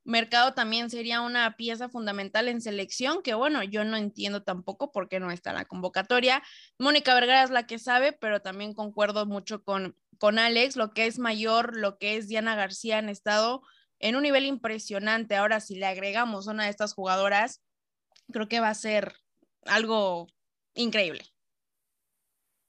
Mercado 0.05 0.53
también 0.53 0.89
sería 0.89 1.19
una 1.19 1.57
pieza 1.57 1.89
fundamental 1.89 2.47
en 2.47 2.61
selección, 2.61 3.21
que 3.21 3.33
bueno, 3.33 3.63
yo 3.63 3.83
no 3.83 3.97
entiendo 3.97 4.43
tampoco 4.43 4.93
por 4.93 5.09
qué 5.09 5.19
no 5.19 5.29
está 5.29 5.49
en 5.49 5.57
la 5.57 5.65
convocatoria. 5.65 6.41
Mónica 6.77 7.13
Vergara 7.13 7.43
es 7.43 7.49
la 7.49 7.67
que 7.67 7.79
sabe, 7.79 8.13
pero 8.13 8.41
también 8.41 8.73
concuerdo 8.73 9.25
mucho 9.25 9.61
con, 9.63 9.95
con 10.19 10.37
Alex, 10.37 10.75
lo 10.75 10.91
que 10.91 11.07
es 11.07 11.17
mayor, 11.17 11.75
lo 11.75 11.97
que 11.97 12.17
es 12.17 12.27
Diana 12.27 12.55
García 12.55 12.99
han 12.99 13.09
estado 13.09 13.63
en 13.99 14.15
un 14.15 14.23
nivel 14.23 14.45
impresionante. 14.45 15.35
Ahora, 15.35 15.61
si 15.61 15.75
le 15.75 15.85
agregamos 15.85 16.47
una 16.47 16.65
de 16.65 16.69
estas 16.69 16.93
jugadoras, 16.93 17.63
creo 18.31 18.47
que 18.47 18.59
va 18.59 18.69
a 18.69 18.75
ser 18.75 19.15
algo 19.65 20.27
increíble. 20.75 21.23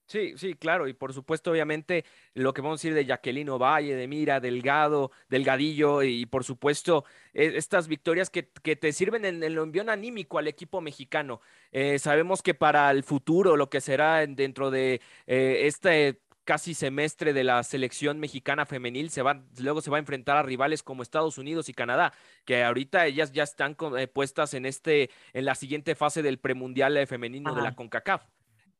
Sí, 0.06 0.32
sí, 0.36 0.54
claro, 0.54 0.88
y 0.88 0.92
por 0.92 1.12
supuesto, 1.12 1.52
obviamente, 1.52 2.04
lo 2.34 2.52
que 2.52 2.62
vamos 2.62 2.80
a 2.80 2.82
decir 2.82 2.94
de 2.94 3.06
Jacqueline 3.06 3.56
Valle, 3.58 3.94
de 3.94 4.08
Mira, 4.08 4.40
Delgado, 4.40 5.12
Delgadillo, 5.28 6.02
y 6.02 6.26
por 6.26 6.42
supuesto, 6.42 7.04
e, 7.32 7.56
estas 7.56 7.86
victorias 7.86 8.28
que, 8.28 8.42
te 8.42 8.92
sirven 8.92 9.24
en 9.24 9.40
el 9.44 9.56
envión 9.56 9.88
anímico 9.88 10.38
al 10.38 10.48
equipo 10.48 10.80
mexicano. 10.80 11.40
Eh, 11.70 12.00
sabemos 12.00 12.42
que 12.42 12.54
para 12.54 12.90
el 12.90 13.04
futuro, 13.04 13.56
lo 13.56 13.70
que 13.70 13.80
será 13.80 14.26
dentro 14.26 14.72
de 14.72 15.00
eh, 15.28 15.66
este 15.66 16.20
casi 16.50 16.74
semestre 16.74 17.32
de 17.32 17.44
la 17.44 17.62
selección 17.62 18.18
mexicana 18.18 18.66
femenil, 18.66 19.10
se 19.10 19.22
va, 19.22 19.40
luego 19.60 19.80
se 19.80 19.88
va 19.88 19.98
a 19.98 20.00
enfrentar 20.00 20.36
a 20.36 20.42
rivales 20.42 20.82
como 20.82 21.04
Estados 21.04 21.38
Unidos 21.38 21.68
y 21.68 21.74
Canadá, 21.74 22.12
que 22.44 22.64
ahorita 22.64 23.06
ellas 23.06 23.30
ya 23.30 23.44
están 23.44 23.76
eh, 23.96 24.08
puestas 24.08 24.52
en 24.54 24.66
este, 24.66 25.10
en 25.32 25.44
la 25.44 25.54
siguiente 25.54 25.94
fase 25.94 26.22
del 26.22 26.40
premundial 26.40 26.96
eh, 26.96 27.06
femenino 27.06 27.54
de 27.54 27.62
la 27.62 27.76
CONCACAF. 27.76 28.24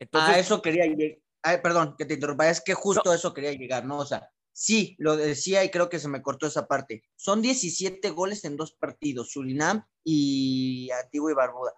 Entonces, 0.00 0.34
a 0.34 0.38
eso 0.40 0.60
quería 0.60 0.84
llegar. 0.84 1.62
perdón, 1.62 1.94
que 1.96 2.06
te 2.06 2.14
interrumpa, 2.14 2.50
es 2.50 2.60
que 2.60 2.74
justo 2.74 3.14
eso 3.14 3.32
quería 3.32 3.52
llegar, 3.52 3.84
¿no? 3.84 3.98
O 3.98 4.04
sea, 4.04 4.28
sí, 4.50 4.96
lo 4.98 5.16
decía 5.16 5.62
y 5.62 5.70
creo 5.70 5.88
que 5.88 6.00
se 6.00 6.08
me 6.08 6.22
cortó 6.22 6.48
esa 6.48 6.66
parte. 6.66 7.04
Son 7.14 7.40
17 7.40 8.10
goles 8.10 8.44
en 8.44 8.56
dos 8.56 8.72
partidos, 8.72 9.30
Surinam 9.30 9.86
y 10.02 10.90
Antigua 11.04 11.30
y 11.30 11.34
Barbuda. 11.34 11.72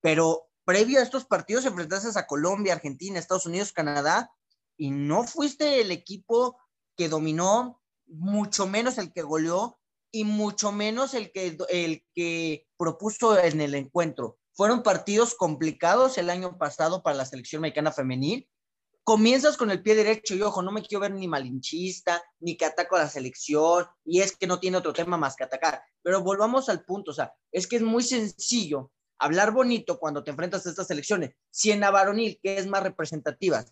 Pero 0.00 0.48
previo 0.64 1.00
a 1.00 1.02
estos 1.02 1.24
partidos 1.24 1.64
enfrentaste 1.64 2.16
a 2.16 2.26
Colombia, 2.28 2.74
Argentina, 2.74 3.18
Estados 3.18 3.46
Unidos, 3.46 3.72
Canadá, 3.72 4.30
y 4.76 4.90
no 4.90 5.24
fuiste 5.24 5.80
el 5.80 5.90
equipo 5.90 6.58
que 6.96 7.08
dominó, 7.08 7.80
mucho 8.06 8.66
menos 8.66 8.98
el 8.98 9.12
que 9.12 9.22
goleó 9.22 9.78
y 10.10 10.24
mucho 10.24 10.72
menos 10.72 11.14
el 11.14 11.32
que, 11.32 11.56
el 11.70 12.04
que 12.14 12.66
propuso 12.76 13.38
en 13.38 13.60
el 13.60 13.74
encuentro. 13.74 14.38
Fueron 14.52 14.82
partidos 14.82 15.34
complicados 15.34 16.18
el 16.18 16.30
año 16.30 16.56
pasado 16.58 17.02
para 17.02 17.16
la 17.16 17.24
selección 17.24 17.62
mexicana 17.62 17.90
femenil. 17.90 18.48
Comienzas 19.02 19.56
con 19.56 19.70
el 19.70 19.82
pie 19.82 19.96
derecho 19.96 20.34
y 20.34 20.42
ojo, 20.42 20.62
no 20.62 20.70
me 20.70 20.82
quiero 20.82 21.00
ver 21.00 21.12
ni 21.12 21.26
malinchista, 21.26 22.22
ni 22.38 22.56
que 22.56 22.64
ataco 22.64 22.96
a 22.96 23.00
la 23.00 23.08
selección, 23.08 23.86
y 24.04 24.20
es 24.20 24.36
que 24.36 24.46
no 24.46 24.60
tiene 24.60 24.76
otro 24.76 24.92
tema 24.92 25.16
más 25.18 25.36
que 25.36 25.44
atacar. 25.44 25.82
Pero 26.02 26.22
volvamos 26.22 26.68
al 26.68 26.84
punto, 26.84 27.10
o 27.10 27.14
sea, 27.14 27.34
es 27.50 27.66
que 27.66 27.76
es 27.76 27.82
muy 27.82 28.02
sencillo 28.02 28.92
hablar 29.18 29.52
bonito 29.52 29.98
cuando 29.98 30.22
te 30.22 30.30
enfrentas 30.30 30.64
a 30.66 30.70
estas 30.70 30.86
selecciones. 30.86 31.34
Si 31.50 31.70
en 31.70 31.80
la 31.80 31.90
varonil, 31.90 32.38
que 32.42 32.56
es 32.56 32.66
más 32.66 32.82
representativa, 32.82 33.64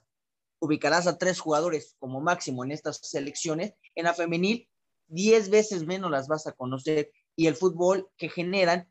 ubicarás 0.62 1.09
a 1.09 1.18
tres 1.18 1.40
jugadores 1.40 1.96
como 1.98 2.20
máximo 2.20 2.62
en 2.62 2.70
estas 2.70 2.98
selecciones, 3.03 3.75
en 3.96 4.05
la 4.05 4.14
femenil 4.14 4.68
diez 5.09 5.51
veces 5.51 5.85
menos 5.85 6.09
las 6.09 6.29
vas 6.29 6.46
a 6.46 6.53
conocer 6.53 7.11
y 7.35 7.48
el 7.48 7.57
fútbol 7.57 8.09
que 8.16 8.29
generan 8.29 8.88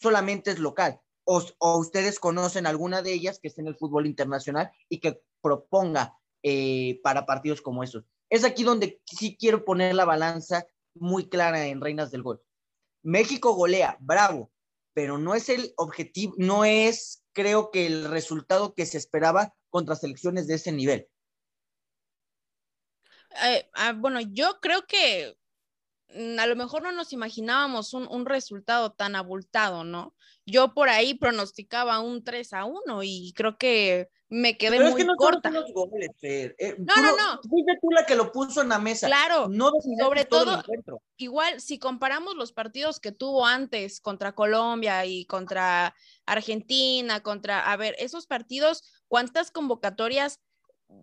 solamente 0.00 0.50
es 0.50 0.58
local. 0.58 1.00
O, 1.24 1.44
ustedes 1.78 2.18
conocen 2.18 2.66
alguna 2.66 3.02
de 3.02 3.12
ellas 3.12 3.38
que 3.38 3.46
esté 3.46 3.60
en 3.60 3.68
el 3.68 3.76
fútbol 3.76 4.06
internacional 4.06 4.72
y 4.88 4.98
que 4.98 5.22
proponga 5.40 6.18
eh, 6.42 7.00
para 7.04 7.24
partidos 7.24 7.62
como 7.62 7.84
esos. 7.84 8.04
Es 8.28 8.44
aquí 8.44 8.64
donde 8.64 9.00
sí 9.06 9.36
quiero 9.38 9.64
poner 9.64 9.94
la 9.94 10.04
balanza 10.04 10.66
muy 10.96 11.28
clara 11.28 11.68
en 11.68 11.80
Reinas 11.80 12.10
del 12.10 12.24
Gol. 12.24 12.42
México 13.04 13.54
golea, 13.54 13.96
bravo, 14.00 14.50
pero 14.92 15.18
no 15.18 15.36
es 15.36 15.48
el 15.48 15.72
objetivo, 15.76 16.34
no 16.36 16.64
es, 16.64 17.22
creo 17.32 17.70
que 17.70 17.86
el 17.86 18.10
resultado 18.10 18.74
que 18.74 18.86
se 18.86 18.98
esperaba 18.98 19.54
contra 19.72 19.96
selecciones 19.96 20.46
de 20.46 20.54
ese 20.54 20.70
nivel. 20.70 21.08
Eh, 23.42 23.68
ah, 23.72 23.94
bueno, 23.94 24.20
yo 24.20 24.60
creo 24.60 24.86
que 24.86 25.34
a 26.38 26.46
lo 26.46 26.56
mejor 26.56 26.82
no 26.82 26.92
nos 26.92 27.12
imaginábamos 27.12 27.94
un, 27.94 28.26
resultado 28.26 28.92
tan 28.92 29.16
abultado, 29.16 29.84
¿no? 29.84 30.14
Yo 30.44 30.74
por 30.74 30.88
ahí 30.88 31.14
pronosticaba 31.14 32.00
un 32.00 32.24
3 32.24 32.52
a 32.52 32.64
1 32.64 33.02
y 33.02 33.32
creo 33.34 33.56
que 33.56 34.08
me 34.28 34.56
quedé 34.56 34.80
muy 34.80 34.88
es 34.88 35.06
que 35.06 35.06
corta. 35.16 35.50
Eh, 36.22 36.76
no, 36.78 36.96
no, 36.96 37.16
no. 37.16 37.40
Fuiste 37.48 37.78
tú 37.80 37.90
la 37.90 38.06
que 38.06 38.14
lo 38.14 38.32
puso 38.32 38.62
en 38.62 38.70
la 38.70 38.78
mesa. 38.78 39.06
Claro, 39.06 39.48
no 39.48 39.70
sobre 40.00 40.24
todo, 40.24 40.62
igual 41.16 41.60
si 41.60 41.78
comparamos 41.78 42.34
los 42.34 42.52
partidos 42.52 42.98
que 42.98 43.12
tuvo 43.12 43.46
antes 43.46 44.00
contra 44.00 44.34
Colombia 44.34 45.04
y 45.06 45.26
contra 45.26 45.94
Argentina, 46.26 47.22
contra, 47.22 47.70
a 47.70 47.76
ver, 47.76 47.94
esos 47.98 48.26
partidos, 48.26 48.82
¿cuántas 49.08 49.50
convocatorias 49.50 50.40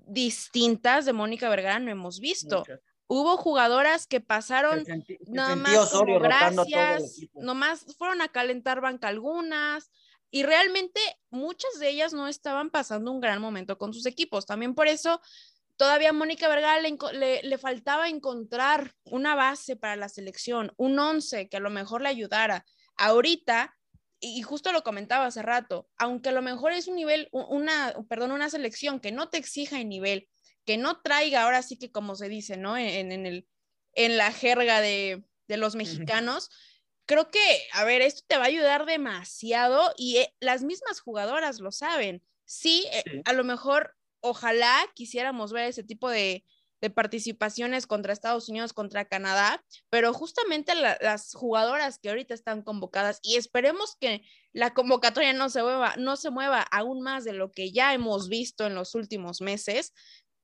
distintas 0.06 1.06
de 1.06 1.13
Mónica 1.13 1.50
Vergara 1.50 1.80
no 1.80 1.91
hemos 1.91 2.19
visto. 2.19 2.63
Hubo 3.12 3.38
jugadoras 3.38 4.06
que 4.06 4.22
pasaron 4.22 4.86
nada 5.26 5.56
más 5.56 5.89
como 5.89 6.19
gracias, 6.19 7.22
nomás 7.34 7.84
fueron 7.98 8.22
a 8.22 8.28
calentar 8.28 8.82
banca 8.82 9.08
algunas 9.08 9.89
y 10.30 10.43
realmente 10.43 11.02
muchas 11.32 11.80
de 11.80 11.89
ellas 11.89 12.13
no 12.13 12.28
estaban 12.28 12.69
pasando 12.69 13.12
un 13.12 13.19
gran 13.19 13.41
momento 13.41 13.80
con 13.80 13.95
sus 13.95 14.06
equipos. 14.06 14.45
También 14.45 14.76
por 14.76 14.88
eso 14.88 15.22
todavía 15.76 16.12
a 16.12 16.13
Mónica 16.13 16.48
Vergara 16.48 16.80
le, 16.82 17.41
le, 17.41 17.58
faltaba 17.58 18.10
encontrar 18.10 18.93
una 19.06 19.34
base 19.34 19.76
para 19.76 19.95
la 19.95 20.08
selección, 20.08 20.72
un 20.78 21.00
once 21.00 21.50
que 21.50 21.58
a 21.58 21.62
lo 21.62 21.72
mejor 21.72 22.04
le 22.04 22.10
ayudara. 22.10 22.63
Ahorita 22.95 23.74
y 24.19 24.41
justo 24.41 24.72
lo 24.72 24.84
comentaba 24.84 25.26
hace 25.26 25.41
rato, 25.41 25.88
aunque 25.98 26.30
a 26.30 26.34
lo 26.34 26.41
mejor 26.41 26.74
es 26.74 26.88
un 26.88 26.95
nivel, 26.95 27.30
una, 27.32 27.95
perdón, 28.08 28.34
una 28.34 28.52
selección 28.52 29.00
que 29.00 29.12
no 29.12 29.30
te 29.30 29.38
exija 29.38 29.80
el 29.80 29.88
nivel, 29.88 30.28
que 30.69 30.77
no 30.77 31.01
traiga 31.01 31.45
ahora 31.45 31.63
sí 31.63 31.79
que 31.79 31.91
como 31.91 32.13
se 32.13 32.29
dice, 32.29 32.55
¿no? 32.55 32.77
En, 32.77 33.12
en 33.12 33.25
el, 33.25 33.47
en 33.93 34.17
la 34.17 34.32
jerga 34.32 34.82
de, 34.82 35.23
de 35.47 35.58
los 35.58 35.73
mexicanos, 35.73 36.51
creo 37.08 37.32
que, 37.32 37.39
a 37.73 37.86
ver, 37.86 38.03
esto 38.03 38.21
te 38.27 38.38
va 38.38 38.43
a 38.43 38.49
ayudar 38.49 38.86
demasiado 38.86 39.91
y 39.97 40.17
eh, 40.17 40.36
las 40.39 40.62
mismas 40.62 40.99
jugadoras 40.99 41.60
lo 41.60 41.71
saben. 41.71 42.23
Sí, 42.45 42.86
eh, 42.93 43.23
a 43.25 43.34
lo 43.34 43.43
mejor, 43.43 43.95
ojalá 44.21 44.86
quisiéramos 44.93 45.51
ver 45.53 45.69
ese 45.69 45.84
tipo 45.84 46.08
de, 46.08 46.45
de 46.82 46.91
participaciones 46.91 47.88
contra 47.88 48.13
Estados 48.13 48.47
Unidos, 48.47 48.73
contra 48.73 49.05
Canadá, 49.05 49.65
pero 49.89 50.13
justamente 50.13 50.75
las 50.75 51.34
jugadoras 51.34 51.97
que 51.97 52.10
ahorita 52.10 52.36
están 52.36 52.62
convocadas 52.62 53.21
y 53.23 53.38
esperemos 53.38 53.95
que 53.99 54.21
la 54.53 54.75
convocatoria 54.75 55.34
no 55.34 55.49
se 55.49 55.63
mueva, 55.63 55.95
no 55.97 56.15
se 56.15 56.29
mueva 56.29 56.62
aún 56.62 57.01
más 57.01 57.23
de 57.23 57.34
lo 57.34 57.51
que 57.51 57.71
ya 57.71 57.95
hemos 57.95 58.29
visto 58.29 58.67
en 58.67 58.75
los 58.75 58.93
últimos 58.93 59.41
meses, 59.41 59.93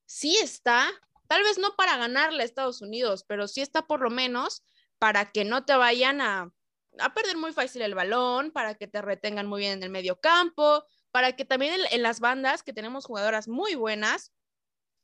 sí 0.05 0.37
está, 0.37 0.91
tal 1.27 1.43
vez 1.43 1.57
no 1.57 1.75
para 1.75 1.97
ganarle 1.97 2.43
a 2.43 2.45
Estados 2.45 2.81
Unidos, 2.81 3.25
pero 3.27 3.47
sí 3.47 3.61
está 3.61 3.87
por 3.87 4.01
lo 4.01 4.09
menos 4.09 4.63
para 4.99 5.31
que 5.31 5.45
no 5.45 5.65
te 5.65 5.75
vayan 5.75 6.21
a, 6.21 6.51
a 6.99 7.13
perder 7.13 7.37
muy 7.37 7.53
fácil 7.53 7.81
el 7.81 7.95
balón, 7.95 8.51
para 8.51 8.75
que 8.75 8.87
te 8.87 9.01
retengan 9.01 9.47
muy 9.47 9.61
bien 9.61 9.73
en 9.73 9.83
el 9.83 9.89
medio 9.89 10.19
campo, 10.19 10.83
para 11.11 11.35
que 11.35 11.45
también 11.45 11.79
en 11.91 12.03
las 12.03 12.19
bandas, 12.19 12.63
que 12.63 12.73
tenemos 12.73 13.05
jugadoras 13.05 13.47
muy 13.47 13.75
buenas, 13.75 14.33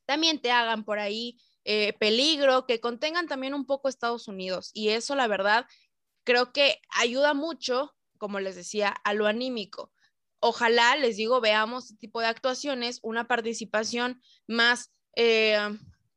también 0.06 0.42
te 0.42 0.52
hagan 0.52 0.84
por 0.84 1.00
ahí 1.00 1.40
eh, 1.64 1.94
peligro, 2.00 2.66
que 2.66 2.80
contengan 2.80 3.28
también 3.28 3.54
un 3.54 3.66
poco 3.66 3.88
Estados 3.88 4.28
Unidos. 4.28 4.72
Y 4.74 4.90
eso, 4.90 5.16
la 5.16 5.28
verdad, 5.28 5.66
creo 6.24 6.52
que 6.52 6.82
ayuda 6.90 7.34
mucho, 7.34 7.96
como 8.18 8.40
les 8.40 8.56
decía, 8.56 8.96
a 9.04 9.14
lo 9.14 9.28
anímico. 9.28 9.92
Ojalá, 10.42 10.96
les 10.96 11.18
digo, 11.18 11.40
veamos 11.40 11.86
este 11.86 11.98
tipo 11.98 12.20
de 12.20 12.28
actuaciones, 12.28 13.00
una 13.04 13.28
participación 13.28 14.22
más 14.48 14.92
eh, 15.16 15.58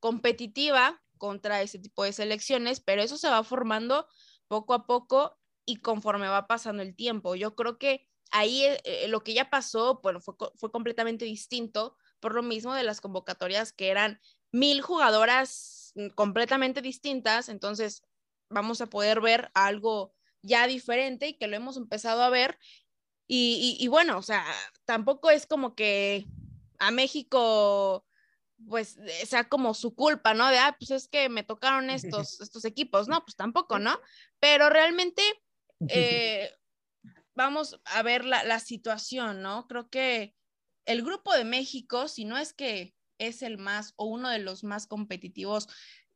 competitiva 0.01 1.03
contra 1.19 1.63
ese 1.63 1.79
tipo 1.79 2.05
de 2.05 2.13
selecciones, 2.13 2.81
pero 2.81 3.03
eso 3.03 3.19
se 3.19 3.29
va 3.29 3.45
formando 3.45 4.07
poco 4.49 4.75
a 4.75 4.87
poco 4.87 5.37
y 5.67 5.77
conforme 5.77 6.29
va 6.29 6.47
pasando 6.47 6.83
el 6.83 6.97
tiempo. 6.97 7.35
Yo 7.35 7.55
creo 7.55 7.79
que 7.79 8.09
ahí 8.31 8.65
eh, 8.65 9.07
lo 9.09 9.21
que 9.23 9.35
ya 9.35 9.51
pasó, 9.51 10.01
bueno, 10.03 10.21
fue, 10.21 10.35
fue 10.57 10.71
completamente 10.71 11.25
distinto 11.25 11.97
por 12.21 12.35
lo 12.35 12.43
mismo 12.43 12.75
de 12.75 12.83
las 12.83 13.01
convocatorias 13.01 13.73
que 13.73 13.89
eran 13.89 14.21
mil 14.53 14.81
jugadoras 14.81 15.93
mm, 15.95 16.09
completamente 16.15 16.81
distintas, 16.81 17.49
entonces 17.49 18.03
vamos 18.49 18.81
a 18.81 18.87
poder 18.87 19.21
ver 19.21 19.51
algo 19.55 20.15
ya 20.43 20.67
diferente 20.67 21.29
y 21.29 21.35
que 21.39 21.47
lo 21.47 21.57
hemos 21.57 21.77
empezado 21.77 22.23
a 22.23 22.31
ver. 22.31 22.59
Y, 23.27 23.87
bueno, 23.89 24.19
o 24.19 24.23
sea, 24.23 24.45
tampoco 24.85 25.31
es 25.31 25.47
como 25.47 25.75
que 25.75 26.27
a 26.79 26.91
México 26.91 28.05
pues 28.69 28.97
eh, 28.99 29.27
sea 29.27 29.49
como 29.49 29.75
su 29.75 29.95
culpa, 29.95 30.33
¿no? 30.33 30.49
De, 30.49 30.59
ah, 30.59 30.77
pues 30.79 30.91
es 30.91 31.09
que 31.09 31.29
me 31.29 31.43
tocaron 31.43 31.91
estos, 31.91 32.41
estos 32.41 32.65
equipos, 32.65 33.09
¿no? 33.09 33.23
Pues 33.25 33.37
tampoco, 33.37 33.79
¿no? 33.79 33.99
Pero 34.41 34.71
realmente 34.71 35.23
eh, 35.89 36.51
vamos 37.35 37.81
a 37.85 38.03
ver 38.03 38.25
la, 38.25 38.45
la, 38.45 38.61
situación, 38.61 39.43
¿no? 39.43 39.67
Creo 39.67 39.91
que 39.91 40.35
el 40.87 41.03
grupo 41.03 41.35
de 41.35 41.45
México, 41.45 42.09
si 42.09 42.25
no 42.25 42.39
es 42.39 42.53
que 42.55 42.95
es 43.19 43.43
el 43.43 43.59
más 43.59 43.93
o 43.97 44.07
uno 44.07 44.31
de 44.31 44.39
los 44.39 44.65
más 44.65 44.87
competitivos, 44.87 45.69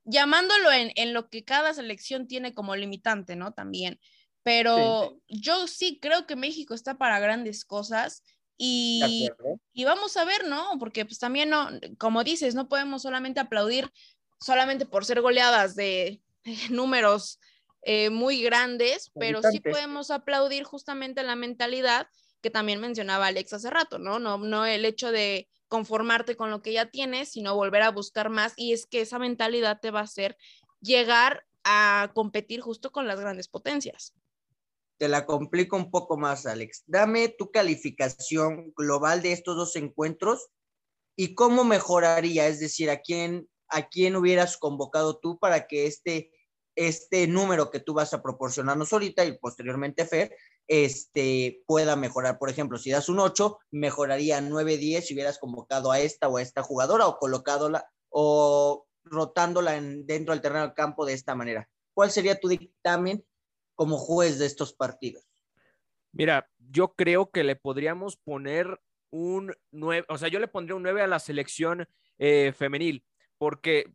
llamándolo 0.05 0.71
en, 0.73 1.12
lo 1.12 1.29
que 1.29 1.44
cada 1.44 1.75
selección 1.75 2.27
tiene 2.27 2.55
como 2.55 2.75
limitante, 2.77 3.37
¿no? 3.37 3.53
También. 3.53 4.01
Pero 4.48 5.20
yo 5.28 5.66
sí 5.66 5.98
creo 6.00 6.26
que 6.26 6.34
México 6.34 6.72
está 6.72 6.96
para 6.96 7.20
grandes 7.20 7.66
cosas 7.66 8.22
y, 8.56 9.28
y, 9.74 9.84
vamos 9.84 10.16
a 10.16 10.24
ver, 10.24 10.46
¿no? 10.48 10.70
Porque 10.78 11.04
pues 11.04 11.18
también, 11.18 11.50
no, 11.50 11.68
como 11.98 12.24
dices, 12.24 12.54
no 12.54 12.66
podemos 12.66 13.02
solamente 13.02 13.40
aplaudir 13.40 13.92
solamente 14.40 14.87
por 14.87 15.04
ser 15.04 15.20
goleadas 15.20 15.76
de, 15.76 16.22
números 16.70 17.40
eh, 17.82 18.08
muy 18.08 18.40
grandes, 18.40 19.12
pero 19.20 19.42
sí 19.42 19.61
podemos 19.61 20.11
aplaudir 20.11 20.64
justamente 20.64 21.22
la 21.24 21.37
mentalidad 21.37 22.08
que 22.40 22.48
también 22.48 22.80
mencionaba 22.80 23.26
Alex 23.26 23.52
hace 23.52 23.68
rato, 23.68 23.98
¿no? 23.98 24.18
No, 24.18 24.38
no 24.38 24.64
el 24.64 24.87
hecho 24.87 25.12
de 25.12 25.46
conformarte 25.68 26.37
con 26.37 26.50
lo 26.50 26.62
que 26.62 26.72
ya 26.72 26.87
tienes, 26.87 27.32
sino 27.32 27.54
volver 27.54 27.82
a 27.82 27.90
buscar 27.90 28.30
más 28.30 28.54
y 28.56 28.72
es 28.72 28.87
que 28.87 29.02
esa 29.02 29.18
mentalidad 29.18 29.78
te 29.78 29.90
va 29.90 30.00
a 30.00 30.04
hacer 30.04 30.38
llegar 30.80 31.44
a 31.64 32.12
competir 32.14 32.62
justo 32.62 32.92
con 32.92 33.06
las 33.06 33.20
grandes 33.20 33.48
potencias. 33.48 34.14
Te 34.98 35.08
la 35.08 35.26
complico 35.26 35.76
un 35.76 35.90
poco 35.90 36.16
más, 36.16 36.44
Alex. 36.46 36.82
Dame 36.87 37.28
tu 37.28 37.50
calificación 37.50 38.72
global 38.76 39.22
de 39.22 39.32
estos 39.32 39.56
dos 39.56 39.76
encuentros 39.76 40.50
¿Y 41.20 41.34
cómo 41.34 41.64
mejoraría? 41.64 42.46
Es 42.46 42.61
decir, 42.61 42.90
¿a 42.90 43.00
quién, 43.00 43.48
a 43.66 43.88
quién 43.88 44.14
hubieras 44.14 44.56
convocado 44.56 45.18
tú 45.18 45.37
para 45.37 45.66
que 45.66 45.88
este, 45.88 46.30
este 46.76 47.26
número 47.26 47.72
que 47.72 47.80
tú 47.80 47.92
vas 47.92 48.14
a 48.14 48.22
proporcionarnos 48.22 48.92
ahorita 48.92 49.24
y 49.24 49.37
posteriormente 49.37 50.06
Fer, 50.06 50.37
este, 50.68 51.64
pueda 51.66 51.96
mejorar. 51.96 52.38
Por 52.38 52.50
ejemplo, 52.50 52.78
si 52.78 52.90
das 52.90 53.08
un 53.08 53.18
8, 53.18 53.58
mejoraría 53.72 54.40
9-10 54.40 55.00
si 55.00 55.14
hubieras 55.14 55.40
convocado 55.40 55.90
a 55.90 55.98
esta 55.98 56.28
o 56.28 56.37
a 56.37 56.42
esta 56.42 56.62
jugadora 56.62 57.08
o 57.08 57.18
colocándola 57.18 57.90
o 58.11 58.87
rotándola 59.02 59.76
en, 59.76 60.06
dentro 60.06 60.32
del 60.32 60.40
terreno 60.40 60.66
del 60.66 60.74
campo 60.74 61.04
de 61.04 61.14
esta 61.14 61.34
manera. 61.34 61.68
¿Cuál 61.94 62.12
sería 62.12 62.38
tu 62.38 62.46
dictamen 62.46 63.24
como 63.79 63.97
juez 63.97 64.41
de 64.41 64.47
estos 64.47 64.73
partidos? 64.73 65.25
Mira, 66.11 66.51
yo 66.59 66.95
creo 66.97 67.31
que 67.31 67.45
le 67.45 67.55
podríamos 67.55 68.17
poner 68.17 68.81
un 69.11 69.55
9, 69.71 70.05
o 70.09 70.19
sea, 70.19 70.29
yo 70.29 70.41
le 70.41 70.49
pondría 70.49 70.75
un 70.75 70.83
9 70.83 71.01
a 71.01 71.07
la 71.07 71.21
selección 71.21 71.87
eh, 72.19 72.53
femenil, 72.57 73.05
porque, 73.38 73.93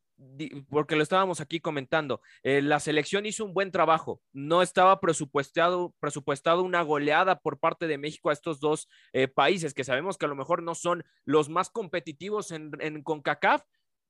porque 0.69 0.96
lo 0.96 1.04
estábamos 1.04 1.41
aquí 1.41 1.60
comentando. 1.60 2.22
Eh, 2.43 2.62
la 2.62 2.80
selección 2.80 3.26
hizo 3.26 3.43
un 3.43 3.54
buen 3.54 3.72
trabajo, 3.72 4.22
no 4.32 4.62
estaba 4.62 5.02
presupuestado, 5.02 5.93
presupuestado 6.00 6.63
una 6.63 6.82
goleada 6.82 7.39
por 7.39 7.60
parte 7.60 7.86
de 7.86 7.98
México 7.98 8.30
a 8.30 8.34
estos 8.34 8.62
dos 8.62 8.88
eh, 9.12 9.28
países, 9.28 9.74
que 9.74 9.84
sabemos 9.84 10.17
que 10.17 10.26
a 10.26 10.30
lo 10.30 10.36
mejor 10.36 10.63
no 10.63 10.76
son 10.76 11.04
los 11.26 11.50
más 11.50 11.69
competitivos 11.69 12.52
en, 12.52 12.72
en 12.80 13.04
CONCACAF, 13.04 13.63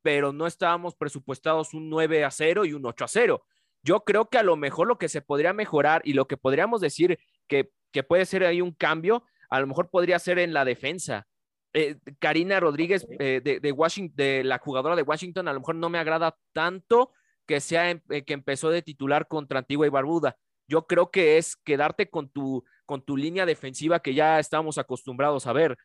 pero 0.04 0.34
no 0.34 0.46
estábamos 0.46 0.94
presupuestados 0.94 1.74
un 1.74 1.90
9 1.90 2.26
a 2.26 2.30
0 2.30 2.66
y 2.66 2.74
un 2.74 2.86
8 2.86 3.06
a 3.06 3.08
0. 3.08 3.46
Yo 3.84 4.04
creo 4.06 4.30
que 4.30 4.38
a 4.38 4.43
lo 4.43 4.56
mejor 4.56 4.88
lo 4.88 4.98
que 4.98 5.10
se 5.10 5.22
podría 5.22 5.54
mejorar 5.54 6.02
y 6.06 6.13
lo 6.13 6.28
que 6.28 6.38
podríamos 6.38 6.82
decir 6.82 7.19
que, 7.48 7.72
que 7.91 8.04
puede 8.04 8.26
ser 8.26 8.43
ahí 8.43 8.62
un 8.62 8.72
cambio 8.72 9.24
a 9.54 9.60
lo 9.60 9.67
mejor 9.67 9.91
podría 9.91 10.17
ser 10.17 10.39
en 10.39 10.52
la 10.52 10.65
defensa. 10.65 11.28
Eh, 11.74 11.98
Karina 12.17 12.60
Rodríguez 12.60 13.06
eh, 13.19 13.39
de, 13.43 13.72
Washington, 13.72 14.15
de 14.15 14.43
la 14.43 14.58
jugadora 14.58 14.96
de 14.96 15.04
Washington, 15.04 15.48
a 15.48 15.54
lo 15.54 15.60
mejor 15.60 15.76
no 15.76 15.89
me 15.89 16.00
agrada 16.00 16.36
tanto 16.54 17.12
que 17.46 17.60
sea 17.60 17.91
em, 17.91 18.02
eh, 18.10 18.24
que 18.24 18.34
empezó 18.34 18.72
de 18.72 18.82
titular 18.82 19.28
contra 19.28 19.60
Antigua 19.60 19.86
y 19.86 19.91
Barbuda. 19.91 20.38
Yo 20.67 20.88
creo 20.88 21.12
que 21.12 21.38
es 21.38 21.56
quedarte 21.56 22.10
con 22.10 22.30
tu, 22.30 22.63
con 22.88 23.04
tu 23.04 23.15
línea 23.15 23.46
defensiva 23.46 24.00
que 24.00 24.15
ya 24.15 24.39
estamos 24.39 24.80
acostumbrados 24.80 25.46
a 25.46 25.54
ver, 25.54 25.78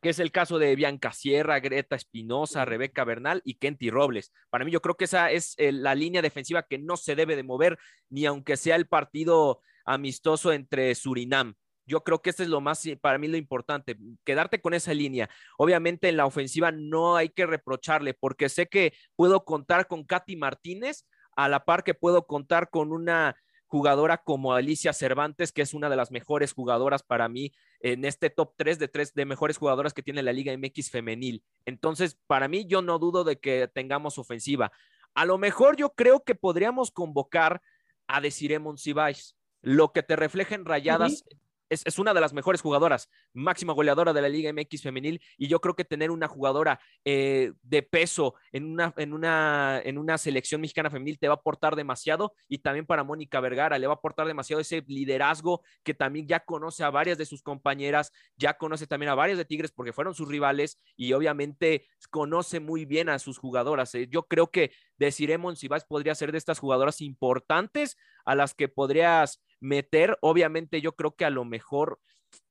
que 0.00 0.10
es 0.10 0.18
el 0.18 0.32
caso 0.32 0.58
de 0.58 0.74
Bianca 0.76 1.12
Sierra, 1.12 1.60
Greta 1.60 1.96
Espinosa, 1.96 2.64
Rebeca 2.64 3.04
Bernal 3.04 3.42
y 3.44 3.54
Kenty 3.54 3.90
Robles. 3.90 4.32
Para 4.50 4.64
mí 4.64 4.70
yo 4.70 4.80
creo 4.80 4.96
que 4.96 5.04
esa 5.04 5.30
es 5.30 5.56
la 5.58 5.94
línea 5.94 6.22
defensiva 6.22 6.62
que 6.62 6.78
no 6.78 6.96
se 6.96 7.14
debe 7.14 7.36
de 7.36 7.42
mover, 7.42 7.78
ni 8.08 8.26
aunque 8.26 8.56
sea 8.56 8.76
el 8.76 8.86
partido 8.86 9.60
amistoso 9.84 10.52
entre 10.52 10.94
Surinam. 10.94 11.54
Yo 11.86 12.04
creo 12.04 12.20
que 12.20 12.28
este 12.28 12.42
es 12.42 12.50
lo 12.50 12.60
más, 12.60 12.86
para 13.00 13.16
mí, 13.16 13.28
lo 13.28 13.38
importante, 13.38 13.96
quedarte 14.24 14.60
con 14.60 14.74
esa 14.74 14.92
línea. 14.92 15.30
Obviamente 15.56 16.10
en 16.10 16.18
la 16.18 16.26
ofensiva 16.26 16.70
no 16.70 17.16
hay 17.16 17.30
que 17.30 17.46
reprocharle, 17.46 18.12
porque 18.12 18.50
sé 18.50 18.66
que 18.66 18.92
puedo 19.16 19.46
contar 19.46 19.86
con 19.86 20.04
Katy 20.04 20.36
Martínez, 20.36 21.06
a 21.34 21.48
la 21.48 21.64
par 21.64 21.84
que 21.84 21.94
puedo 21.94 22.26
contar 22.26 22.68
con 22.68 22.92
una 22.92 23.36
jugadora 23.68 24.18
como 24.18 24.54
Alicia 24.54 24.92
Cervantes, 24.92 25.52
que 25.52 25.62
es 25.62 25.74
una 25.74 25.88
de 25.88 25.96
las 25.96 26.10
mejores 26.10 26.52
jugadoras 26.52 27.02
para 27.02 27.28
mí 27.28 27.52
en 27.80 28.04
este 28.04 28.30
top 28.30 28.54
3 28.56 28.78
de 28.78 28.88
tres 28.88 29.14
de 29.14 29.26
mejores 29.26 29.58
jugadoras 29.58 29.94
que 29.94 30.02
tiene 30.02 30.22
la 30.22 30.32
Liga 30.32 30.56
MX 30.56 30.90
femenil. 30.90 31.44
Entonces, 31.66 32.18
para 32.26 32.48
mí, 32.48 32.66
yo 32.66 32.82
no 32.82 32.98
dudo 32.98 33.24
de 33.24 33.38
que 33.38 33.68
tengamos 33.68 34.18
ofensiva. 34.18 34.72
A 35.14 35.26
lo 35.26 35.38
mejor 35.38 35.76
yo 35.76 35.94
creo 35.94 36.24
que 36.24 36.34
podríamos 36.34 36.90
convocar 36.90 37.60
a 38.06 38.20
Desiree 38.20 38.58
Monsiváis, 38.58 39.36
lo 39.60 39.92
que 39.92 40.02
te 40.02 40.16
refleja 40.16 40.54
en 40.54 40.64
rayadas 40.64 41.24
es, 41.68 41.98
una 41.98 42.14
de 42.14 42.20
las 42.20 42.32
mejores 42.32 42.60
jugadoras, 42.60 43.10
máxima 43.32 43.72
goleadora 43.72 44.12
de 44.12 44.22
la 44.22 44.28
Liga 44.28 44.52
MX 44.52 44.82
femenil, 44.82 45.20
y 45.36 45.48
yo 45.48 45.60
creo 45.60 45.74
que 45.74 45.84
tener 45.84 46.10
una 46.10 46.28
jugadora 46.28 46.80
eh, 47.04 47.52
de 47.62 47.82
peso 47.82 48.34
en 48.52 48.64
una, 48.64 48.94
en, 48.96 49.12
una, 49.12 49.80
en 49.84 49.98
una 49.98 50.18
selección 50.18 50.60
mexicana 50.60 50.90
femenil 50.90 51.18
te 51.18 51.28
va 51.28 51.34
a 51.34 51.36
aportar 51.38 51.76
demasiado, 51.76 52.34
y 52.48 52.58
también 52.58 52.86
para 52.86 53.04
Mónica 53.04 53.40
Vergara 53.40 53.78
le 53.78 53.86
va 53.86 53.94
a 53.94 53.96
aportar 53.96 54.26
demasiado 54.26 54.60
ese 54.60 54.82
liderazgo 54.86 55.62
que 55.82 55.94
también 55.94 56.26
ya 56.26 56.40
conoce 56.40 56.84
a 56.84 56.90
varias 56.90 57.18
de 57.18 57.26
sus 57.26 57.42
compañeras, 57.42 58.12
ya 58.36 58.54
conoce 58.54 58.86
también 58.86 59.10
a 59.10 59.14
varias 59.14 59.38
de 59.38 59.44
Tigres 59.44 59.72
porque 59.72 59.92
fueron 59.92 60.14
sus 60.14 60.28
rivales, 60.28 60.80
y 60.96 61.12
obviamente 61.12 61.86
conoce 62.10 62.60
muy 62.60 62.84
bien 62.84 63.08
a 63.08 63.18
sus 63.18 63.38
jugadoras. 63.38 63.94
Eh. 63.94 64.08
Yo 64.10 64.24
creo 64.24 64.50
que 64.50 64.72
Desiree 64.96 65.38
Monsiváis 65.38 65.84
podría 65.84 66.14
ser 66.14 66.32
de 66.32 66.38
estas 66.38 66.58
jugadoras 66.58 67.00
importantes 67.00 67.96
a 68.24 68.34
las 68.34 68.54
que 68.54 68.68
podrías 68.68 69.42
meter. 69.60 70.18
Obviamente 70.20 70.80
yo 70.80 70.92
creo 70.92 71.14
que 71.14 71.24
a 71.24 71.30
lo 71.30 71.44
mejor 71.44 72.00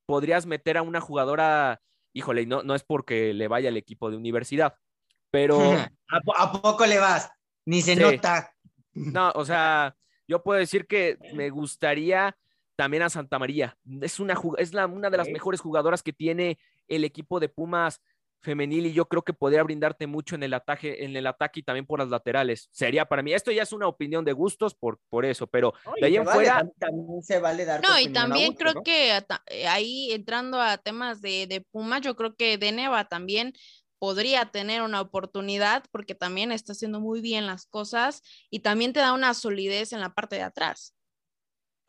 podrías 0.05 0.45
meter 0.45 0.77
a 0.77 0.81
una 0.81 1.01
jugadora, 1.01 1.81
híjole, 2.13 2.45
no, 2.45 2.63
no 2.63 2.75
es 2.75 2.83
porque 2.83 3.33
le 3.33 3.47
vaya 3.47 3.69
al 3.69 3.77
equipo 3.77 4.09
de 4.09 4.17
universidad, 4.17 4.75
pero... 5.31 5.59
¿A, 6.37 6.51
poco 6.61 6.85
le 6.85 6.99
vas? 6.99 7.29
Ni 7.65 7.81
se 7.81 7.95
nota. 7.95 8.53
No, 8.93 9.31
o 9.35 9.45
sea, 9.45 9.95
yo 10.27 10.41
puedo 10.41 10.59
decir 10.59 10.87
que 10.87 11.17
me 11.33 11.49
gustaría 11.49 12.37
también 12.77 13.03
a 13.03 13.09
Santa 13.09 13.37
María. 13.39 13.77
Es 14.01 14.19
una, 14.19 14.39
es 14.57 14.73
la, 14.73 14.87
una 14.87 15.09
de 15.09 15.17
las 15.17 15.29
mejores 15.29 15.59
jugadoras 15.59 16.01
que 16.01 16.13
tiene 16.13 16.57
el 16.87 17.03
equipo 17.03 17.39
de 17.39 17.49
Pumas 17.49 18.01
femenil 18.41 18.85
y 18.85 18.93
yo 18.93 19.07
creo 19.07 19.23
que 19.23 19.33
podría 19.33 19.63
brindarte 19.63 20.07
mucho 20.07 20.35
en 20.35 20.43
el 20.43 20.53
ataque, 20.53 21.03
en 21.03 21.15
el 21.15 21.27
ataque 21.27 21.59
y 21.59 21.63
también 21.63 21.85
por 21.85 21.99
las 21.99 22.09
laterales. 22.09 22.69
Sería 22.71 23.05
para 23.05 23.21
mí, 23.21 23.33
esto 23.33 23.51
ya 23.51 23.63
es 23.63 23.73
una 23.73 23.87
opinión 23.87 24.23
de 24.25 24.33
gustos 24.33 24.75
por, 24.75 24.99
por 25.09 25.25
eso, 25.25 25.47
pero 25.47 25.73
de 25.99 26.07
ahí 26.07 26.15
en 26.15 26.25
fuera. 26.25 26.67
También 26.79 27.21
se 27.23 27.39
vale 27.39 27.65
dar. 27.65 27.81
No, 27.81 27.99
y 27.99 28.09
también 28.09 28.53
creo 28.53 28.83
que 28.83 29.17
eh, 29.17 29.67
ahí 29.67 30.11
entrando 30.11 30.61
a 30.61 30.77
temas 30.77 31.21
de, 31.21 31.47
de 31.47 31.61
Pumas, 31.61 32.01
yo 32.01 32.15
creo 32.15 32.35
que 32.35 32.57
Deneva 32.57 33.05
también 33.05 33.53
podría 33.99 34.45
tener 34.45 34.81
una 34.81 35.01
oportunidad 35.01 35.83
porque 35.91 36.15
también 36.15 36.51
está 36.51 36.73
haciendo 36.73 36.99
muy 36.99 37.21
bien 37.21 37.47
las 37.47 37.65
cosas 37.65 38.21
y 38.49 38.59
también 38.59 38.93
te 38.93 38.99
da 38.99 39.13
una 39.13 39.33
solidez 39.33 39.91
en 39.93 39.99
la 39.99 40.13
parte 40.13 40.35
de 40.35 40.43
atrás. 40.43 40.93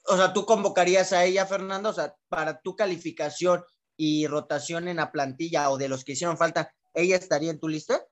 O 0.06 0.16
sea, 0.16 0.32
tú 0.32 0.46
convocarías 0.46 1.12
a 1.12 1.24
ella, 1.24 1.44
Fernando, 1.44 1.90
o 1.90 1.92
sea, 1.92 2.14
para 2.28 2.60
tu 2.60 2.74
calificación 2.74 3.62
y 3.98 4.28
rotación 4.28 4.88
en 4.88 4.96
la 4.96 5.12
plantilla 5.12 5.68
o 5.70 5.76
de 5.76 5.88
los 5.88 6.04
que 6.04 6.12
hicieron 6.12 6.38
falta, 6.38 6.72
¿ella 6.94 7.16
estaría 7.16 7.50
en 7.50 7.58
tu 7.58 7.68
lista? 7.68 8.06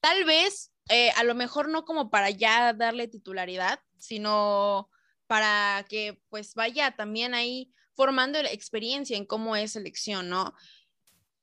Tal 0.00 0.24
vez, 0.24 0.70
eh, 0.90 1.10
a 1.16 1.24
lo 1.24 1.34
mejor 1.34 1.68
no 1.68 1.84
como 1.84 2.10
para 2.10 2.30
ya 2.30 2.74
darle 2.74 3.08
titularidad, 3.08 3.80
sino 3.96 4.90
para 5.26 5.84
que 5.88 6.22
pues 6.28 6.54
vaya 6.54 6.94
también 6.94 7.34
ahí 7.34 7.72
formando 7.94 8.40
la 8.42 8.52
experiencia 8.52 9.16
en 9.16 9.26
cómo 9.26 9.56
es 9.56 9.72
selección, 9.72 10.28
¿no? 10.28 10.54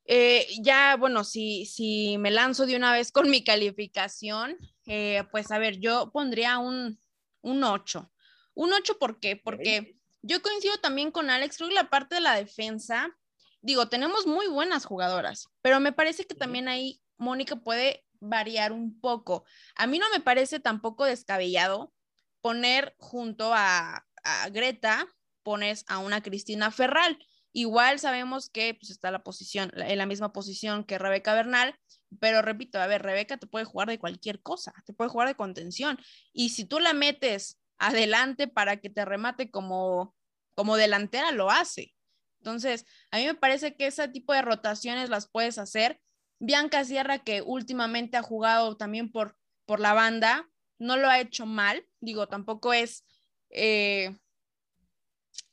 Eh, 0.06 0.46
ya, 0.62 0.96
bueno, 0.96 1.24
si, 1.24 1.66
si 1.66 2.16
me 2.18 2.30
lanzo 2.30 2.66
de 2.66 2.76
una 2.76 2.92
vez 2.92 3.10
con 3.10 3.28
mi 3.28 3.42
calificación, 3.42 4.56
eh, 4.86 5.24
pues 5.32 5.50
a 5.50 5.58
ver, 5.58 5.80
yo 5.80 6.12
pondría 6.12 6.58
un, 6.58 7.00
un 7.42 7.64
8. 7.64 8.10
Un 8.54 8.72
8, 8.72 8.98
¿por 8.98 9.18
qué? 9.18 9.36
Porque 9.36 9.96
yo 10.22 10.40
coincido 10.40 10.78
también 10.78 11.10
con 11.10 11.28
Alex, 11.28 11.56
creo 11.56 11.68
que 11.68 11.74
la 11.74 11.90
parte 11.90 12.14
de 12.14 12.20
la 12.20 12.36
defensa, 12.36 13.16
digo, 13.60 13.88
tenemos 13.88 14.26
muy 14.26 14.46
buenas 14.46 14.84
jugadoras, 14.84 15.48
pero 15.62 15.80
me 15.80 15.92
parece 15.92 16.26
que 16.26 16.34
también 16.34 16.68
ahí 16.68 17.00
Mónica 17.18 17.56
puede 17.56 18.04
variar 18.20 18.72
un 18.72 19.00
poco. 19.00 19.44
A 19.74 19.86
mí 19.86 19.98
no 19.98 20.06
me 20.10 20.20
parece 20.20 20.60
tampoco 20.60 21.04
descabellado 21.04 21.92
poner 22.40 22.94
junto 22.98 23.52
a, 23.54 24.04
Greta, 24.50 25.06
pones 25.42 25.84
a 25.88 25.98
una 25.98 26.22
Cristina 26.22 26.70
Ferral. 26.70 27.18
Igual 27.52 28.00
sabemos 28.00 28.50
que 28.50 28.74
pues, 28.74 28.90
está 28.90 29.10
la 29.10 29.22
posición, 29.22 29.70
en 29.76 29.98
la 29.98 30.06
misma 30.06 30.32
posición 30.32 30.84
que 30.84 30.98
Rebeca 30.98 31.32
Bernal, 31.34 31.78
pero 32.20 32.42
repito, 32.42 32.80
a 32.80 32.86
ver, 32.86 33.02
Rebeca 33.02 33.36
te 33.36 33.46
puede 33.46 33.64
jugar 33.64 33.88
de 33.88 33.98
cualquier 33.98 34.42
cosa, 34.42 34.72
te 34.84 34.92
puede 34.92 35.10
jugar 35.10 35.28
de 35.28 35.36
contención. 35.36 35.98
Y 36.32 36.50
si 36.50 36.64
tú 36.64 36.80
la 36.80 36.92
metes 36.92 37.58
adelante 37.78 38.48
para 38.48 38.78
que 38.78 38.90
te 38.90 39.04
remate 39.04 39.50
como, 39.50 40.14
como 40.54 40.76
delantera, 40.76 41.32
lo 41.32 41.50
hace. 41.50 41.95
Entonces, 42.38 42.86
a 43.10 43.18
mí 43.18 43.26
me 43.26 43.34
parece 43.34 43.74
que 43.74 43.86
ese 43.86 44.08
tipo 44.08 44.32
de 44.32 44.42
rotaciones 44.42 45.10
las 45.10 45.28
puedes 45.28 45.58
hacer. 45.58 46.00
Bianca 46.38 46.84
Sierra, 46.84 47.18
que 47.18 47.42
últimamente 47.42 48.16
ha 48.16 48.22
jugado 48.22 48.76
también 48.76 49.10
por, 49.10 49.36
por 49.64 49.80
la 49.80 49.94
banda, 49.94 50.48
no 50.78 50.96
lo 50.96 51.08
ha 51.08 51.20
hecho 51.20 51.46
mal. 51.46 51.86
Digo, 52.00 52.28
tampoco 52.28 52.72
es 52.72 53.04
eh, 53.50 54.16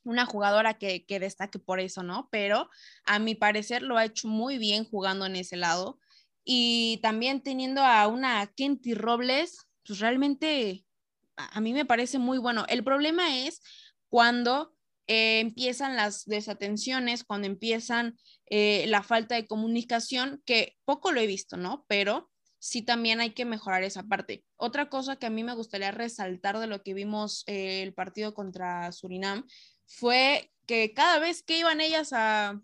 una 0.03 0.25
jugadora 0.25 0.75
que, 0.75 1.05
que 1.05 1.19
destaque 1.19 1.59
por 1.59 1.79
eso, 1.79 2.03
¿no? 2.03 2.27
Pero 2.31 2.69
a 3.05 3.19
mi 3.19 3.35
parecer 3.35 3.81
lo 3.81 3.97
ha 3.97 4.05
hecho 4.05 4.27
muy 4.27 4.57
bien 4.57 4.85
jugando 4.85 5.25
en 5.25 5.35
ese 5.35 5.55
lado. 5.55 5.99
Y 6.43 6.99
también 7.01 7.41
teniendo 7.41 7.81
a 7.81 8.07
una 8.07 8.45
Kenty 8.47 8.93
Robles, 8.93 9.65
pues 9.85 9.99
realmente 9.99 10.85
a, 11.37 11.57
a 11.57 11.61
mí 11.61 11.73
me 11.73 11.85
parece 11.85 12.19
muy 12.19 12.37
bueno. 12.37 12.65
El 12.67 12.83
problema 12.83 13.39
es 13.39 13.61
cuando 14.09 14.75
eh, 15.07 15.39
empiezan 15.39 15.95
las 15.95 16.25
desatenciones, 16.25 17.23
cuando 17.23 17.47
empiezan 17.47 18.17
eh, 18.49 18.85
la 18.87 19.03
falta 19.03 19.35
de 19.35 19.47
comunicación, 19.47 20.41
que 20.45 20.75
poco 20.85 21.11
lo 21.11 21.19
he 21.19 21.27
visto, 21.27 21.57
¿no? 21.57 21.85
Pero 21.87 22.29
sí 22.59 22.81
también 22.81 23.19
hay 23.19 23.31
que 23.31 23.43
mejorar 23.43 23.83
esa 23.83 24.03
parte. 24.03 24.45
Otra 24.55 24.87
cosa 24.87 25.17
que 25.17 25.25
a 25.25 25.29
mí 25.29 25.43
me 25.43 25.53
gustaría 25.53 25.91
resaltar 25.91 26.59
de 26.59 26.67
lo 26.67 26.81
que 26.81 26.93
vimos 26.93 27.43
eh, 27.47 27.83
el 27.83 27.93
partido 27.93 28.33
contra 28.33 28.89
Surinam 28.93 29.45
fue 29.85 30.49
que 30.65 30.93
cada 30.93 31.19
vez 31.19 31.43
que 31.43 31.57
iban 31.57 31.81
ellas 31.81 32.13
a, 32.13 32.61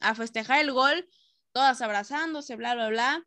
a 0.00 0.14
festejar 0.14 0.60
el 0.60 0.70
gol, 0.70 1.08
todas 1.50 1.80
abrazándose, 1.82 2.54
bla, 2.54 2.74
bla, 2.74 2.88
bla. 2.88 3.26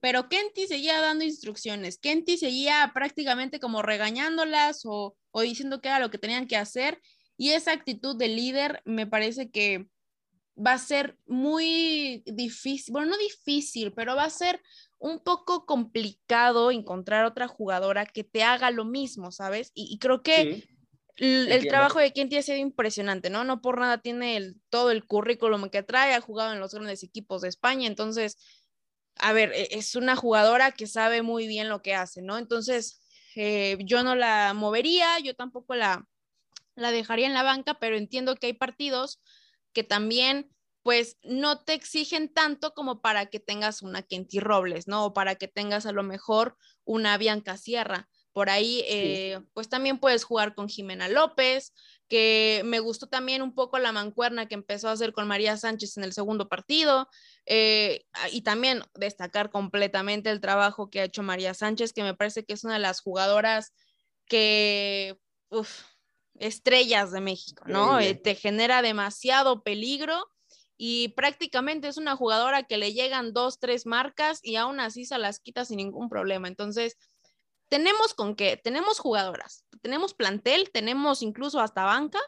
Pero 0.00 0.30
Kenty 0.30 0.66
seguía 0.66 0.98
dando 1.02 1.24
instrucciones, 1.24 1.98
Kenty 1.98 2.38
seguía 2.38 2.90
prácticamente 2.94 3.60
como 3.60 3.82
regañándolas 3.82 4.86
o, 4.86 5.14
o 5.30 5.40
diciendo 5.42 5.82
que 5.82 5.88
era 5.88 5.98
lo 5.98 6.10
que 6.10 6.16
tenían 6.16 6.46
que 6.46 6.56
hacer. 6.56 7.02
Y 7.40 7.52
esa 7.52 7.72
actitud 7.72 8.16
de 8.16 8.28
líder 8.28 8.82
me 8.84 9.06
parece 9.06 9.50
que 9.50 9.88
va 10.54 10.74
a 10.74 10.78
ser 10.78 11.16
muy 11.26 12.22
difícil, 12.26 12.92
bueno, 12.92 13.12
no 13.12 13.16
difícil, 13.16 13.94
pero 13.94 14.14
va 14.14 14.24
a 14.24 14.30
ser 14.30 14.60
un 14.98 15.20
poco 15.20 15.64
complicado 15.64 16.70
encontrar 16.70 17.24
otra 17.24 17.48
jugadora 17.48 18.04
que 18.04 18.24
te 18.24 18.42
haga 18.42 18.70
lo 18.70 18.84
mismo, 18.84 19.32
¿sabes? 19.32 19.72
Y, 19.72 19.98
creo 20.00 20.22
que 20.22 20.68
el, 21.16 21.66
trabajo 21.66 21.98
de 21.98 22.12
Kenty 22.12 22.36
ha 22.36 22.42
sido 22.42 22.58
impresionante, 22.58 23.30
¿no? 23.30 23.42
No 23.44 23.62
por 23.62 23.80
nada 23.80 24.02
tiene 24.02 24.36
el, 24.36 24.60
todo 24.68 24.90
el 24.90 25.06
currículum 25.06 25.70
que 25.70 25.82
trae, 25.82 26.12
ha 26.12 26.20
jugado 26.20 26.52
en 26.52 26.60
los 26.60 26.74
grandes 26.74 27.02
equipos 27.02 27.40
de 27.40 27.48
España, 27.48 27.86
entonces, 27.86 28.36
a 29.16 29.32
ver, 29.32 29.50
e, 29.54 29.68
es 29.70 29.96
una 29.96 30.14
jugadora 30.14 30.72
que 30.72 30.86
sabe 30.86 31.22
muy 31.22 31.46
bien 31.46 31.70
lo 31.70 31.80
que 31.80 31.94
hace, 31.94 32.20
¿no? 32.20 32.36
Entonces, 32.36 33.00
eh, 33.34 33.78
yo 33.80 34.02
no 34.02 34.14
la 34.14 34.52
movería, 34.52 35.18
yo 35.20 35.34
tampoco 35.34 35.74
la, 35.74 36.06
la 36.80 36.90
dejaría 36.90 37.26
en 37.26 37.34
la 37.34 37.42
banca, 37.42 37.74
pero 37.74 37.96
entiendo 37.96 38.36
que 38.36 38.48
hay 38.48 38.52
partidos 38.54 39.20
que 39.72 39.84
también 39.84 40.50
pues 40.82 41.18
no 41.22 41.62
te 41.62 41.74
exigen 41.74 42.32
tanto 42.32 42.72
como 42.72 43.02
para 43.02 43.26
que 43.26 43.38
tengas 43.38 43.82
una 43.82 44.02
Kenty 44.02 44.40
Robles, 44.40 44.88
¿no? 44.88 45.04
O 45.06 45.12
para 45.12 45.34
que 45.34 45.46
tengas 45.46 45.84
a 45.86 45.92
lo 45.92 46.02
mejor 46.02 46.56
una 46.84 47.18
Bianca 47.18 47.56
Sierra. 47.56 48.08
Por 48.32 48.48
ahí, 48.48 48.82
eh, 48.86 49.40
pues 49.52 49.68
también 49.68 49.98
puedes 49.98 50.24
jugar 50.24 50.54
con 50.54 50.68
Jimena 50.68 51.08
López, 51.08 51.74
que 52.08 52.62
me 52.64 52.78
gustó 52.80 53.08
también 53.08 53.42
un 53.42 53.54
poco 53.54 53.78
la 53.78 53.92
mancuerna 53.92 54.46
que 54.46 54.54
empezó 54.54 54.88
a 54.88 54.92
hacer 54.92 55.12
con 55.12 55.26
María 55.26 55.56
Sánchez 55.56 55.96
en 55.96 56.04
el 56.04 56.12
segundo 56.12 56.48
partido. 56.48 57.08
Eh, 57.44 58.06
y 58.32 58.42
también 58.42 58.82
destacar 58.94 59.50
completamente 59.50 60.30
el 60.30 60.40
trabajo 60.40 60.90
que 60.90 61.00
ha 61.00 61.04
hecho 61.04 61.22
María 61.22 61.54
Sánchez, 61.54 61.92
que 61.92 62.04
me 62.04 62.14
parece 62.14 62.44
que 62.44 62.54
es 62.54 62.64
una 62.64 62.74
de 62.74 62.80
las 62.80 63.00
jugadoras 63.00 63.74
que, 64.26 65.18
uff, 65.50 65.82
estrellas 66.40 67.12
de 67.12 67.20
México, 67.20 67.64
¿no? 67.66 68.00
Eh, 68.00 68.14
te 68.14 68.34
genera 68.34 68.82
demasiado 68.82 69.62
peligro 69.62 70.26
y 70.76 71.08
prácticamente 71.08 71.86
es 71.88 71.98
una 71.98 72.16
jugadora 72.16 72.62
que 72.62 72.78
le 72.78 72.94
llegan 72.94 73.34
dos, 73.34 73.60
tres 73.60 73.84
marcas 73.86 74.40
y 74.42 74.56
aún 74.56 74.80
así 74.80 75.04
se 75.04 75.18
las 75.18 75.38
quita 75.38 75.66
sin 75.66 75.76
ningún 75.76 76.08
problema. 76.08 76.48
Entonces, 76.48 76.96
tenemos 77.68 78.14
con 78.14 78.34
qué, 78.34 78.56
tenemos 78.56 78.98
jugadoras, 78.98 79.66
tenemos 79.82 80.14
plantel, 80.14 80.70
tenemos 80.72 81.22
incluso 81.22 81.60
hasta 81.60 81.84
banca, 81.84 82.18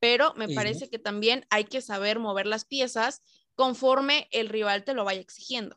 pero 0.00 0.34
me 0.34 0.48
parece 0.48 0.90
que 0.90 0.98
también 0.98 1.46
hay 1.48 1.64
que 1.64 1.80
saber 1.80 2.18
mover 2.18 2.46
las 2.46 2.64
piezas 2.64 3.22
conforme 3.54 4.26
el 4.32 4.48
rival 4.48 4.82
te 4.82 4.94
lo 4.94 5.04
vaya 5.04 5.20
exigiendo. 5.20 5.76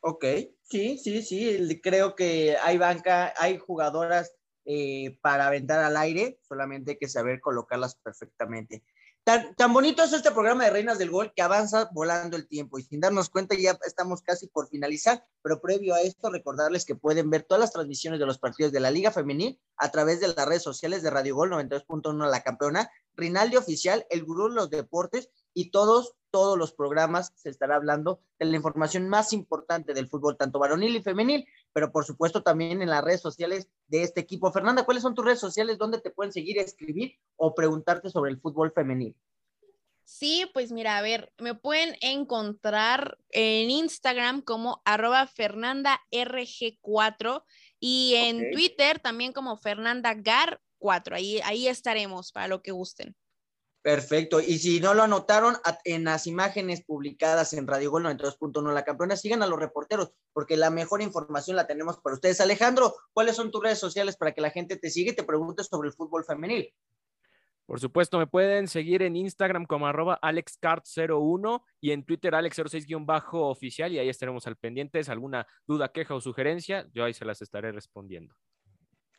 Ok, 0.00 0.24
sí, 0.62 0.98
sí, 0.98 1.22
sí, 1.22 1.80
creo 1.82 2.14
que 2.14 2.56
hay 2.62 2.78
banca, 2.78 3.34
hay 3.36 3.58
jugadoras 3.58 4.35
eh, 4.66 5.16
para 5.22 5.46
aventar 5.46 5.78
al 5.78 5.96
aire, 5.96 6.38
solamente 6.42 6.92
hay 6.92 6.98
que 6.98 7.08
saber 7.08 7.40
colocarlas 7.40 7.94
perfectamente. 7.94 8.82
Tan, 9.24 9.72
bonito 9.72 10.04
es 10.04 10.12
este 10.12 10.30
programa 10.30 10.64
de 10.64 10.70
Reinas 10.70 10.98
del 10.98 11.10
Gol 11.10 11.32
que 11.34 11.42
avanza 11.42 11.90
volando 11.92 12.36
el 12.36 12.46
tiempo 12.46 12.78
y 12.78 12.84
sin 12.84 13.00
darnos 13.00 13.28
cuenta 13.28 13.56
ya 13.56 13.76
estamos 13.84 14.22
casi 14.22 14.46
por 14.46 14.68
finalizar, 14.68 15.26
pero 15.42 15.60
previo 15.60 15.94
a 15.94 16.00
esto 16.00 16.30
recordarles 16.30 16.84
que 16.84 16.94
pueden 16.94 17.28
ver 17.28 17.42
todas 17.42 17.60
las 17.60 17.72
transmisiones 17.72 18.20
de 18.20 18.26
los 18.26 18.38
partidos 18.38 18.70
de 18.70 18.78
la 18.78 18.92
Liga 18.92 19.10
Femenil 19.10 19.60
a 19.78 19.90
través 19.90 20.20
de 20.20 20.28
las 20.28 20.46
redes 20.46 20.62
sociales 20.62 21.02
de 21.02 21.10
Radio 21.10 21.34
Gol 21.34 21.50
92.1 21.50 22.30
La 22.30 22.44
Campeona, 22.44 22.88
Rinaldi 23.14 23.56
Oficial, 23.56 24.06
El 24.10 24.24
Gurú 24.24 24.48
de 24.48 24.54
los 24.54 24.70
Deportes 24.70 25.30
y 25.56 25.70
todos, 25.70 26.14
todos 26.30 26.58
los 26.58 26.74
programas 26.74 27.32
se 27.34 27.48
estará 27.48 27.76
hablando 27.76 28.20
de 28.38 28.44
la 28.44 28.56
información 28.56 29.08
más 29.08 29.32
importante 29.32 29.94
del 29.94 30.06
fútbol, 30.06 30.36
tanto 30.36 30.58
varonil 30.58 30.94
y 30.94 31.02
femenil, 31.02 31.46
pero 31.72 31.90
por 31.90 32.04
supuesto 32.04 32.42
también 32.42 32.82
en 32.82 32.90
las 32.90 33.02
redes 33.02 33.22
sociales 33.22 33.70
de 33.88 34.02
este 34.02 34.20
equipo. 34.20 34.52
Fernanda, 34.52 34.84
¿cuáles 34.84 35.02
son 35.02 35.14
tus 35.14 35.24
redes 35.24 35.40
sociales 35.40 35.78
donde 35.78 35.98
te 35.98 36.10
pueden 36.10 36.30
seguir, 36.30 36.58
escribir 36.58 37.14
o 37.36 37.54
preguntarte 37.54 38.10
sobre 38.10 38.30
el 38.30 38.38
fútbol 38.38 38.70
femenil? 38.70 39.16
Sí, 40.04 40.44
pues 40.52 40.72
mira, 40.72 40.98
a 40.98 41.02
ver, 41.02 41.32
me 41.38 41.54
pueden 41.54 41.96
encontrar 42.02 43.16
en 43.30 43.70
Instagram 43.70 44.42
como 44.42 44.82
arroba 44.84 45.26
fernandarg4 45.26 47.44
y 47.80 48.14
en 48.16 48.50
Twitter 48.50 48.98
también 48.98 49.32
como 49.32 49.56
fernandagar4. 49.56 50.58
Ahí, 51.12 51.40
ahí 51.44 51.66
estaremos 51.66 52.30
para 52.30 52.46
lo 52.46 52.60
que 52.60 52.72
gusten. 52.72 53.16
Perfecto. 53.86 54.40
Y 54.40 54.58
si 54.58 54.80
no 54.80 54.94
lo 54.94 55.04
anotaron, 55.04 55.54
en 55.84 56.02
las 56.02 56.26
imágenes 56.26 56.82
publicadas 56.84 57.52
en 57.52 57.68
Radio 57.68 57.92
Gol 57.92 58.02
92.1 58.02 58.74
La 58.74 58.82
Campeona, 58.82 59.14
sigan 59.14 59.44
a 59.44 59.46
los 59.46 59.60
reporteros, 59.60 60.12
porque 60.32 60.56
la 60.56 60.70
mejor 60.70 61.02
información 61.02 61.54
la 61.54 61.68
tenemos 61.68 62.00
para 62.00 62.14
ustedes. 62.14 62.40
Alejandro, 62.40 62.96
¿cuáles 63.12 63.36
son 63.36 63.52
tus 63.52 63.62
redes 63.62 63.78
sociales 63.78 64.16
para 64.16 64.32
que 64.32 64.40
la 64.40 64.50
gente 64.50 64.76
te 64.76 64.90
siga 64.90 65.12
y 65.12 65.14
te 65.14 65.22
pregunte 65.22 65.62
sobre 65.62 65.86
el 65.86 65.94
fútbol 65.94 66.24
femenil? 66.24 66.74
Por 67.64 67.78
supuesto, 67.78 68.18
me 68.18 68.26
pueden 68.26 68.66
seguir 68.66 69.02
en 69.02 69.14
Instagram 69.14 69.66
como 69.66 69.86
arroba 69.86 70.18
alexcart01 70.20 71.62
y 71.80 71.92
en 71.92 72.04
Twitter 72.04 72.32
alex06-oficial 72.32 73.92
y 73.92 74.00
ahí 74.00 74.08
estaremos 74.08 74.48
al 74.48 74.56
pendientes. 74.56 75.08
Alguna 75.08 75.46
duda, 75.64 75.92
queja 75.92 76.16
o 76.16 76.20
sugerencia, 76.20 76.88
yo 76.92 77.04
ahí 77.04 77.14
se 77.14 77.24
las 77.24 77.40
estaré 77.40 77.70
respondiendo. 77.70 78.34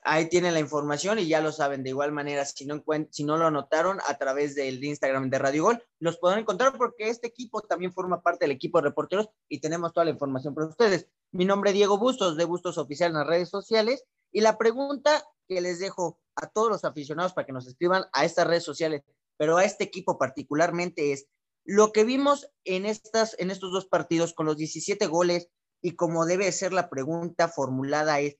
Ahí 0.09 0.29
tienen 0.29 0.53
la 0.53 0.61
información 0.61 1.19
y 1.19 1.27
ya 1.27 1.41
lo 1.41 1.51
saben. 1.51 1.83
De 1.83 1.89
igual 1.89 2.13
manera, 2.13 2.45
si 2.45 2.65
no, 2.65 2.81
si 3.11 3.25
no 3.25 3.35
lo 3.35 3.47
anotaron 3.47 3.99
a 4.07 4.17
través 4.17 4.55
del 4.55 4.81
Instagram 4.81 5.29
de 5.29 5.37
Radio 5.37 5.63
Gol, 5.63 5.83
los 5.99 6.17
podrán 6.17 6.39
encontrar 6.39 6.77
porque 6.77 7.09
este 7.09 7.27
equipo 7.27 7.61
también 7.61 7.91
forma 7.91 8.21
parte 8.21 8.45
del 8.45 8.55
equipo 8.55 8.77
de 8.77 8.87
reporteros 8.87 9.27
y 9.49 9.59
tenemos 9.59 9.91
toda 9.91 10.05
la 10.05 10.11
información 10.11 10.55
para 10.55 10.67
ustedes. 10.67 11.09
Mi 11.33 11.43
nombre 11.43 11.71
es 11.71 11.73
Diego 11.73 11.97
Bustos, 11.97 12.37
de 12.37 12.45
Bustos 12.45 12.77
Oficial 12.77 13.11
en 13.11 13.17
las 13.17 13.27
redes 13.27 13.49
sociales. 13.49 14.05
Y 14.31 14.39
la 14.39 14.57
pregunta 14.57 15.25
que 15.45 15.59
les 15.59 15.79
dejo 15.79 16.21
a 16.37 16.47
todos 16.47 16.69
los 16.69 16.85
aficionados 16.85 17.33
para 17.33 17.45
que 17.45 17.51
nos 17.51 17.67
escriban 17.67 18.05
a 18.13 18.23
estas 18.23 18.47
redes 18.47 18.63
sociales, 18.63 19.03
pero 19.35 19.57
a 19.57 19.65
este 19.65 19.83
equipo 19.83 20.17
particularmente 20.17 21.11
es 21.11 21.27
lo 21.65 21.91
que 21.91 22.05
vimos 22.05 22.49
en, 22.63 22.85
estas, 22.85 23.35
en 23.39 23.51
estos 23.51 23.73
dos 23.73 23.87
partidos 23.87 24.33
con 24.33 24.45
los 24.45 24.55
17 24.55 25.05
goles 25.07 25.49
y 25.81 25.97
como 25.97 26.25
debe 26.25 26.49
ser 26.53 26.71
la 26.71 26.89
pregunta 26.89 27.49
formulada 27.49 28.21
es, 28.21 28.37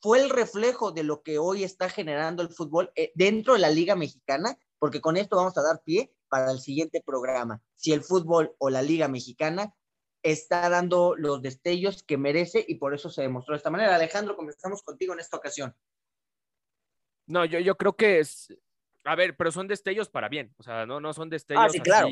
fue 0.00 0.20
el 0.20 0.30
reflejo 0.30 0.92
de 0.92 1.02
lo 1.02 1.22
que 1.22 1.38
hoy 1.38 1.64
está 1.64 1.88
generando 1.88 2.42
el 2.42 2.50
fútbol 2.50 2.92
eh, 2.94 3.12
dentro 3.14 3.54
de 3.54 3.60
la 3.60 3.70
Liga 3.70 3.96
Mexicana, 3.96 4.58
porque 4.78 5.00
con 5.00 5.16
esto 5.16 5.36
vamos 5.36 5.56
a 5.58 5.62
dar 5.62 5.82
pie 5.82 6.12
para 6.28 6.50
el 6.52 6.60
siguiente 6.60 7.02
programa. 7.04 7.62
Si 7.74 7.92
el 7.92 8.02
fútbol 8.02 8.54
o 8.58 8.70
la 8.70 8.82
Liga 8.82 9.08
Mexicana 9.08 9.74
está 10.22 10.68
dando 10.68 11.14
los 11.16 11.42
destellos 11.42 12.02
que 12.02 12.16
merece 12.16 12.64
y 12.66 12.76
por 12.76 12.94
eso 12.94 13.10
se 13.10 13.22
demostró 13.22 13.52
de 13.52 13.58
esta 13.58 13.70
manera. 13.70 13.94
Alejandro, 13.94 14.36
comenzamos 14.36 14.82
contigo 14.82 15.12
en 15.14 15.20
esta 15.20 15.36
ocasión. 15.36 15.74
No, 17.26 17.44
yo, 17.44 17.58
yo 17.60 17.76
creo 17.76 17.94
que 17.94 18.20
es, 18.20 18.54
a 19.04 19.14
ver, 19.14 19.36
pero 19.36 19.52
son 19.52 19.68
destellos 19.68 20.08
para 20.08 20.28
bien, 20.28 20.54
o 20.58 20.62
sea, 20.62 20.86
no, 20.86 20.98
no 20.98 21.12
son 21.12 21.28
destellos 21.28 21.64
ah, 21.66 21.68
sí, 21.68 21.80
claro. 21.80 22.08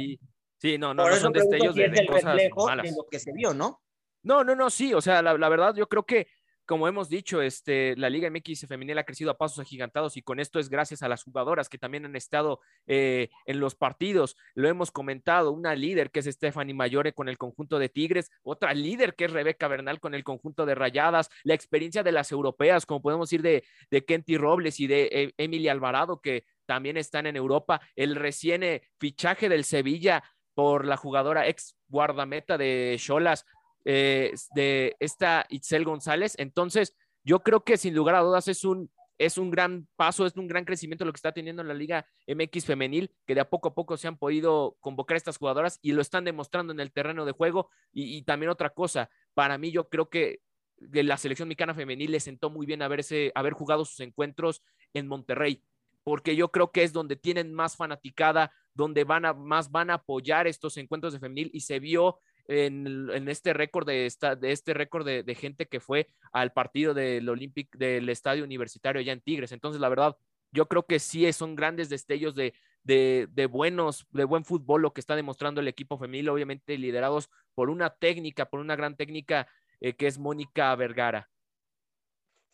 Sí, 0.58 0.78
no, 0.78 0.94
no, 0.94 1.08
no 1.08 1.16
son 1.16 1.32
destellos 1.32 1.74
de, 1.74 1.88
de 1.88 2.06
cosas 2.06 2.36
malas. 2.54 2.84
De 2.84 2.96
lo 2.96 3.06
que 3.10 3.18
se 3.18 3.32
vio, 3.32 3.54
¿no? 3.54 3.82
No, 4.22 4.44
no, 4.44 4.54
no, 4.54 4.70
sí, 4.70 4.92
o 4.92 5.00
sea, 5.00 5.22
la, 5.22 5.36
la 5.38 5.48
verdad, 5.48 5.74
yo 5.74 5.88
creo 5.88 6.04
que 6.04 6.26
como 6.66 6.88
hemos 6.88 7.08
dicho, 7.08 7.40
este, 7.40 7.94
la 7.96 8.10
Liga 8.10 8.28
MX 8.28 8.66
femenil 8.66 8.98
ha 8.98 9.04
crecido 9.04 9.30
a 9.30 9.38
pasos 9.38 9.60
agigantados 9.60 10.16
y 10.16 10.22
con 10.22 10.40
esto 10.40 10.58
es 10.58 10.68
gracias 10.68 11.02
a 11.02 11.08
las 11.08 11.22
jugadoras 11.22 11.68
que 11.68 11.78
también 11.78 12.04
han 12.04 12.16
estado 12.16 12.60
eh, 12.86 13.30
en 13.46 13.60
los 13.60 13.74
partidos. 13.74 14.36
Lo 14.54 14.68
hemos 14.68 14.90
comentado, 14.90 15.52
una 15.52 15.74
líder 15.74 16.10
que 16.10 16.20
es 16.20 16.26
Stephanie 16.26 16.74
Mayore 16.74 17.12
con 17.12 17.28
el 17.28 17.38
conjunto 17.38 17.78
de 17.78 17.88
Tigres, 17.88 18.30
otra 18.42 18.74
líder 18.74 19.14
que 19.14 19.26
es 19.26 19.32
Rebeca 19.32 19.68
Bernal 19.68 20.00
con 20.00 20.14
el 20.14 20.24
conjunto 20.24 20.66
de 20.66 20.74
Rayadas, 20.74 21.30
la 21.44 21.54
experiencia 21.54 22.02
de 22.02 22.12
las 22.12 22.32
europeas, 22.32 22.84
como 22.84 23.00
podemos 23.00 23.30
decir 23.30 23.42
de, 23.42 23.62
Kenty 24.04 24.36
Robles 24.36 24.80
y 24.80 24.86
de 24.86 25.08
eh, 25.10 25.32
Emily 25.38 25.68
Alvarado, 25.68 26.20
que 26.20 26.44
también 26.66 26.96
están 26.96 27.26
en 27.26 27.36
Europa, 27.36 27.80
el 27.94 28.16
recién 28.16 28.62
eh, 28.62 28.82
fichaje 28.98 29.48
del 29.48 29.64
Sevilla 29.64 30.22
por 30.56 30.86
la 30.86 30.96
jugadora 30.96 31.46
ex 31.46 31.76
guardameta 31.88 32.56
de 32.56 32.96
Cholas, 32.98 33.44
eh, 33.88 34.34
de 34.52 34.96
esta 34.98 35.46
Itzel 35.48 35.84
González. 35.84 36.34
Entonces, 36.38 36.96
yo 37.22 37.44
creo 37.44 37.62
que 37.62 37.76
sin 37.76 37.94
lugar 37.94 38.16
a 38.16 38.20
dudas 38.20 38.48
es 38.48 38.64
un, 38.64 38.90
es 39.16 39.38
un 39.38 39.48
gran 39.48 39.86
paso, 39.94 40.26
es 40.26 40.36
un 40.36 40.48
gran 40.48 40.64
crecimiento 40.64 41.04
lo 41.04 41.12
que 41.12 41.18
está 41.18 41.30
teniendo 41.30 41.62
en 41.62 41.68
la 41.68 41.74
Liga 41.74 42.04
MX 42.26 42.64
femenil, 42.64 43.14
que 43.26 43.36
de 43.36 43.42
a 43.42 43.48
poco 43.48 43.68
a 43.68 43.74
poco 43.74 43.96
se 43.96 44.08
han 44.08 44.18
podido 44.18 44.76
convocar 44.80 45.14
a 45.14 45.18
estas 45.18 45.38
jugadoras 45.38 45.78
y 45.82 45.92
lo 45.92 46.02
están 46.02 46.24
demostrando 46.24 46.72
en 46.72 46.80
el 46.80 46.92
terreno 46.92 47.24
de 47.24 47.30
juego. 47.30 47.70
Y, 47.92 48.22
también 48.22 48.50
otra 48.50 48.70
cosa, 48.70 49.08
para 49.34 49.56
mí 49.56 49.70
yo 49.70 49.88
creo 49.88 50.10
que 50.10 50.40
de 50.78 51.04
la 51.04 51.16
selección 51.16 51.46
mexicana 51.46 51.72
femenil 51.72 52.10
le 52.10 52.18
sentó 52.18 52.50
muy 52.50 52.66
bien 52.66 52.82
haberse, 52.82 53.30
haber 53.36 53.52
jugado 53.52 53.84
sus 53.84 54.00
encuentros 54.00 54.64
en 54.94 55.06
Monterrey, 55.06 55.62
porque 56.02 56.34
yo 56.34 56.50
creo 56.50 56.72
que 56.72 56.82
es 56.82 56.92
donde 56.92 57.14
tienen 57.14 57.54
más 57.54 57.76
fanaticada, 57.76 58.50
donde 58.74 59.04
van 59.04 59.24
a, 59.26 59.32
más 59.32 59.70
van 59.70 59.90
a 59.90 59.94
apoyar 59.94 60.48
estos 60.48 60.76
encuentros 60.76 61.12
de 61.12 61.20
femenil 61.20 61.50
y 61.52 61.60
se 61.60 61.78
vio 61.78 62.18
en, 62.48 63.28
este 63.28 63.52
récord 63.52 63.86
de, 63.86 64.06
esta, 64.06 64.36
de 64.36 64.52
este 64.52 64.74
récord 64.74 65.04
de, 65.04 65.34
gente 65.34 65.66
que 65.66 65.80
fue 65.80 66.08
al 66.32 66.52
partido 66.52 66.94
del 66.94 67.28
Olympic 67.28 67.76
del 67.76 68.08
Estadio 68.08 68.44
Universitario 68.44 69.00
allá 69.00 69.12
en 69.12 69.20
Tigres. 69.20 69.52
Entonces, 69.52 69.80
la 69.80 69.88
verdad, 69.88 70.16
yo 70.52 70.66
creo 70.68 70.84
que 70.84 70.98
sí 70.98 71.30
son 71.32 71.56
grandes 71.56 71.88
destellos 71.88 72.34
de, 72.34 72.54
de, 72.84 73.46
buenos, 73.46 74.06
de 74.10 74.24
buen 74.24 74.44
fútbol 74.44 74.82
lo 74.82 74.92
que 74.92 75.00
está 75.00 75.16
demostrando 75.16 75.60
el 75.60 75.68
equipo 75.68 75.98
femenil, 75.98 76.28
obviamente 76.28 76.78
liderados 76.78 77.30
por 77.54 77.70
una 77.70 77.90
técnica, 77.90 78.48
por 78.48 78.60
una 78.60 78.76
gran 78.76 78.96
técnica 78.96 79.48
eh, 79.80 79.94
que 79.94 80.06
es 80.06 80.18
Mónica 80.18 80.74
Vergara. 80.76 81.28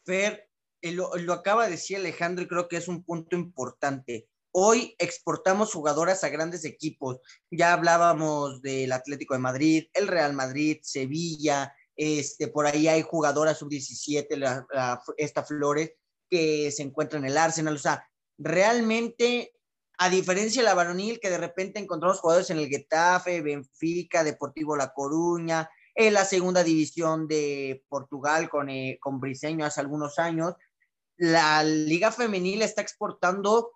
Fer, 0.04 0.48
eh, 0.80 0.92
lo, 0.92 1.14
lo, 1.16 1.32
acaba 1.32 1.64
de 1.64 1.72
decir 1.72 1.98
Alejandro 1.98 2.44
y 2.44 2.48
creo 2.48 2.68
que 2.68 2.76
es 2.76 2.88
un 2.88 3.04
punto 3.04 3.36
importante. 3.36 4.26
Hoy 4.54 4.94
exportamos 4.98 5.72
jugadoras 5.72 6.24
a 6.24 6.28
grandes 6.28 6.66
equipos. 6.66 7.20
Ya 7.50 7.72
hablábamos 7.72 8.60
del 8.60 8.92
Atlético 8.92 9.32
de 9.32 9.40
Madrid, 9.40 9.86
el 9.94 10.08
Real 10.08 10.34
Madrid, 10.34 10.78
Sevilla, 10.82 11.74
este, 11.96 12.48
por 12.48 12.66
ahí 12.66 12.86
hay 12.86 13.00
jugadoras 13.00 13.58
sub-17, 13.58 14.66
esta 15.16 15.42
Flores, 15.42 15.92
que 16.28 16.70
se 16.70 16.82
encuentra 16.82 17.18
en 17.18 17.24
el 17.24 17.38
Arsenal. 17.38 17.76
O 17.76 17.78
sea, 17.78 18.06
realmente, 18.36 19.54
a 19.96 20.10
diferencia 20.10 20.60
de 20.60 20.68
la 20.68 20.74
varonil, 20.74 21.18
que 21.18 21.30
de 21.30 21.38
repente 21.38 21.80
encontramos 21.80 22.20
jugadores 22.20 22.50
en 22.50 22.58
el 22.58 22.68
Getafe, 22.68 23.40
Benfica, 23.40 24.22
Deportivo 24.22 24.76
La 24.76 24.92
Coruña, 24.92 25.70
en 25.94 26.12
la 26.12 26.26
segunda 26.26 26.62
división 26.62 27.26
de 27.26 27.84
Portugal 27.88 28.50
con, 28.50 28.68
eh, 28.68 28.98
con 29.00 29.18
Briseño 29.18 29.64
hace 29.64 29.80
algunos 29.80 30.18
años, 30.18 30.54
la 31.16 31.62
liga 31.64 32.10
femenil 32.10 32.62
está 32.62 32.82
exportando 32.82 33.70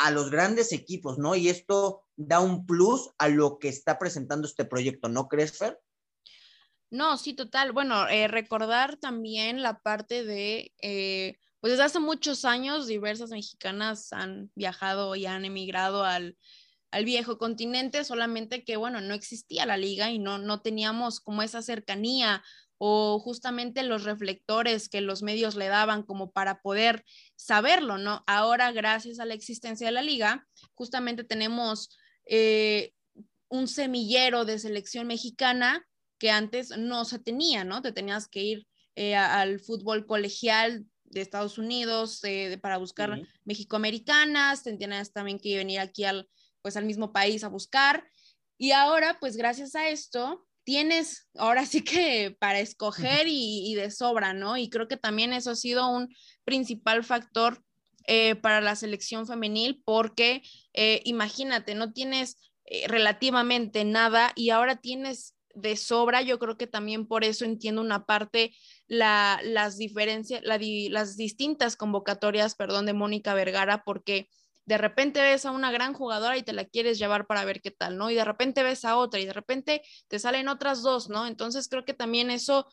a 0.00 0.10
los 0.10 0.30
grandes 0.30 0.72
equipos, 0.72 1.18
¿no? 1.18 1.34
Y 1.36 1.48
esto 1.48 2.04
da 2.16 2.40
un 2.40 2.66
plus 2.66 3.10
a 3.18 3.28
lo 3.28 3.58
que 3.58 3.68
está 3.68 3.98
presentando 3.98 4.46
este 4.46 4.64
proyecto, 4.64 5.08
¿no 5.08 5.28
crees, 5.28 5.58
Fer? 5.58 5.78
No, 6.90 7.16
sí, 7.18 7.34
total. 7.34 7.72
Bueno, 7.72 8.08
eh, 8.08 8.26
recordar 8.26 8.96
también 8.96 9.62
la 9.62 9.80
parte 9.80 10.24
de, 10.24 10.72
eh, 10.82 11.36
pues 11.60 11.72
desde 11.72 11.84
hace 11.84 12.00
muchos 12.00 12.44
años 12.44 12.86
diversas 12.86 13.30
mexicanas 13.30 14.12
han 14.12 14.50
viajado 14.54 15.14
y 15.16 15.26
han 15.26 15.44
emigrado 15.44 16.04
al, 16.04 16.36
al 16.90 17.04
viejo 17.04 17.38
continente, 17.38 18.02
solamente 18.02 18.64
que, 18.64 18.76
bueno, 18.76 19.00
no 19.00 19.14
existía 19.14 19.66
la 19.66 19.76
liga 19.76 20.10
y 20.10 20.18
no, 20.18 20.38
no 20.38 20.62
teníamos 20.62 21.20
como 21.20 21.42
esa 21.42 21.62
cercanía 21.62 22.42
o 22.82 23.18
justamente 23.18 23.82
los 23.82 24.04
reflectores 24.04 24.88
que 24.88 25.02
los 25.02 25.22
medios 25.22 25.54
le 25.54 25.68
daban 25.68 26.02
como 26.02 26.32
para 26.32 26.62
poder 26.62 27.04
saberlo, 27.36 27.98
¿no? 27.98 28.24
Ahora, 28.26 28.72
gracias 28.72 29.20
a 29.20 29.26
la 29.26 29.34
existencia 29.34 29.86
de 29.86 29.92
la 29.92 30.00
liga, 30.00 30.48
justamente 30.74 31.22
tenemos 31.22 31.94
eh, 32.24 32.94
un 33.50 33.68
semillero 33.68 34.46
de 34.46 34.58
selección 34.58 35.06
mexicana 35.06 35.86
que 36.18 36.30
antes 36.30 36.70
no 36.78 37.04
se 37.04 37.18
tenía, 37.18 37.64
¿no? 37.64 37.82
Te 37.82 37.92
tenías 37.92 38.28
que 38.28 38.42
ir 38.44 38.66
eh, 38.96 39.14
al 39.14 39.60
fútbol 39.60 40.06
colegial 40.06 40.86
de 41.04 41.20
Estados 41.20 41.58
Unidos 41.58 42.24
eh, 42.24 42.58
para 42.62 42.78
buscar 42.78 43.20
mexicoamericanas, 43.44 44.62
tenías 44.62 45.12
también 45.12 45.38
que 45.38 45.58
venir 45.58 45.80
aquí 45.80 46.04
al, 46.04 46.30
pues, 46.62 46.78
al 46.78 46.86
mismo 46.86 47.12
país 47.12 47.44
a 47.44 47.48
buscar. 47.48 48.08
Y 48.56 48.72
ahora, 48.72 49.18
pues 49.20 49.36
gracias 49.36 49.74
a 49.74 49.90
esto, 49.90 50.46
tienes 50.70 51.28
ahora 51.34 51.66
sí 51.66 51.82
que 51.82 52.36
para 52.38 52.60
escoger 52.60 53.26
y, 53.26 53.74
de 53.74 53.90
sobra, 53.90 54.34
¿no? 54.34 54.56
Y 54.56 54.70
creo 54.70 54.86
que 54.86 54.96
también 54.96 55.32
eso 55.32 55.50
ha 55.50 55.56
sido 55.56 55.90
un 55.90 56.14
principal 56.44 57.02
factor 57.02 57.60
eh, 58.06 58.36
para 58.36 58.60
la 58.60 58.76
selección 58.76 59.26
femenil 59.26 59.82
porque 59.84 60.42
eh, 60.72 61.02
imagínate, 61.04 61.74
no 61.74 61.92
tienes 61.92 62.36
eh, 62.66 62.86
relativamente 62.86 63.84
nada 63.84 64.30
y 64.36 64.50
ahora 64.50 64.76
tienes 64.76 65.34
de 65.56 65.76
sobra, 65.76 66.22
yo 66.22 66.38
creo 66.38 66.56
que 66.56 66.68
también 66.68 67.08
por 67.08 67.24
eso 67.24 67.44
entiendo 67.44 67.80
una 67.82 68.06
parte 68.06 68.54
la, 68.86 69.40
las 69.42 69.76
diferencias, 69.76 70.40
las 70.44 71.16
distintas 71.16 71.74
convocatorias, 71.74 72.54
perdón, 72.54 72.86
de 72.86 72.92
Mónica 72.92 73.34
Vergara, 73.34 73.82
porque 73.82 74.28
de 74.70 74.78
repente 74.78 75.20
ves 75.20 75.46
a 75.46 75.50
una 75.50 75.72
gran 75.72 75.94
jugadora 75.94 76.36
y 76.36 76.44
te 76.44 76.52
la 76.52 76.64
quieres 76.64 76.96
llevar 76.96 77.26
para 77.26 77.44
ver 77.44 77.60
qué 77.60 77.72
tal, 77.72 77.98
¿no? 77.98 78.08
Y 78.08 78.14
de 78.14 78.24
repente 78.24 78.62
ves 78.62 78.84
a 78.84 78.96
otra 78.96 79.18
y 79.18 79.26
de 79.26 79.32
repente 79.32 79.82
te 80.06 80.20
salen 80.20 80.46
otras 80.46 80.82
dos, 80.82 81.08
¿no? 81.08 81.26
Entonces 81.26 81.66
creo 81.66 81.84
que 81.84 81.92
también 81.92 82.30
eso 82.30 82.68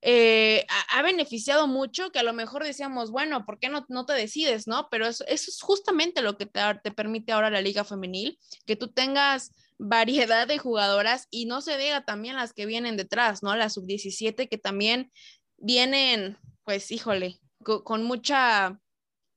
eh, 0.00 0.64
ha, 0.92 1.02
beneficiado 1.02 1.66
mucho, 1.66 2.12
que 2.12 2.20
a 2.20 2.22
lo 2.22 2.32
mejor 2.32 2.62
decíamos, 2.62 3.10
bueno, 3.10 3.44
¿por 3.44 3.58
qué 3.58 3.68
no, 3.68 3.84
no 3.88 4.06
te 4.06 4.12
decides, 4.12 4.68
no? 4.68 4.86
Pero 4.92 5.08
eso, 5.08 5.24
es 5.26 5.60
justamente 5.60 6.22
lo 6.22 6.38
que 6.38 6.46
te, 6.46 6.60
te, 6.84 6.92
permite 6.92 7.32
ahora 7.32 7.50
la 7.50 7.62
liga 7.62 7.82
femenil, 7.82 8.38
que 8.64 8.76
tú 8.76 8.92
tengas 8.92 9.50
variedad 9.76 10.46
de 10.46 10.58
jugadoras 10.58 11.26
y 11.30 11.46
no 11.46 11.62
se 11.62 11.76
diga 11.78 12.04
también 12.04 12.36
las 12.36 12.52
que 12.52 12.64
vienen 12.64 12.96
detrás, 12.96 13.42
¿no? 13.42 13.56
La 13.56 13.70
sub-17 13.70 14.48
que 14.48 14.58
también 14.58 15.10
vienen, 15.56 16.38
pues, 16.62 16.92
híjole, 16.92 17.40
con 17.64 18.04
mucha 18.04 18.78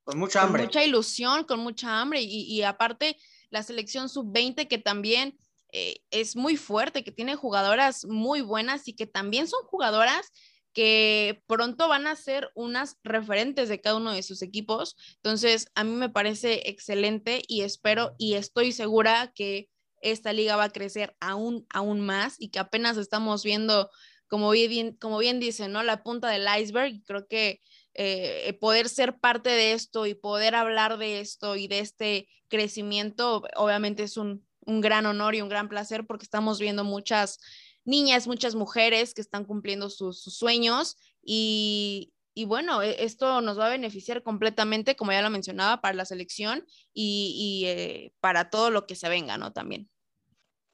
con 0.03 0.19
mucha 0.19 0.41
hambre. 0.41 0.63
Con 0.63 0.67
mucha 0.67 0.83
ilusión, 0.83 1.43
con 1.43 1.59
mucha 1.59 2.01
hambre 2.01 2.21
y, 2.21 2.61
aparte 2.63 3.17
la 3.49 3.63
selección 3.63 4.09
sub-20 4.09 4.67
que 4.67 4.79
también 4.79 5.37
eh, 5.71 6.01
es 6.11 6.35
muy 6.35 6.57
fuerte, 6.57 7.03
que 7.03 7.11
tiene 7.11 7.35
jugadoras 7.35 8.05
muy 8.05 8.41
buenas 8.41 8.87
y 8.87 8.93
que 8.93 9.05
también 9.05 9.47
son 9.47 9.63
jugadoras 9.65 10.31
que 10.73 11.43
pronto 11.47 11.87
van 11.87 12.07
a 12.07 12.15
ser 12.15 12.51
unas 12.55 12.97
referentes 13.03 13.69
de 13.69 13.79
cada 13.79 13.97
uno 13.97 14.11
de 14.11 14.23
sus 14.23 14.41
equipos. 14.41 14.95
Entonces, 15.17 15.67
a 15.75 15.83
mí 15.83 15.91
me 15.91 16.09
parece 16.09 16.67
excelente 16.69 17.43
y 17.47 17.61
espero 17.61 18.15
y 18.17 18.33
estoy 18.33 18.71
segura 18.71 19.31
que 19.35 19.69
esta 20.01 20.33
liga 20.33 20.55
va 20.55 20.65
a 20.65 20.69
crecer 20.71 21.15
aún, 21.19 21.65
aún 21.69 22.01
más 22.01 22.35
y 22.39 22.49
que 22.49 22.59
apenas 22.59 22.97
estamos 22.97 23.43
viendo, 23.43 23.89
como 24.27 24.49
bien, 24.49 24.97
como 24.97 25.19
bien 25.19 25.39
dice, 25.39 25.67
¿no? 25.69 25.83
La 25.83 26.03
punta 26.03 26.27
del 26.29 26.47
iceberg. 26.59 27.03
Creo 27.05 27.27
que 27.27 27.61
eh, 27.95 28.57
poder 28.59 28.89
ser 28.89 29.19
parte 29.19 29.49
de 29.49 29.73
esto 29.73 30.07
y 30.07 30.15
poder 30.15 30.55
hablar 30.55 30.97
de 30.97 31.19
esto 31.19 31.55
y 31.55 31.67
de 31.67 31.79
este 31.79 32.27
crecimiento, 32.47 33.43
obviamente 33.55 34.03
es 34.03 34.17
un, 34.17 34.45
gran 34.65 35.05
honor 35.05 35.35
y 35.35 35.41
un 35.41 35.49
gran 35.49 35.67
placer 35.67 36.05
porque 36.07 36.23
estamos 36.23 36.57
viendo 36.57 36.85
muchas 36.85 37.39
niñas, 37.83 38.27
muchas 38.27 38.55
mujeres 38.55 39.13
que 39.13 39.19
están 39.19 39.43
cumpliendo 39.43 39.89
sus, 39.89 40.23
sueños 40.23 40.97
y, 41.21 42.13
bueno, 42.47 42.81
e, 42.81 43.03
esto 43.03 43.41
nos 43.41 43.59
va 43.59 43.67
a 43.67 43.71
beneficiar 43.71 44.23
completamente, 44.23 44.95
como 44.95 45.11
ya 45.11 45.21
lo 45.21 45.29
mencionaba, 45.29 45.81
para 45.81 45.95
la 45.95 46.05
selección 46.05 46.65
y, 46.93 47.65
eh, 47.67 48.13
para 48.21 48.49
todo 48.49 48.71
lo 48.71 48.87
que 48.87 48.95
se 48.95 49.09
venga, 49.09 49.37
¿no? 49.37 49.51
También. 49.51 49.89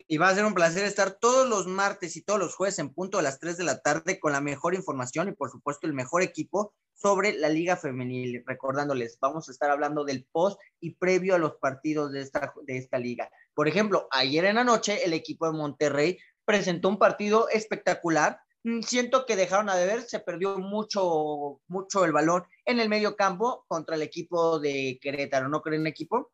Y 0.08 0.18
va 0.18 0.30
a 0.30 0.36
ser 0.36 0.46
un 0.46 0.54
placer 0.54 0.86
estar 0.86 1.12
todos 1.12 1.50
los 1.50 1.66
martes 1.66 2.16
y 2.16 2.22
todos 2.22 2.40
los 2.40 2.56
jueves 2.56 2.78
en 2.80 2.94
punto 2.94 3.20
a 3.20 3.22
las 3.24 3.40
3 3.40 3.58
de 3.58 3.64
la 3.64 3.80
tarde 3.80 4.20
con 4.20 4.32
la 4.32 4.42
mejor 4.42 4.76
información 4.76 5.30
y 5.30 5.32
por 5.32 5.50
supuesto 5.50 5.88
el 5.88 5.94
mejor 5.94 6.22
equipo 6.22 6.74
sobre 7.02 7.34
la 7.34 7.50
Liga 7.50 7.78
Femenil. 7.78 8.44
Recordándoles, 8.46 9.18
vamos 9.20 9.48
a 9.48 9.52
estar 9.52 9.72
hablando 9.72 10.04
del 10.04 10.26
post 10.26 10.60
y 10.80 10.96
previo 10.96 11.36
a 11.36 11.40
los 11.40 11.56
partidos 11.56 12.12
de 12.12 12.22
esta, 12.22 12.54
de 12.64 12.78
esta 12.78 12.98
liga. 12.98 13.30
Por 13.54 13.68
ejemplo, 13.68 14.08
ayer 14.12 14.46
en 14.46 14.56
la 14.56 14.64
noche 14.64 15.06
el 15.06 15.14
equipo 15.14 15.46
de 15.46 15.58
Monterrey 15.58 16.18
presentó 16.46 16.90
un 16.90 17.00
partido 17.00 17.50
espectacular. 17.50 18.40
Mm, 18.64 18.82
siento 18.82 19.26
que 19.26 19.36
dejaron 19.36 19.70
a 19.70 19.76
deber, 19.76 20.02
se 20.02 20.20
perdió 20.20 20.58
mucho, 20.58 21.62
mucho 21.68 22.06
el 22.06 22.12
balón 22.12 22.44
en 22.66 22.80
el 22.80 22.90
medio 22.90 23.16
campo 23.16 23.66
contra 23.68 23.96
el 23.96 24.02
equipo 24.02 24.60
de 24.60 25.00
Querétaro. 25.02 25.48
¿No 25.48 25.62
creen 25.62 25.88
equipo? 25.88 26.32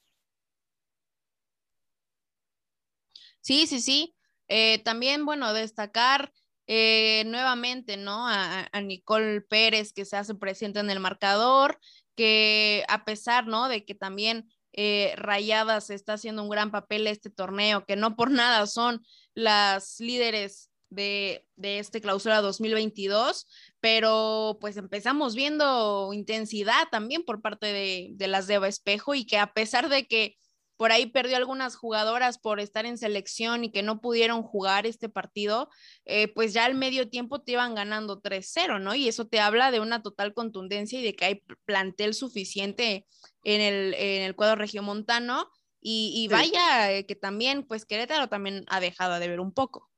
Sí, 3.42 3.68
sí, 3.68 3.80
sí. 3.80 4.16
Eh, 4.48 4.82
también, 4.84 5.26
bueno, 5.26 5.54
destacar 5.54 6.34
eh, 6.68 7.24
nuevamente, 7.28 7.98
¿no? 7.98 8.28
A, 8.28 8.70
Nicole 8.82 9.42
Pérez 9.42 9.94
que 9.94 10.06
se 10.06 10.18
hace 10.18 10.36
presente 10.36 10.80
en 10.80 10.90
el 10.90 11.00
marcador, 11.00 11.80
que 12.16 12.84
a 12.88 13.06
pesar, 13.06 13.48
¿no? 13.48 13.68
De 13.68 13.86
que 13.86 13.96
también 13.96 14.50
eh, 14.74 15.14
Rayadas 15.18 15.90
está 15.90 16.14
haciendo 16.14 16.44
un 16.44 16.50
gran 16.50 16.72
papel 16.72 17.08
este 17.08 17.30
torneo, 17.30 17.86
que 17.86 17.96
no 17.96 18.16
por 18.16 18.32
nada 18.32 18.66
son 18.68 19.06
las 19.34 20.00
líderes 20.00 20.70
de, 20.90 21.46
de 21.56 21.80
este 21.80 22.02
clausura 22.02 22.42
2022, 22.42 23.48
pero 23.80 24.58
pues 24.62 24.78
empezamos 24.78 25.36
viendo 25.36 26.12
intensidad 26.14 26.88
también 26.90 27.24
por 27.24 27.42
parte 27.42 27.68
de, 27.68 28.10
de 28.14 28.28
las 28.28 28.48
de 28.48 28.56
Espejo 28.68 29.14
y 29.14 29.26
que 29.26 29.38
a 29.38 29.54
pesar 29.54 29.90
de 29.90 30.08
que 30.08 30.38
por 30.78 30.92
ahí 30.92 31.06
perdió 31.06 31.38
algunas 31.38 31.76
jugadoras 31.76 32.38
por 32.38 32.60
estar 32.60 32.86
en 32.86 32.98
selección 32.98 33.64
y 33.64 33.72
que 33.72 33.84
no 33.84 34.02
pudieron 34.02 34.44
jugar 34.44 34.86
este 34.86 35.10
partido, 35.10 35.70
eh, 36.06 36.28
pues 36.34 36.54
ya 36.54 36.66
al 36.66 36.76
medio 36.76 37.10
tiempo 37.10 37.42
te 37.42 37.54
iban 37.54 37.76
ganando 37.76 38.22
3-0, 38.22 38.80
¿no? 38.80 38.96
Y 38.96 39.08
eso 39.08 39.28
te 39.28 39.40
habla 39.40 39.72
de 39.72 39.80
una 39.80 40.02
total 40.02 40.34
contundencia 40.34 41.00
y 41.00 41.04
de 41.04 41.16
que 41.16 41.26
hay 41.26 41.44
plantel 41.66 42.14
suficiente 42.14 43.06
en 43.44 43.62
el, 43.62 43.94
en 43.94 44.24
el 44.24 44.36
cuadro 44.36 44.56
regiomontano. 44.58 45.50
Y, 45.80 46.14
y 46.16 46.28
vaya, 46.28 46.92
eh, 46.92 47.06
que 47.06 47.16
también, 47.16 47.64
pues 47.64 47.86
Querétaro 47.86 48.28
también 48.28 48.66
ha 48.68 48.80
dejado 48.80 49.20
de 49.20 49.28
ver 49.28 49.40
un 49.40 49.54
poco. 49.54 49.92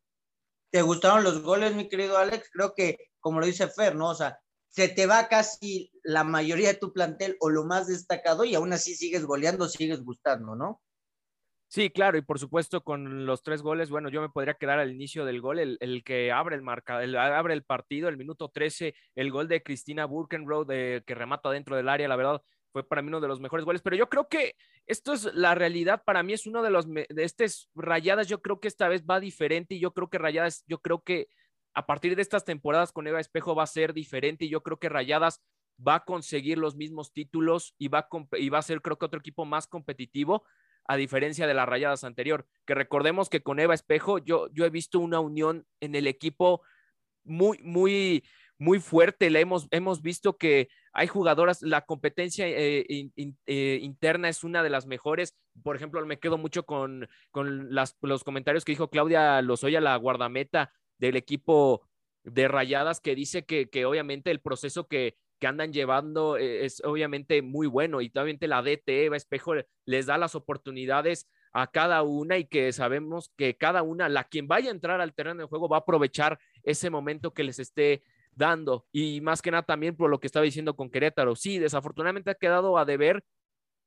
¿Te 0.70 0.82
gustaron 0.82 1.24
los 1.24 1.42
goles, 1.42 1.76
mi 1.76 1.88
querido 1.88 2.18
Alex? 2.18 2.50
Creo 2.52 2.74
que, 2.76 2.98
como 3.20 3.40
lo 3.40 3.46
dice 3.46 3.70
Fer, 3.70 3.96
¿no? 3.96 4.10
O 4.10 4.16
sea, 4.16 4.38
se 4.70 4.90
te 4.90 5.06
va 5.06 5.28
casi 5.28 5.92
la 6.04 6.24
mayoría 6.24 6.70
de 6.70 6.80
tu 6.80 6.94
plantel 6.94 7.36
o 7.40 7.50
lo 7.50 7.66
más 7.66 7.88
destacado 7.88 8.44
y 8.44 8.56
aún 8.56 8.74
así 8.74 8.96
sigues 8.96 9.26
goleando, 9.26 9.68
sigues 9.68 10.04
gustando, 10.04 10.56
¿no? 10.56 10.82
Sí, 11.70 11.90
claro, 11.90 12.18
y 12.18 12.22
por 12.22 12.40
supuesto 12.40 12.82
con 12.82 13.26
los 13.26 13.44
tres 13.44 13.62
goles, 13.62 13.90
bueno, 13.90 14.08
yo 14.08 14.22
me 14.22 14.30
podría 14.30 14.54
quedar 14.54 14.80
al 14.80 14.92
inicio 14.92 15.26
del 15.26 15.42
gol, 15.42 15.60
el, 15.60 16.04
que 16.06 16.32
abre 16.32 16.56
el 16.56 16.62
marca, 16.62 17.04
el, 17.04 17.18
abre 17.18 17.54
el 17.54 17.64
partido, 17.64 18.08
el 18.08 18.16
minuto 18.16 18.50
13, 18.50 18.94
el 19.16 19.32
gol 19.32 19.50
de 19.50 19.62
Cristina 19.62 20.06
Burkenroad 20.06 20.68
que 20.68 21.16
remata 21.16 21.50
dentro 21.50 21.76
del 21.76 21.90
área, 21.90 22.08
la 22.08 22.16
verdad, 22.16 22.42
fue 22.72 22.88
para 22.88 23.02
mí 23.02 23.10
uno 23.10 23.20
de 23.20 23.28
los 23.28 23.42
mejores 23.42 23.66
goles, 23.66 23.82
pero 23.82 23.98
yo 23.98 24.08
creo 24.08 24.30
que 24.30 24.56
esto 24.86 25.12
es 25.12 25.26
la 25.34 25.56
realidad, 25.56 26.04
para 26.06 26.24
mí 26.24 26.32
es 26.32 26.48
uno 26.48 26.64
de 26.64 26.70
los, 26.70 26.88
de 26.88 27.08
estas 27.18 27.70
rayadas, 27.76 28.30
yo 28.30 28.42
creo 28.42 28.62
que 28.62 28.70
esta 28.70 28.88
vez 28.88 29.04
va 29.04 29.20
diferente 29.20 29.76
y 29.76 29.80
yo 29.82 29.92
creo 29.92 30.10
que 30.10 30.20
rayadas, 30.20 30.64
yo 30.68 30.80
creo 30.80 31.02
que 31.02 31.28
a 31.74 31.86
partir 31.86 32.16
de 32.16 32.22
estas 32.22 32.46
temporadas 32.46 32.92
con 32.92 33.08
Eva 33.08 33.20
Espejo 33.20 33.56
va 33.56 33.64
a 33.64 33.68
ser 33.68 33.94
diferente 33.94 34.46
y 34.46 34.50
yo 34.50 34.64
creo 34.64 34.80
que 34.80 34.90
rayadas 34.90 35.42
va 35.86 35.96
a 35.96 36.06
conseguir 36.06 36.58
los 36.58 36.76
mismos 36.76 37.14
títulos 37.14 37.76
y 37.78 37.88
va 37.88 38.00
a, 38.00 38.08
va 38.12 38.58
a 38.58 38.64
ser 38.64 38.82
creo 38.82 38.98
que 38.98 39.06
otro 39.06 39.20
equipo 39.20 39.46
más 39.46 39.68
competitivo 39.68 40.44
a 40.88 40.96
diferencia 40.96 41.48
de 41.48 41.54
las 41.54 41.68
rayadas 41.68 42.04
anterior, 42.04 42.48
que 42.66 42.74
recordemos 42.74 43.30
que 43.30 43.44
con 43.44 43.60
Eva 43.60 43.74
Espejo 43.74 44.20
yo, 44.20 44.48
yo 44.54 44.66
he 44.66 44.70
visto 44.70 45.00
una 45.00 45.20
unión 45.20 45.66
en 45.82 45.96
el 45.96 46.08
equipo 46.08 46.62
muy, 47.26 47.60
muy, 47.62 48.24
muy 48.58 48.80
fuerte. 48.80 49.30
Le 49.30 49.42
hemos, 49.42 49.68
hemos 49.72 50.02
visto 50.02 50.38
que 50.38 50.70
hay 50.94 51.08
jugadoras, 51.08 51.62
la 51.62 51.82
competencia 51.82 52.48
eh, 52.48 52.86
eh, 53.46 53.80
interna 53.82 54.30
es 54.30 54.46
una 54.46 54.64
de 54.64 54.70
las 54.70 54.88
mejores. 54.88 55.36
Por 55.62 55.76
ejemplo, 55.76 56.04
me 56.06 56.20
quedo 56.20 56.38
mucho 56.38 56.66
con, 56.66 57.10
con 57.32 57.70
los 57.70 58.24
comentarios 58.24 58.64
que 58.64 58.72
dijo 58.72 58.90
Claudia 58.90 59.42
Lozoya, 59.42 59.82
la 59.82 59.98
guardameta 59.98 60.72
del 60.98 61.16
equipo 61.16 61.88
de 62.24 62.48
Rayadas, 62.48 63.00
que 63.00 63.16
dice 63.16 63.46
que, 63.46 63.70
que 63.70 63.86
obviamente 63.86 64.32
el 64.32 64.42
proceso 64.42 64.88
que, 64.88 65.16
que 65.40 65.48
andan 65.48 65.72
llevando 65.72 66.38
eh, 66.38 66.66
es 66.66 66.82
obviamente 66.84 67.42
muy 67.42 67.68
bueno 67.68 68.02
y 68.02 68.08
obviamente 68.08 68.48
la 68.48 68.62
DT, 68.62 69.06
Eva 69.06 69.18
Espejo, 69.18 69.54
les 69.86 70.06
da 70.06 70.18
las 70.18 70.36
oportunidades 70.36 71.28
a 71.54 71.68
cada 71.68 72.04
una 72.04 72.38
y 72.38 72.46
que 72.46 72.72
sabemos 72.74 73.32
que 73.38 73.56
cada 73.56 73.82
una, 73.84 74.10
la 74.10 74.26
quien 74.26 74.48
vaya 74.48 74.70
a 74.70 74.74
entrar 74.74 75.02
al 75.02 75.14
terreno 75.14 75.42
de 75.42 75.48
juego 75.48 75.70
va 75.70 75.78
a 75.78 75.80
aprovechar 75.82 76.40
ese 76.64 76.90
momento 76.90 77.34
que 77.34 77.44
les 77.44 77.60
esté 77.60 78.04
dando 78.32 78.86
y 78.92 79.22
más 79.22 79.42
que 79.42 79.50
nada 79.52 79.64
también 79.64 79.96
por 79.96 80.10
lo 80.10 80.20
que 80.20 80.28
estaba 80.28 80.44
diciendo 80.44 80.76
con 80.76 80.90
Querétaro. 80.90 81.36
Sí, 81.36 81.58
desafortunadamente 81.58 82.32
ha 82.32 82.36
quedado 82.36 82.78
a 82.78 82.86
deber, 82.86 83.24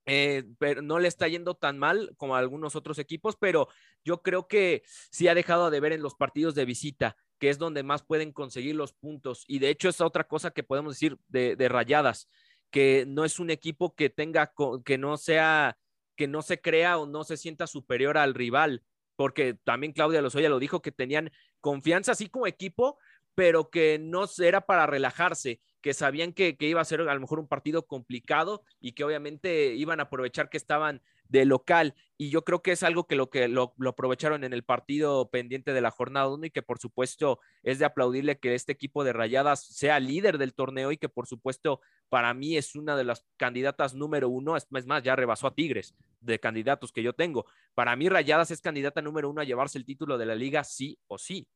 eh, 0.06 0.44
pero 0.58 0.82
no 0.82 0.98
le 0.98 1.08
está 1.08 1.28
yendo 1.28 1.54
tan 1.54 1.78
mal 1.78 2.14
como 2.16 2.36
algunos 2.36 2.76
otros 2.76 2.98
equipos, 2.98 3.36
pero 3.36 3.68
yo 4.04 4.22
creo 4.22 4.48
que 4.48 4.82
sí 5.10 5.28
ha 5.28 5.34
dejado 5.34 5.66
a 5.66 5.70
deber 5.70 5.92
en 5.92 6.02
los 6.02 6.14
partidos 6.14 6.54
de 6.54 6.64
visita 6.64 7.16
que 7.40 7.48
es 7.48 7.58
donde 7.58 7.82
más 7.82 8.02
pueden 8.02 8.32
conseguir 8.32 8.76
los 8.76 8.92
puntos. 8.92 9.44
Y 9.48 9.58
de 9.58 9.70
hecho 9.70 9.88
es 9.88 10.00
otra 10.00 10.24
cosa 10.24 10.52
que 10.52 10.62
podemos 10.62 10.94
decir 10.94 11.18
de, 11.28 11.68
Rayadas, 11.68 12.28
que 12.70 13.06
no 13.08 13.24
es 13.24 13.40
un 13.40 13.50
equipo 13.50 13.96
que 13.96 14.10
tenga, 14.10 14.52
que 14.84 14.98
no 14.98 15.16
sea, 15.16 15.78
que 16.16 16.28
no 16.28 16.42
se 16.42 16.60
crea 16.60 16.98
o 16.98 17.06
no 17.06 17.24
se 17.24 17.38
sienta 17.38 17.66
superior 17.66 18.18
al 18.18 18.34
rival, 18.34 18.84
porque 19.16 19.54
también 19.64 19.94
Claudia 19.94 20.20
Lozoya 20.20 20.50
lo 20.50 20.58
dijo, 20.58 20.82
que 20.82 20.92
tenían 20.92 21.32
confianza 21.60 22.12
así 22.12 22.28
como 22.28 22.46
equipo, 22.46 22.98
pero 23.34 23.70
que 23.70 23.98
no 23.98 24.26
era 24.38 24.62
para 24.62 24.86
relajarse, 24.86 25.60
que 25.80 25.94
sabían 25.94 26.32
que, 26.32 26.56
iba 26.60 26.80
a 26.80 26.84
ser 26.84 27.00
a 27.02 27.14
lo 27.14 27.20
mejor 27.20 27.38
un 27.38 27.48
partido 27.48 27.86
complicado 27.86 28.62
y 28.80 28.92
que 28.92 29.04
obviamente 29.04 29.74
iban 29.74 30.00
a 30.00 30.04
aprovechar 30.04 30.50
que 30.50 30.56
estaban 30.56 31.02
de 31.28 31.44
local. 31.44 31.94
Y 32.18 32.30
yo 32.30 32.44
creo 32.44 32.60
que 32.60 32.72
es 32.72 32.82
algo 32.82 33.06
que 33.06 33.14
lo 33.14 33.30
que 33.30 33.48
lo, 33.48 33.74
aprovecharon 33.86 34.44
en 34.44 34.52
el 34.52 34.62
partido 34.62 35.30
pendiente 35.30 35.72
de 35.72 35.80
la 35.80 35.90
jornada 35.90 36.28
1 36.28 36.46
y 36.46 36.50
que 36.50 36.62
por 36.62 36.78
supuesto 36.78 37.40
es 37.62 37.78
de 37.78 37.86
aplaudirle 37.86 38.38
que 38.38 38.54
este 38.54 38.72
equipo 38.72 39.04
de 39.04 39.12
Rayadas 39.12 39.64
sea 39.64 40.00
líder 40.00 40.36
del 40.36 40.52
torneo 40.52 40.92
y 40.92 40.98
que 40.98 41.08
por 41.08 41.26
supuesto 41.26 41.80
para 42.08 42.34
mí 42.34 42.56
es 42.56 42.74
una 42.74 42.96
de 42.96 43.04
las 43.04 43.24
candidatas 43.36 43.94
número 43.94 44.28
uno, 44.28 44.56
es 44.56 44.66
más, 44.70 45.02
ya 45.02 45.16
rebasó 45.16 45.46
a 45.46 45.54
Tigres 45.54 45.94
de 46.20 46.40
candidatos 46.40 46.92
que 46.92 47.02
yo 47.02 47.14
tengo. 47.14 47.46
Para 47.74 47.96
mí 47.96 48.08
Rayadas 48.08 48.50
es 48.50 48.60
candidata 48.60 49.00
número 49.00 49.30
uno 49.30 49.40
a 49.40 49.44
llevarse 49.44 49.78
el 49.78 49.86
título 49.86 50.18
de 50.18 50.26
la 50.26 50.34
liga 50.34 50.64
sí 50.64 50.98
o 51.06 51.16
sí 51.16 51.48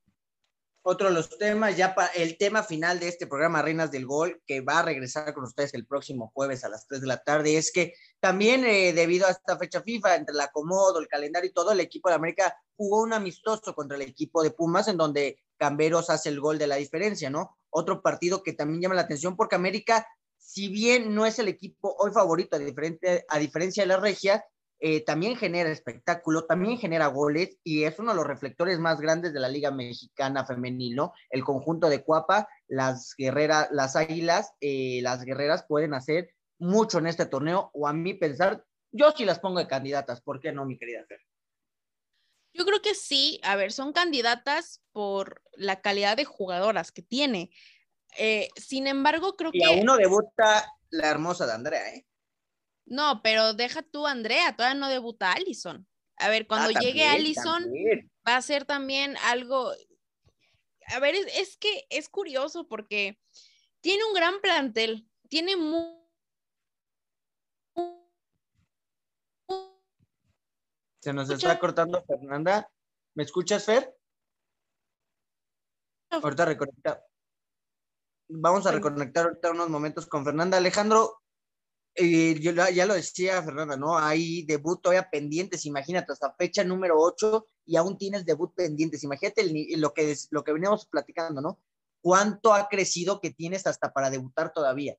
otro 0.87 1.09
de 1.09 1.15
los 1.15 1.31
temas, 1.39 1.79
ya 1.79 1.95
para 1.95 2.09
el 2.09 2.37
tema 2.37 2.63
final 2.63 3.01
de 3.01 3.09
este 3.09 3.27
programa 3.27 3.63
Reinas 3.63 3.91
del 3.91 4.05
Gol, 4.05 4.43
que 4.47 4.61
va 4.61 4.81
a 4.81 4.83
regresar 4.83 5.33
con 5.33 5.45
ustedes 5.45 5.73
el 5.73 5.87
próximo 5.87 6.31
jueves 6.35 6.63
a 6.63 6.69
las 6.69 6.87
3 6.87 7.01
de 7.01 7.07
la 7.07 7.23
tarde, 7.23 7.57
es 7.57 7.73
que 7.73 7.95
también 8.21 8.67
eh, 8.67 8.93
debido 8.93 9.27
a 9.27 9.31
esta 9.31 9.57
fecha 9.57 9.81
FIFA, 9.81 10.17
entre 10.17 10.35
el 10.35 10.41
acomodo, 10.41 11.01
el 11.01 11.09
calendario 11.09 11.49
y 11.49 11.55
todo, 11.55 11.73
el 11.73 11.81
equipo 11.81 12.11
de 12.11 12.17
América 12.17 12.55
jugó 12.77 13.01
un 13.03 13.15
amistoso 13.15 13.75
contra 13.75 13.97
el 13.97 14.03
equipo 14.03 14.43
de 14.43 14.51
Pumas, 14.51 14.87
en 14.89 14.99
donde 14.99 15.43
Camberos 15.57 16.11
hace 16.11 16.29
el 16.29 16.39
gol 16.39 16.59
de 16.59 16.67
la 16.67 16.77
diferencia, 16.77 17.31
¿no? 17.31 17.57
Otro 17.71 18.03
partido 18.03 18.43
que 18.43 18.53
también 18.53 18.83
llama 18.83 18.95
la 18.95 19.03
atención 19.03 19.37
porque 19.37 19.57
América, 19.57 20.07
si 20.37 20.69
bien 20.69 21.15
no 21.15 21.25
es 21.25 21.39
el 21.39 21.49
equipo 21.49 21.97
hoy 21.99 22.13
favorito, 22.13 22.57
a, 22.57 22.59
diferente, 22.59 23.25
a 23.27 23.39
diferencia 23.39 23.85
de 23.85 23.87
la 23.87 23.97
Regia, 23.97 24.45
eh, 24.87 25.01
también 25.01 25.35
genera 25.35 25.71
espectáculo, 25.71 26.45
también 26.45 26.77
genera 26.77 27.07
goles 27.07 27.57
y 27.65 27.85
es 27.85 27.99
uno 27.99 28.11
de 28.11 28.17
los 28.17 28.27
reflectores 28.27 28.79
más 28.79 29.01
grandes 29.01 29.33
de 29.33 29.41
la 29.41 29.49
Liga 29.49 29.71
Mexicana 29.71 30.45
Femenil, 30.45 30.95
¿no? 30.95 31.15
El 31.31 31.43
conjunto 31.43 31.89
de 31.89 32.05
Cuapa, 32.05 32.47
las 32.69 33.15
guerreras, 33.17 33.69
las 33.71 33.97
águilas, 33.97 34.53
eh, 34.61 35.01
las 35.01 35.25
guerreras 35.25 35.65
pueden 35.67 35.95
hacer 35.95 36.35
mucho 36.59 36.99
en 36.99 37.07
este 37.07 37.25
torneo, 37.25 37.71
o 37.73 37.89
a 37.89 37.95
mí 37.95 38.13
pensar, 38.13 38.63
yo 38.93 39.11
sí 39.13 39.25
las 39.25 39.39
pongo 39.39 39.59
de 39.59 39.69
candidatas, 39.69 40.21
¿por 40.21 40.39
qué 40.39 40.53
no, 40.53 40.67
mi 40.67 40.77
querida 40.77 41.03
Fer? 41.09 41.23
Yo 42.53 42.67
creo 42.67 42.83
que 42.83 42.95
sí, 42.95 43.41
a 43.43 43.57
ver, 43.57 43.73
son 43.73 43.95
candidatas 43.95 44.83
por 44.93 45.41
la 45.55 45.81
calidad 45.81 46.19
de 46.19 46.27
jugadoras 46.27 46.93
que 46.93 47.01
tiene. 47.01 47.53
Eh, 48.19 48.51
sin 48.57 48.87
embargo, 48.87 49.35
creo 49.35 49.51
que. 49.51 49.61
Y 49.61 49.65
a 49.65 49.71
uno 49.81 49.97
debuta 49.97 50.71
la 50.91 51.09
hermosa 51.09 51.47
de 51.47 51.55
Andrea, 51.55 51.89
¿eh? 51.89 52.07
No, 52.87 53.23
pero 53.23 53.55
deja 53.55 53.83
tú, 53.83 54.07
Andrea, 54.07 54.55
todavía 54.55 54.79
no 54.79 54.89
debuta 54.89 55.33
Allison. 55.33 55.87
A 56.17 56.29
ver, 56.29 56.47
cuando 56.47 56.71
ah, 56.77 56.81
llegue 56.81 57.05
Allison, 57.05 57.73
va 58.27 58.37
a 58.37 58.43
ser 58.43 58.65
también 58.65 59.17
algo. 59.25 59.73
A 60.89 60.99
ver, 61.01 61.15
es, 61.15 61.57
que 61.57 61.87
es 61.91 62.09
curioso 62.09 62.69
porque 62.69 63.19
tiene 63.81 64.05
un 64.05 64.15
gran 64.15 64.41
plantel, 64.41 65.09
tiene 65.29 65.57
muy. 65.57 66.03
Se 71.01 71.13
nos 71.13 71.29
está 71.29 71.59
cortando 71.59 72.03
Fernanda. 72.05 72.71
¿Me 73.15 73.25
escuchas, 73.25 73.65
Fer? 73.65 73.95
Ahorita 76.11 76.45
reconectar. 76.45 77.05
Vamos 78.29 78.67
a 78.67 78.73
reconectar 78.73 79.27
ahorita 79.27 79.51
unos 79.51 79.69
momentos 79.69 80.07
con 80.07 80.25
Fernanda. 80.25 80.57
Alejandro, 80.57 81.24
eh, 81.97 82.39
yo 82.41 82.53
ya 82.53 82.87
lo 82.87 82.95
decía 82.95 83.43
Fernanda, 83.43 83.77
¿no? 83.77 83.97
Hay 83.97 84.45
debut 84.45 84.83
todavía 84.83 85.09
pendientes, 85.11 85.65
imagínate, 85.65 86.13
hasta 86.13 86.35
fecha 86.35 86.65
número 86.65 86.97
8 86.99 87.47
y 87.67 87.77
aún 87.77 87.97
tienes 87.97 88.27
debut 88.27 88.53
pendientes. 88.55 89.05
Imagínate 89.05 89.45
lo, 89.77 89.95
que, 89.95 90.15
lo 90.31 90.43
que 90.43 90.53
veníamos 90.53 90.87
platicando, 90.87 91.41
¿no? 91.41 91.61
¿Cuánto 92.01 92.53
ha 92.53 92.69
crecido 92.69 93.21
que 93.21 93.31
tienes 93.31 93.67
hasta 93.67 93.93
para 93.93 94.11
debutar 94.11 94.53
todavía? 94.53 94.97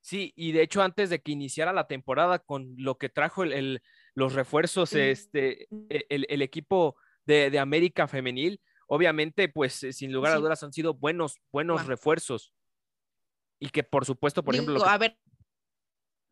Sí, 0.00 0.32
y 0.36 0.52
de 0.52 0.62
hecho 0.62 0.82
antes 0.82 1.10
de 1.10 1.20
que 1.20 1.32
iniciara 1.32 1.72
la 1.72 1.86
temporada 1.86 2.38
con 2.38 2.74
lo 2.76 2.98
que 2.98 3.08
trajo 3.08 3.42
el, 3.42 3.82
los 4.14 4.34
refuerzos, 4.34 4.92
este, 4.92 5.66
e, 5.88 6.06
el, 6.08 6.42
equipo 6.42 6.96
de, 7.24 7.58
América 7.58 8.06
Femenil, 8.06 8.60
obviamente, 8.86 9.48
pues 9.48 9.82
eh, 9.82 9.92
sin 9.92 10.12
lugar 10.12 10.32
a 10.32 10.36
dudas 10.36 10.62
han 10.62 10.72
sido 10.72 10.94
buenos, 10.94 11.40
buenos 11.50 11.86
refuerzos. 11.86 12.52
Y 13.58 13.70
que 13.70 13.82
por 13.82 14.04
supuesto, 14.04 14.44
por 14.44 14.54
ejemplo... 14.54 14.84
A 14.84 14.98
ver, 14.98 15.16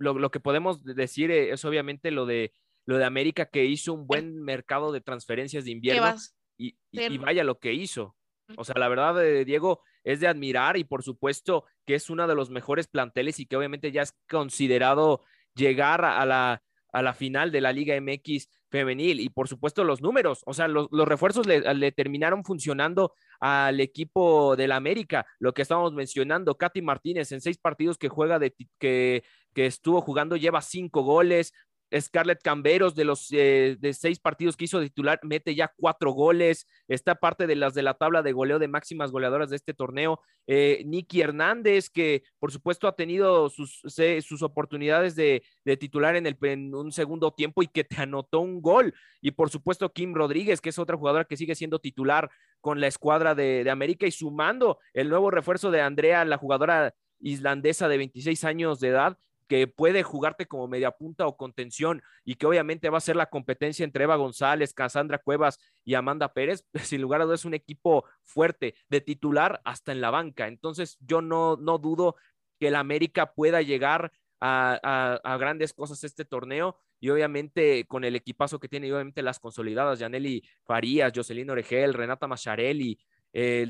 lo, 0.02 0.30
que 0.30 0.40
podemos 0.40 0.84
decir 0.84 1.30
eh, 1.30 1.50
es 1.50 1.64
obviamente 1.64 2.10
lo 2.10 2.26
de, 2.26 2.52
lo 2.86 2.98
de 2.98 3.04
América 3.04 3.46
que 3.46 3.64
hizo 3.64 3.94
un 3.94 4.06
buen 4.06 4.42
mercado 4.42 4.92
de 4.92 5.00
transferencias 5.00 5.64
de 5.64 5.70
invierno 5.70 6.14
y, 6.58 6.76
vaya 7.18 7.44
lo 7.44 7.58
que 7.58 7.72
hizo. 7.72 8.16
O 8.56 8.64
sea, 8.64 8.74
la 8.78 8.88
verdad, 8.88 9.14
de 9.14 9.44
Diego, 9.44 9.82
es 10.04 10.20
de 10.20 10.28
admirar 10.28 10.76
y 10.76 10.84
por 10.84 11.02
supuesto 11.02 11.64
que 11.86 11.94
es 11.94 12.10
uno 12.10 12.26
de 12.26 12.34
los 12.34 12.50
mejores 12.50 12.86
planteles 12.86 13.40
y 13.40 13.46
que 13.46 13.56
obviamente 13.56 13.92
ya 13.92 14.02
es 14.02 14.14
considerado 14.28 15.22
llegar 15.54 16.04
a 16.04 16.26
la, 16.26 16.62
a 16.92 17.02
la 17.02 17.14
final 17.14 17.50
de 17.50 17.60
la 17.60 17.72
Liga 17.72 17.98
MX 18.00 18.48
femenil 18.70 19.20
y 19.20 19.28
por 19.28 19.48
supuesto 19.48 19.84
los 19.84 20.00
números, 20.00 20.42
o 20.46 20.54
sea, 20.54 20.68
los, 20.68 20.88
refuerzos 20.90 21.46
le, 21.46 21.92
terminaron 21.92 22.44
funcionando 22.44 23.12
al 23.40 23.80
equipo 23.80 24.56
del 24.56 24.72
América, 24.72 25.26
lo 25.38 25.52
que 25.52 25.62
estábamos 25.62 25.92
mencionando, 25.92 26.56
Katy 26.56 26.82
Martínez 26.82 27.32
en 27.32 27.40
seis 27.40 27.58
partidos 27.58 27.98
que 27.98 28.08
juega 28.08 28.38
de 28.38 28.54
que, 28.78 29.24
que 29.52 29.66
estuvo 29.66 30.00
jugando 30.00 30.36
lleva 30.36 30.62
cinco 30.62 31.02
goles, 31.02 31.52
Scarlett 32.00 32.42
Camberos, 32.42 32.94
de 32.94 33.04
los 33.04 33.28
eh, 33.32 33.76
de 33.78 33.92
seis 33.92 34.18
partidos 34.18 34.56
que 34.56 34.64
hizo 34.64 34.80
titular, 34.80 35.20
mete 35.22 35.54
ya 35.54 35.72
cuatro 35.76 36.12
goles. 36.12 36.66
Está 36.88 37.14
parte 37.14 37.46
de 37.46 37.56
las 37.56 37.74
de 37.74 37.82
la 37.82 37.94
tabla 37.94 38.22
de 38.22 38.32
goleo 38.32 38.58
de 38.58 38.68
máximas 38.68 39.10
goleadoras 39.10 39.50
de 39.50 39.56
este 39.56 39.74
torneo. 39.74 40.20
Eh, 40.46 40.82
Nicky 40.86 41.20
Hernández, 41.20 41.90
que 41.90 42.22
por 42.38 42.52
supuesto 42.52 42.88
ha 42.88 42.96
tenido 42.96 43.48
sus, 43.50 43.82
sus 44.22 44.42
oportunidades 44.42 45.14
de, 45.14 45.42
titular 45.78 46.16
en, 46.16 46.26
el, 46.26 46.36
en 46.42 46.74
un 46.74 46.92
segundo 46.92 47.32
tiempo 47.32 47.62
y 47.62 47.68
que 47.68 47.84
te 47.84 48.00
anotó 48.00 48.40
un 48.40 48.62
gol. 48.62 48.94
Y 49.20 49.32
por 49.32 49.50
supuesto, 49.50 49.92
Kim 49.92 50.14
Rodríguez, 50.14 50.60
que 50.60 50.70
es 50.70 50.78
otra 50.78 50.96
jugadora 50.96 51.24
que 51.24 51.36
sigue 51.36 51.54
siendo 51.54 51.78
titular 51.78 52.30
con 52.60 52.80
la 52.80 52.86
escuadra 52.86 53.34
de, 53.34 53.64
de 53.64 53.70
América 53.70 54.06
y 54.06 54.12
sumando 54.12 54.78
el 54.94 55.08
nuevo 55.08 55.30
refuerzo 55.30 55.70
de 55.70 55.80
Andrea, 55.80 56.24
la 56.24 56.38
jugadora 56.38 56.94
islandesa 57.22 57.88
de 57.88 57.98
26 57.98 58.44
años 58.44 58.80
de 58.80 58.88
edad, 58.88 59.18
que 59.48 59.66
puede 59.66 60.02
jugarte 60.02 60.46
como 60.46 60.68
media 60.68 60.90
punta 60.90 61.26
o 61.26 61.36
contención 61.36 62.02
y 62.24 62.36
que 62.36 62.46
obviamente 62.46 62.90
va 62.90 62.98
a 62.98 63.02
ser 63.02 63.16
la 63.16 63.26
competencia 63.26 63.84
entre 63.84 64.04
Eva 64.04 64.16
González, 64.16 64.74
Cassandra 64.74 65.18
Cuevas 65.18 65.58
y 65.84 65.94
Amanda 65.94 66.32
Pérez, 66.32 66.64
sin 66.82 67.02
lugar 67.02 67.20
a 67.20 67.24
dudas 67.24 67.40
es 67.40 67.44
un 67.44 67.54
equipo 67.54 68.04
fuerte 68.22 68.74
de 68.88 69.00
titular 69.00 69.60
hasta 69.64 69.92
en 69.92 70.00
la 70.00 70.10
banca. 70.10 70.48
Entonces 70.48 70.96
yo 71.00 71.22
no, 71.22 71.56
no 71.56 71.78
dudo 71.78 72.16
que 72.58 72.68
el 72.68 72.76
América 72.76 73.34
pueda 73.34 73.62
llegar 73.62 74.12
a, 74.44 75.36
grandes 75.38 75.72
cosas 75.72 76.02
este 76.02 76.24
torneo 76.24 76.76
y 76.98 77.10
obviamente 77.10 77.84
con 77.86 78.04
el 78.04 78.16
equipazo 78.16 78.58
que 78.58 78.68
tiene 78.68 78.92
obviamente 78.92 79.22
las 79.22 79.38
consolidadas, 79.38 80.00
Janely 80.00 80.42
Farías, 80.64 81.12
Jocelyn 81.14 81.50
Oregel, 81.50 81.94
Renata 81.94 82.26
Macharelli, 82.26 82.98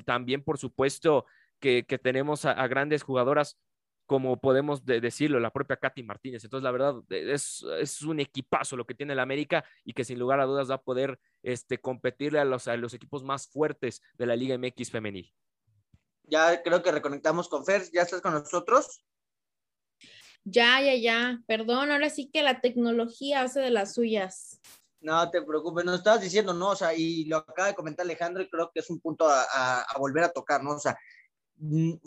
también 0.04 0.42
por 0.42 0.58
supuesto 0.58 1.26
que, 1.60 1.84
tenemos 2.02 2.44
a, 2.44 2.66
grandes 2.66 3.02
jugadoras 3.02 3.58
como 4.12 4.38
podemos 4.38 4.84
decirlo, 4.84 5.40
la 5.40 5.50
propia 5.50 5.78
Katy 5.78 6.02
Martínez. 6.02 6.44
Entonces, 6.44 6.62
la 6.62 6.70
verdad, 6.70 6.96
es, 7.08 7.64
es, 7.80 8.02
un 8.02 8.20
equipazo 8.20 8.76
lo 8.76 8.84
que 8.84 8.94
tiene 8.94 9.14
el 9.14 9.20
América 9.20 9.64
y 9.86 9.94
que 9.94 10.04
sin 10.04 10.18
lugar 10.18 10.38
a 10.38 10.44
dudas 10.44 10.70
va 10.70 10.74
a 10.74 10.82
poder 10.82 11.18
este, 11.42 11.80
competirle 11.80 12.38
a 12.38 12.44
los, 12.44 12.68
a 12.68 12.76
los 12.76 12.92
equipos 12.92 13.24
más 13.24 13.48
fuertes 13.48 14.02
de 14.18 14.26
la 14.26 14.36
Liga 14.36 14.58
MX 14.58 14.90
femenil. 14.90 15.32
Ya 16.24 16.62
creo 16.62 16.82
que 16.82 16.92
reconectamos 16.92 17.48
con 17.48 17.64
Fer. 17.64 17.84
¿Ya 17.90 18.02
estás 18.02 18.20
con 18.20 18.34
nosotros? 18.34 19.02
Ya, 20.44 20.82
ya, 20.82 20.94
ya. 20.94 21.40
Perdón, 21.46 21.90
ahora 21.90 22.10
sí 22.10 22.28
que 22.30 22.42
la 22.42 22.60
tecnología 22.60 23.40
hace 23.40 23.60
de 23.60 23.70
las 23.70 23.94
suyas. 23.94 24.60
No 25.00 25.30
te 25.30 25.40
preocupes, 25.40 25.86
nos 25.86 26.00
estabas 26.00 26.20
diciendo, 26.20 26.52
¿no? 26.52 26.68
O 26.68 26.76
sea, 26.76 26.92
y 26.92 27.24
lo 27.24 27.38
acaba 27.38 27.68
de 27.68 27.74
comentar 27.74 28.04
Alejandro 28.04 28.42
y 28.42 28.50
creo 28.50 28.70
que 28.74 28.80
es 28.80 28.90
un 28.90 29.00
punto 29.00 29.26
a, 29.26 29.80
a, 29.80 29.98
volver 29.98 30.24
a 30.24 30.32
tocar, 30.32 30.62
¿no? 30.62 30.72
O 30.72 30.78
sea, 30.78 30.98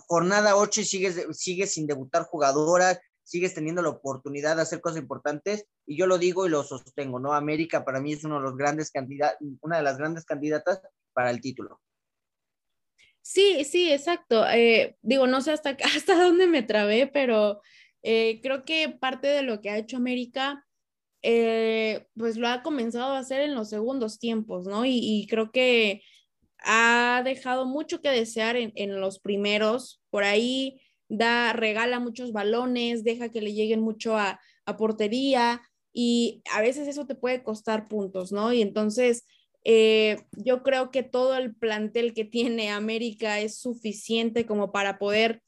jornada 0.08 0.56
8 0.56 0.82
y 0.82 0.86
sigues, 0.86 1.28
sigues 1.32 1.74
sin 1.74 1.88
debutar 1.88 2.24
jugadoras, 2.24 3.00
sigues 3.24 3.54
teniendo 3.54 3.82
la 3.82 3.90
oportunidad 3.90 4.56
de 4.56 4.62
hacer 4.64 4.82
cosas 4.82 5.00
importantes 5.00 5.66
y 5.86 5.98
yo 5.98 6.08
lo 6.08 6.18
digo 6.18 6.46
y 6.46 6.50
lo 6.50 6.64
sostengo, 6.64 7.20
¿no? 7.20 7.34
América 7.34 7.84
para 7.84 8.00
mí 8.00 8.14
es 8.14 8.24
uno 8.24 8.36
de 8.36 8.42
los 8.42 8.56
grandes 8.56 8.92
una 9.62 9.78
de 9.78 9.84
las 9.84 9.98
grandes 9.98 10.26
candidatas 10.26 10.82
para 11.14 11.32
el 11.32 11.42
título. 11.42 11.82
Sí, 13.22 13.64
sí, 13.64 13.92
exacto. 13.92 14.48
Eh, 14.48 14.98
digo, 15.02 15.26
no 15.26 15.42
sé 15.42 15.52
hasta, 15.52 15.76
hasta 15.96 16.24
dónde 16.24 16.48
me 16.48 16.62
trabé, 16.62 17.08
pero 17.08 17.62
eh, 18.04 18.40
creo 18.44 18.64
que 18.64 18.90
parte 18.90 19.28
de 19.28 19.42
lo 19.42 19.62
que 19.62 19.72
ha 19.72 19.78
hecho 19.80 19.98
América, 19.98 20.64
eh, 21.24 22.06
pues 22.16 22.38
lo 22.38 22.48
ha 22.48 22.62
comenzado 22.62 23.14
a 23.14 23.20
hacer 23.20 23.42
en 23.42 23.56
los 23.56 23.70
segundos 23.70 24.20
tiempos, 24.20 24.68
¿no? 24.68 24.86
Y, 24.86 25.26
creo 25.28 25.52
que 25.52 26.04
ha 26.66 27.22
dejado 27.24 27.66
mucho 27.66 28.02
que 28.02 28.10
desear 28.10 28.58
en, 28.58 28.74
en, 28.76 29.00
los 29.00 29.20
primeros. 29.20 30.02
Por 30.10 30.24
ahí 30.24 30.82
da, 31.08 31.54
regala 31.54 32.00
muchos 32.00 32.32
balones, 32.32 33.04
deja 33.04 33.30
que 33.30 33.42
le 33.42 33.54
lleguen 33.54 33.82
mucho 33.82 34.18
a, 34.18 34.40
a 34.66 34.78
portería 34.78 35.62
y 35.94 36.42
a 36.52 36.62
veces 36.62 36.88
eso 36.88 37.06
te 37.06 37.16
puede 37.16 37.44
costar 37.44 37.88
puntos, 37.88 38.32
¿no? 38.32 38.52
Y 38.52 38.62
entonces 38.62 39.26
eh, 39.64 40.18
yo 40.32 40.62
creo 40.62 40.92
que 40.92 41.02
todo 41.02 41.36
el 41.36 41.56
plantel 41.56 42.14
que 42.14 42.24
tiene 42.24 42.70
América 42.70 43.40
es 43.40 43.58
suficiente 43.58 44.46
como 44.46 44.72
para 44.72 45.00
poder 45.00 45.42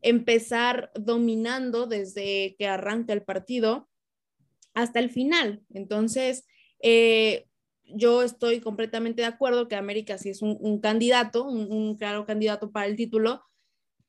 empezar 0.00 0.92
dominando 0.94 1.86
desde 1.86 2.54
que 2.56 2.68
arranca 2.68 3.12
el 3.12 3.22
partido 3.22 3.88
hasta 4.74 5.00
el 5.00 5.10
final. 5.10 5.62
Entonces, 5.72 6.46
eh, 6.82 7.46
yo 7.86 8.22
estoy 8.22 8.60
completamente 8.60 9.22
de 9.22 9.28
acuerdo 9.28 9.68
que 9.68 9.76
América 9.76 10.18
sí 10.18 10.30
es 10.30 10.42
un, 10.42 10.80
candidato, 10.80 11.44
un, 11.44 11.96
claro 11.96 12.26
candidato 12.26 12.70
para 12.70 12.86
el 12.86 12.96
título, 12.96 13.42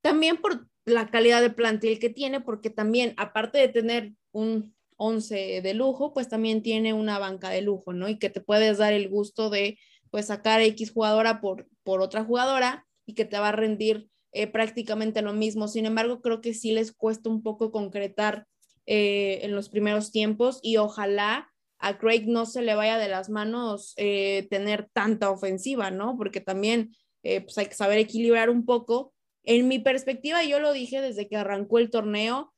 también 0.02 0.38
por 0.38 0.68
la 0.86 1.08
calidad 1.10 1.42
de 1.42 1.50
plantel 1.50 2.00
que 2.00 2.10
tiene, 2.10 2.42
porque 2.42 2.70
también, 2.70 3.14
aparte 3.18 3.58
de 3.58 3.68
tener 3.68 4.14
un 4.32 4.76
11 4.98 5.62
de 5.62 5.74
lujo, 5.74 6.14
pues 6.14 6.30
también 6.30 6.62
tiene 6.62 6.94
una 6.94 7.20
banca 7.20 7.50
de 7.50 7.62
lujo, 7.62 7.92
¿no? 7.92 8.08
Y 8.08 8.18
que 8.18 8.30
te 8.30 8.42
puedes 8.42 8.78
dar 8.78 8.94
el 8.94 9.10
gusto 9.10 9.50
de, 9.50 9.78
pues, 10.12 10.28
sacar 10.28 10.62
X 10.62 10.92
jugadora 10.92 11.42
por, 11.42 11.68
por 11.84 12.02
otra 12.02 12.24
jugadora 12.24 12.86
y 13.06 13.14
que 13.14 13.26
te 13.26 13.40
va 13.40 13.50
a 13.50 13.52
rendir 13.52 14.10
eh, 14.32 14.48
prácticamente 14.48 15.22
lo 15.22 15.34
mismo. 15.34 15.68
Sin 15.68 15.86
embargo, 15.86 16.22
creo 16.22 16.42
que 16.42 16.54
sí 16.54 16.72
les 16.72 16.92
cuesta 16.92 17.30
un 17.30 17.42
poco 17.42 17.72
concretar 17.72 18.46
eh, 18.86 19.40
en 19.44 19.56
los 19.56 19.70
primeros 19.70 20.12
tiempos 20.12 20.60
y 20.62 20.78
ojalá 20.78 21.52
a 21.88 21.98
Craig 21.98 22.26
no 22.28 22.46
se 22.46 22.62
le 22.62 22.76
vaya 22.76 22.98
de 22.98 23.08
las 23.08 23.30
manos 23.30 23.94
eh, 23.98 24.48
tener 24.50 24.90
tanta 24.94 25.30
ofensiva, 25.30 25.92
¿no? 25.92 26.18
Porque 26.18 26.42
también 26.42 26.96
pues 27.22 27.58
hay 27.58 27.66
que 27.66 27.74
saber 27.74 27.98
equilibrar 27.98 28.52
un 28.52 28.66
poco. 28.68 29.12
En 29.44 29.68
mi 29.68 29.80
perspectiva, 29.80 30.44
yo 30.44 30.60
lo 30.60 30.74
dije 30.74 31.02
desde 31.02 31.28
que 31.28 31.38
arrancó 31.38 31.80
el 31.80 31.90
torneo, 31.90 32.54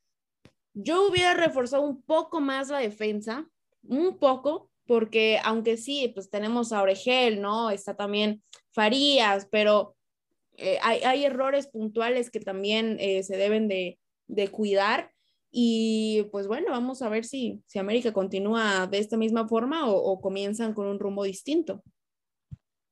yo 0.74 1.08
hubiera 1.08 1.34
reforzado 1.34 1.84
un 1.84 2.02
poco 2.04 2.42
más 2.42 2.70
la 2.70 2.80
defensa, 2.80 3.50
un 3.84 4.20
poco, 4.20 4.70
porque 4.86 5.40
aunque 5.44 5.76
sí, 5.78 6.12
pues 6.14 6.30
tenemos 6.30 6.72
a 6.72 6.82
Oregel, 6.82 7.42
¿no? 7.42 7.72
Está 7.72 7.96
también 7.96 8.44
Farías, 8.72 9.48
pero 9.52 9.96
eh, 10.56 10.80
hay, 10.82 11.26
errores 11.26 11.68
puntuales 11.68 12.32
que 12.32 12.40
también 12.40 12.98
eh, 13.00 13.24
se 13.24 13.38
deben 13.38 13.68
de, 13.68 14.00
cuidar. 14.52 15.12
Y 15.60 16.22
pues 16.32 16.46
bueno, 16.46 16.70
vamos 16.70 17.02
a 17.02 17.10
ver 17.10 17.26
si, 17.26 17.64
si 17.66 17.80
América 17.80 18.14
continúa 18.14 18.86
de 18.86 19.00
esta 19.00 19.18
misma 19.18 19.48
forma 19.48 19.90
o, 19.90 20.22
comienzan 20.22 20.76
con 20.76 20.86
un 20.86 21.00
rumbo 21.00 21.24
distinto 21.24 21.82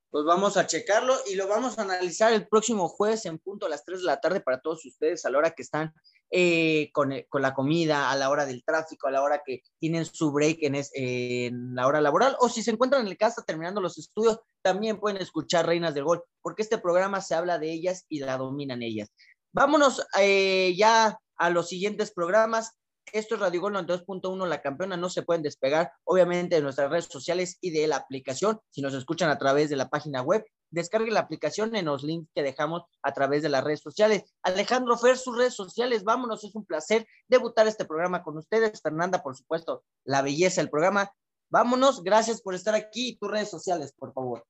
pues 0.09 0.25
vamos 0.25 0.55
a 0.55 0.65
checarlo 0.65 1.13
y 1.29 1.35
lo 1.35 1.45
vamos 1.45 1.77
a 1.77 1.81
analizar 1.81 2.31
el 2.31 2.47
próximo 2.47 2.87
jueves 2.87 3.25
en 3.25 3.37
punto 3.37 3.65
a 3.65 3.69
las 3.69 3.83
3 3.83 3.99
de 3.99 4.05
la 4.05 4.21
tarde 4.21 4.39
para 4.39 4.61
todos 4.61 4.83
ustedes 4.85 5.25
a 5.25 5.29
la 5.29 5.37
hora 5.37 5.51
que 5.51 5.61
están 5.61 5.93
eh, 6.31 6.89
con, 6.93 7.13
la 7.33 7.53
comida, 7.53 8.09
a 8.09 8.15
la 8.15 8.29
hora 8.29 8.45
del 8.45 8.63
tráfico, 8.63 9.07
a 9.07 9.11
la 9.11 9.21
hora 9.21 9.43
que 9.45 9.61
tienen 9.77 10.05
su 10.05 10.31
break 10.31 10.59
en, 10.61 10.81
en 10.93 11.75
la 11.75 11.85
hora 11.85 11.99
laboral, 11.99 12.37
o 12.39 12.47
si 12.47 12.63
se 12.63 12.71
encuentran 12.71 13.01
en 13.01 13.09
el 13.09 13.17
casa 13.17 13.43
terminando 13.45 13.81
los 13.81 13.97
estudios, 13.97 14.39
también 14.63 15.01
pueden 15.01 15.21
escuchar 15.21 15.67
Reinas 15.67 15.93
del 15.93 16.05
Gol, 16.05 16.23
porque 16.41 16.61
este 16.61 16.77
programa 16.77 17.19
se 17.19 17.35
habla 17.35 17.59
de 17.59 17.73
ellas 17.73 18.05
y 18.07 18.19
la 18.19 18.37
dominan 18.37 18.83
ellas. 18.83 19.11
Vámonos 19.51 20.07
eh, 20.17 20.73
ya 20.77 21.19
a 21.37 21.49
los 21.49 21.69
siguientes 21.69 22.11
programas. 22.11 22.77
Esto 23.13 23.35
es 23.35 23.41
Radio 23.41 23.61
Gol 23.61 23.75
92.1, 23.75 24.47
la 24.47 24.61
campeona, 24.61 24.97
no 24.97 25.09
se 25.09 25.21
pueden 25.21 25.43
despegar, 25.43 25.91
obviamente, 26.03 26.55
de 26.55 26.61
nuestras 26.61 26.89
redes 26.89 27.05
sociales 27.05 27.57
y 27.61 27.69
de 27.69 27.87
la 27.87 27.97
aplicación. 27.97 28.59
Si 28.71 28.81
nos 28.81 28.93
escuchan 28.93 29.29
a 29.29 29.37
través 29.37 29.69
de 29.69 29.75
la 29.75 29.89
página 29.89 30.21
web, 30.21 30.43
descargue 30.71 31.11
la 31.11 31.21
aplicación 31.21 31.75
en 31.75 31.85
los 31.85 32.03
links 32.03 32.29
que 32.33 32.43
dejamos 32.43 32.83
a 33.03 33.13
través 33.13 33.43
de 33.43 33.49
las 33.49 33.63
redes 33.63 33.81
sociales. 33.81 34.23
Alejandro 34.41 34.97
Fer, 34.97 35.17
sus 35.17 35.37
redes 35.37 35.53
sociales, 35.53 36.03
vámonos, 36.03 36.43
es 36.43 36.55
un 36.55 36.65
placer 36.65 37.07
debutar 37.27 37.67
este 37.67 37.85
programa 37.85 38.23
con 38.23 38.37
ustedes. 38.37 38.81
Fernanda, 38.81 39.21
por 39.21 39.35
supuesto, 39.37 39.83
la 40.03 40.21
belleza 40.21 40.61
del 40.61 40.69
programa. 40.69 41.11
Vámonos, 41.49 42.03
gracias 42.03 42.41
por 42.41 42.55
estar 42.55 42.73
aquí. 42.73 43.17
Tus 43.17 43.29
redes 43.29 43.49
sociales, 43.49 43.93
por 43.97 44.13
favor. 44.13 44.45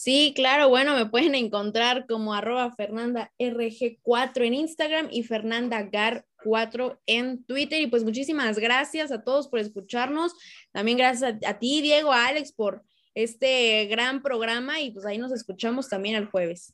Sí, 0.00 0.32
claro, 0.32 0.68
bueno, 0.68 0.94
me 0.94 1.06
pueden 1.06 1.34
encontrar 1.34 2.06
como 2.06 2.32
arroba 2.32 2.72
Fernanda 2.76 3.32
RG4 3.36 4.46
en 4.46 4.54
Instagram 4.54 5.08
y 5.10 5.24
Fernanda 5.24 5.90
Gar4 5.90 7.00
en 7.06 7.42
Twitter. 7.42 7.80
Y 7.80 7.88
pues 7.88 8.04
muchísimas 8.04 8.60
gracias 8.60 9.10
a 9.10 9.24
todos 9.24 9.48
por 9.48 9.58
escucharnos. 9.58 10.34
También 10.70 10.98
gracias 10.98 11.34
a, 11.42 11.50
a 11.50 11.58
ti, 11.58 11.82
Diego, 11.82 12.12
a 12.12 12.28
Alex, 12.28 12.52
por 12.52 12.84
este 13.14 13.86
gran 13.86 14.22
programa 14.22 14.80
y 14.80 14.92
pues 14.92 15.04
ahí 15.04 15.18
nos 15.18 15.32
escuchamos 15.32 15.88
también 15.88 16.14
el 16.14 16.30
jueves. 16.30 16.72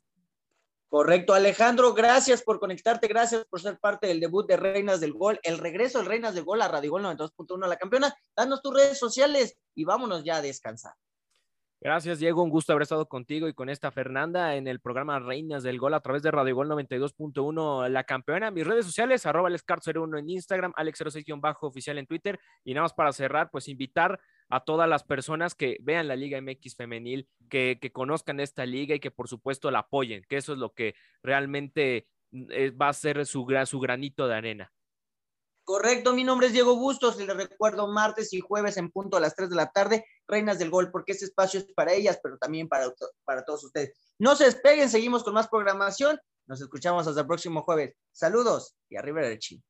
Correcto, 0.90 1.32
Alejandro, 1.32 1.94
gracias 1.94 2.42
por 2.42 2.60
conectarte, 2.60 3.08
gracias 3.08 3.46
por 3.46 3.62
ser 3.62 3.78
parte 3.78 4.06
del 4.06 4.20
debut 4.20 4.46
de 4.46 4.58
Reinas 4.58 5.00
del 5.00 5.14
Gol, 5.14 5.40
el 5.44 5.56
regreso 5.56 6.00
de 6.00 6.08
Reinas 6.08 6.34
del 6.34 6.44
Gol 6.44 6.60
a 6.60 6.68
Radio 6.68 6.90
Gol 6.90 7.04
92.1, 7.04 7.68
la 7.68 7.78
campeona. 7.78 8.14
Danos 8.36 8.60
tus 8.60 8.74
redes 8.74 8.98
sociales 8.98 9.56
y 9.74 9.84
vámonos 9.84 10.24
ya 10.24 10.36
a 10.36 10.42
descansar. 10.42 10.92
Gracias, 11.84 12.18
Diego. 12.18 12.42
Un 12.42 12.48
gusto 12.48 12.72
haber 12.72 12.84
estado 12.84 13.06
contigo 13.06 13.46
y 13.46 13.52
con 13.52 13.68
esta 13.68 13.90
Fernanda 13.90 14.56
en 14.56 14.66
el 14.68 14.80
programa 14.80 15.18
Reinas 15.18 15.62
del 15.62 15.78
Gol 15.78 15.92
a 15.92 16.00
través 16.00 16.22
de 16.22 16.30
Radio 16.30 16.54
Gol 16.54 16.70
92.1, 16.70 17.90
la 17.90 18.04
campeona. 18.04 18.50
Mis 18.50 18.66
redes 18.66 18.86
sociales, 18.86 19.26
arroba 19.26 19.50
alexcart01 19.50 20.18
en 20.18 20.30
Instagram, 20.30 20.72
alex06-oficial 20.78 21.98
en 21.98 22.06
Twitter. 22.06 22.40
Y 22.64 22.72
nada 22.72 22.84
más 22.84 22.94
para 22.94 23.12
cerrar, 23.12 23.50
pues 23.50 23.68
invitar 23.68 24.18
a 24.48 24.64
todas 24.64 24.88
las 24.88 25.04
personas 25.04 25.54
que 25.54 25.76
vean 25.82 26.08
la 26.08 26.16
Liga 26.16 26.40
MX 26.40 26.74
femenil, 26.74 27.28
que, 27.50 27.78
conozcan 27.92 28.40
esta 28.40 28.64
liga 28.64 28.94
y 28.94 29.00
que 29.00 29.10
por 29.10 29.28
supuesto 29.28 29.70
la 29.70 29.80
apoyen, 29.80 30.24
que 30.26 30.38
eso 30.38 30.54
es 30.54 30.58
lo 30.58 30.72
que 30.72 30.94
realmente 31.22 32.08
eh, 32.32 32.70
va 32.70 32.88
a 32.88 32.94
ser 32.94 33.26
su, 33.26 33.46
su 33.66 33.80
granito 33.80 34.26
de 34.26 34.34
arena. 34.34 34.72
Correcto, 35.64 36.14
mi 36.14 36.24
nombre 36.24 36.48
es 36.48 36.52
Diego 36.52 36.76
Bustos 36.76 37.16
les 37.16 37.26
recuerdo 37.26 37.88
martes 37.88 38.34
y 38.34 38.40
jueves 38.40 38.76
en 38.76 38.90
punto 38.90 39.16
a 39.16 39.20
las 39.20 39.34
3 39.34 39.48
de 39.48 39.56
la 39.56 39.70
tarde, 39.70 40.04
Reinas 40.26 40.58
del 40.58 40.70
Gol, 40.70 40.90
porque 40.90 41.12
este 41.12 41.26
espacio 41.26 41.60
es 41.60 41.66
para 41.74 41.92
ellas, 41.92 42.18
pero 42.22 42.38
también 42.38 42.68
para, 42.68 42.92
para 43.24 43.44
todos 43.44 43.64
ustedes. 43.64 43.92
No 44.18 44.36
se 44.36 44.44
despeguen, 44.44 44.88
seguimos 44.88 45.24
con 45.24 45.34
más 45.34 45.48
programación. 45.48 46.18
Nos 46.46 46.60
escuchamos 46.60 47.06
hasta 47.06 47.20
el 47.20 47.26
próximo 47.26 47.62
jueves. 47.62 47.94
Saludos 48.12 48.76
y 48.88 48.96
arriba 48.96 49.20
el. 49.22 49.62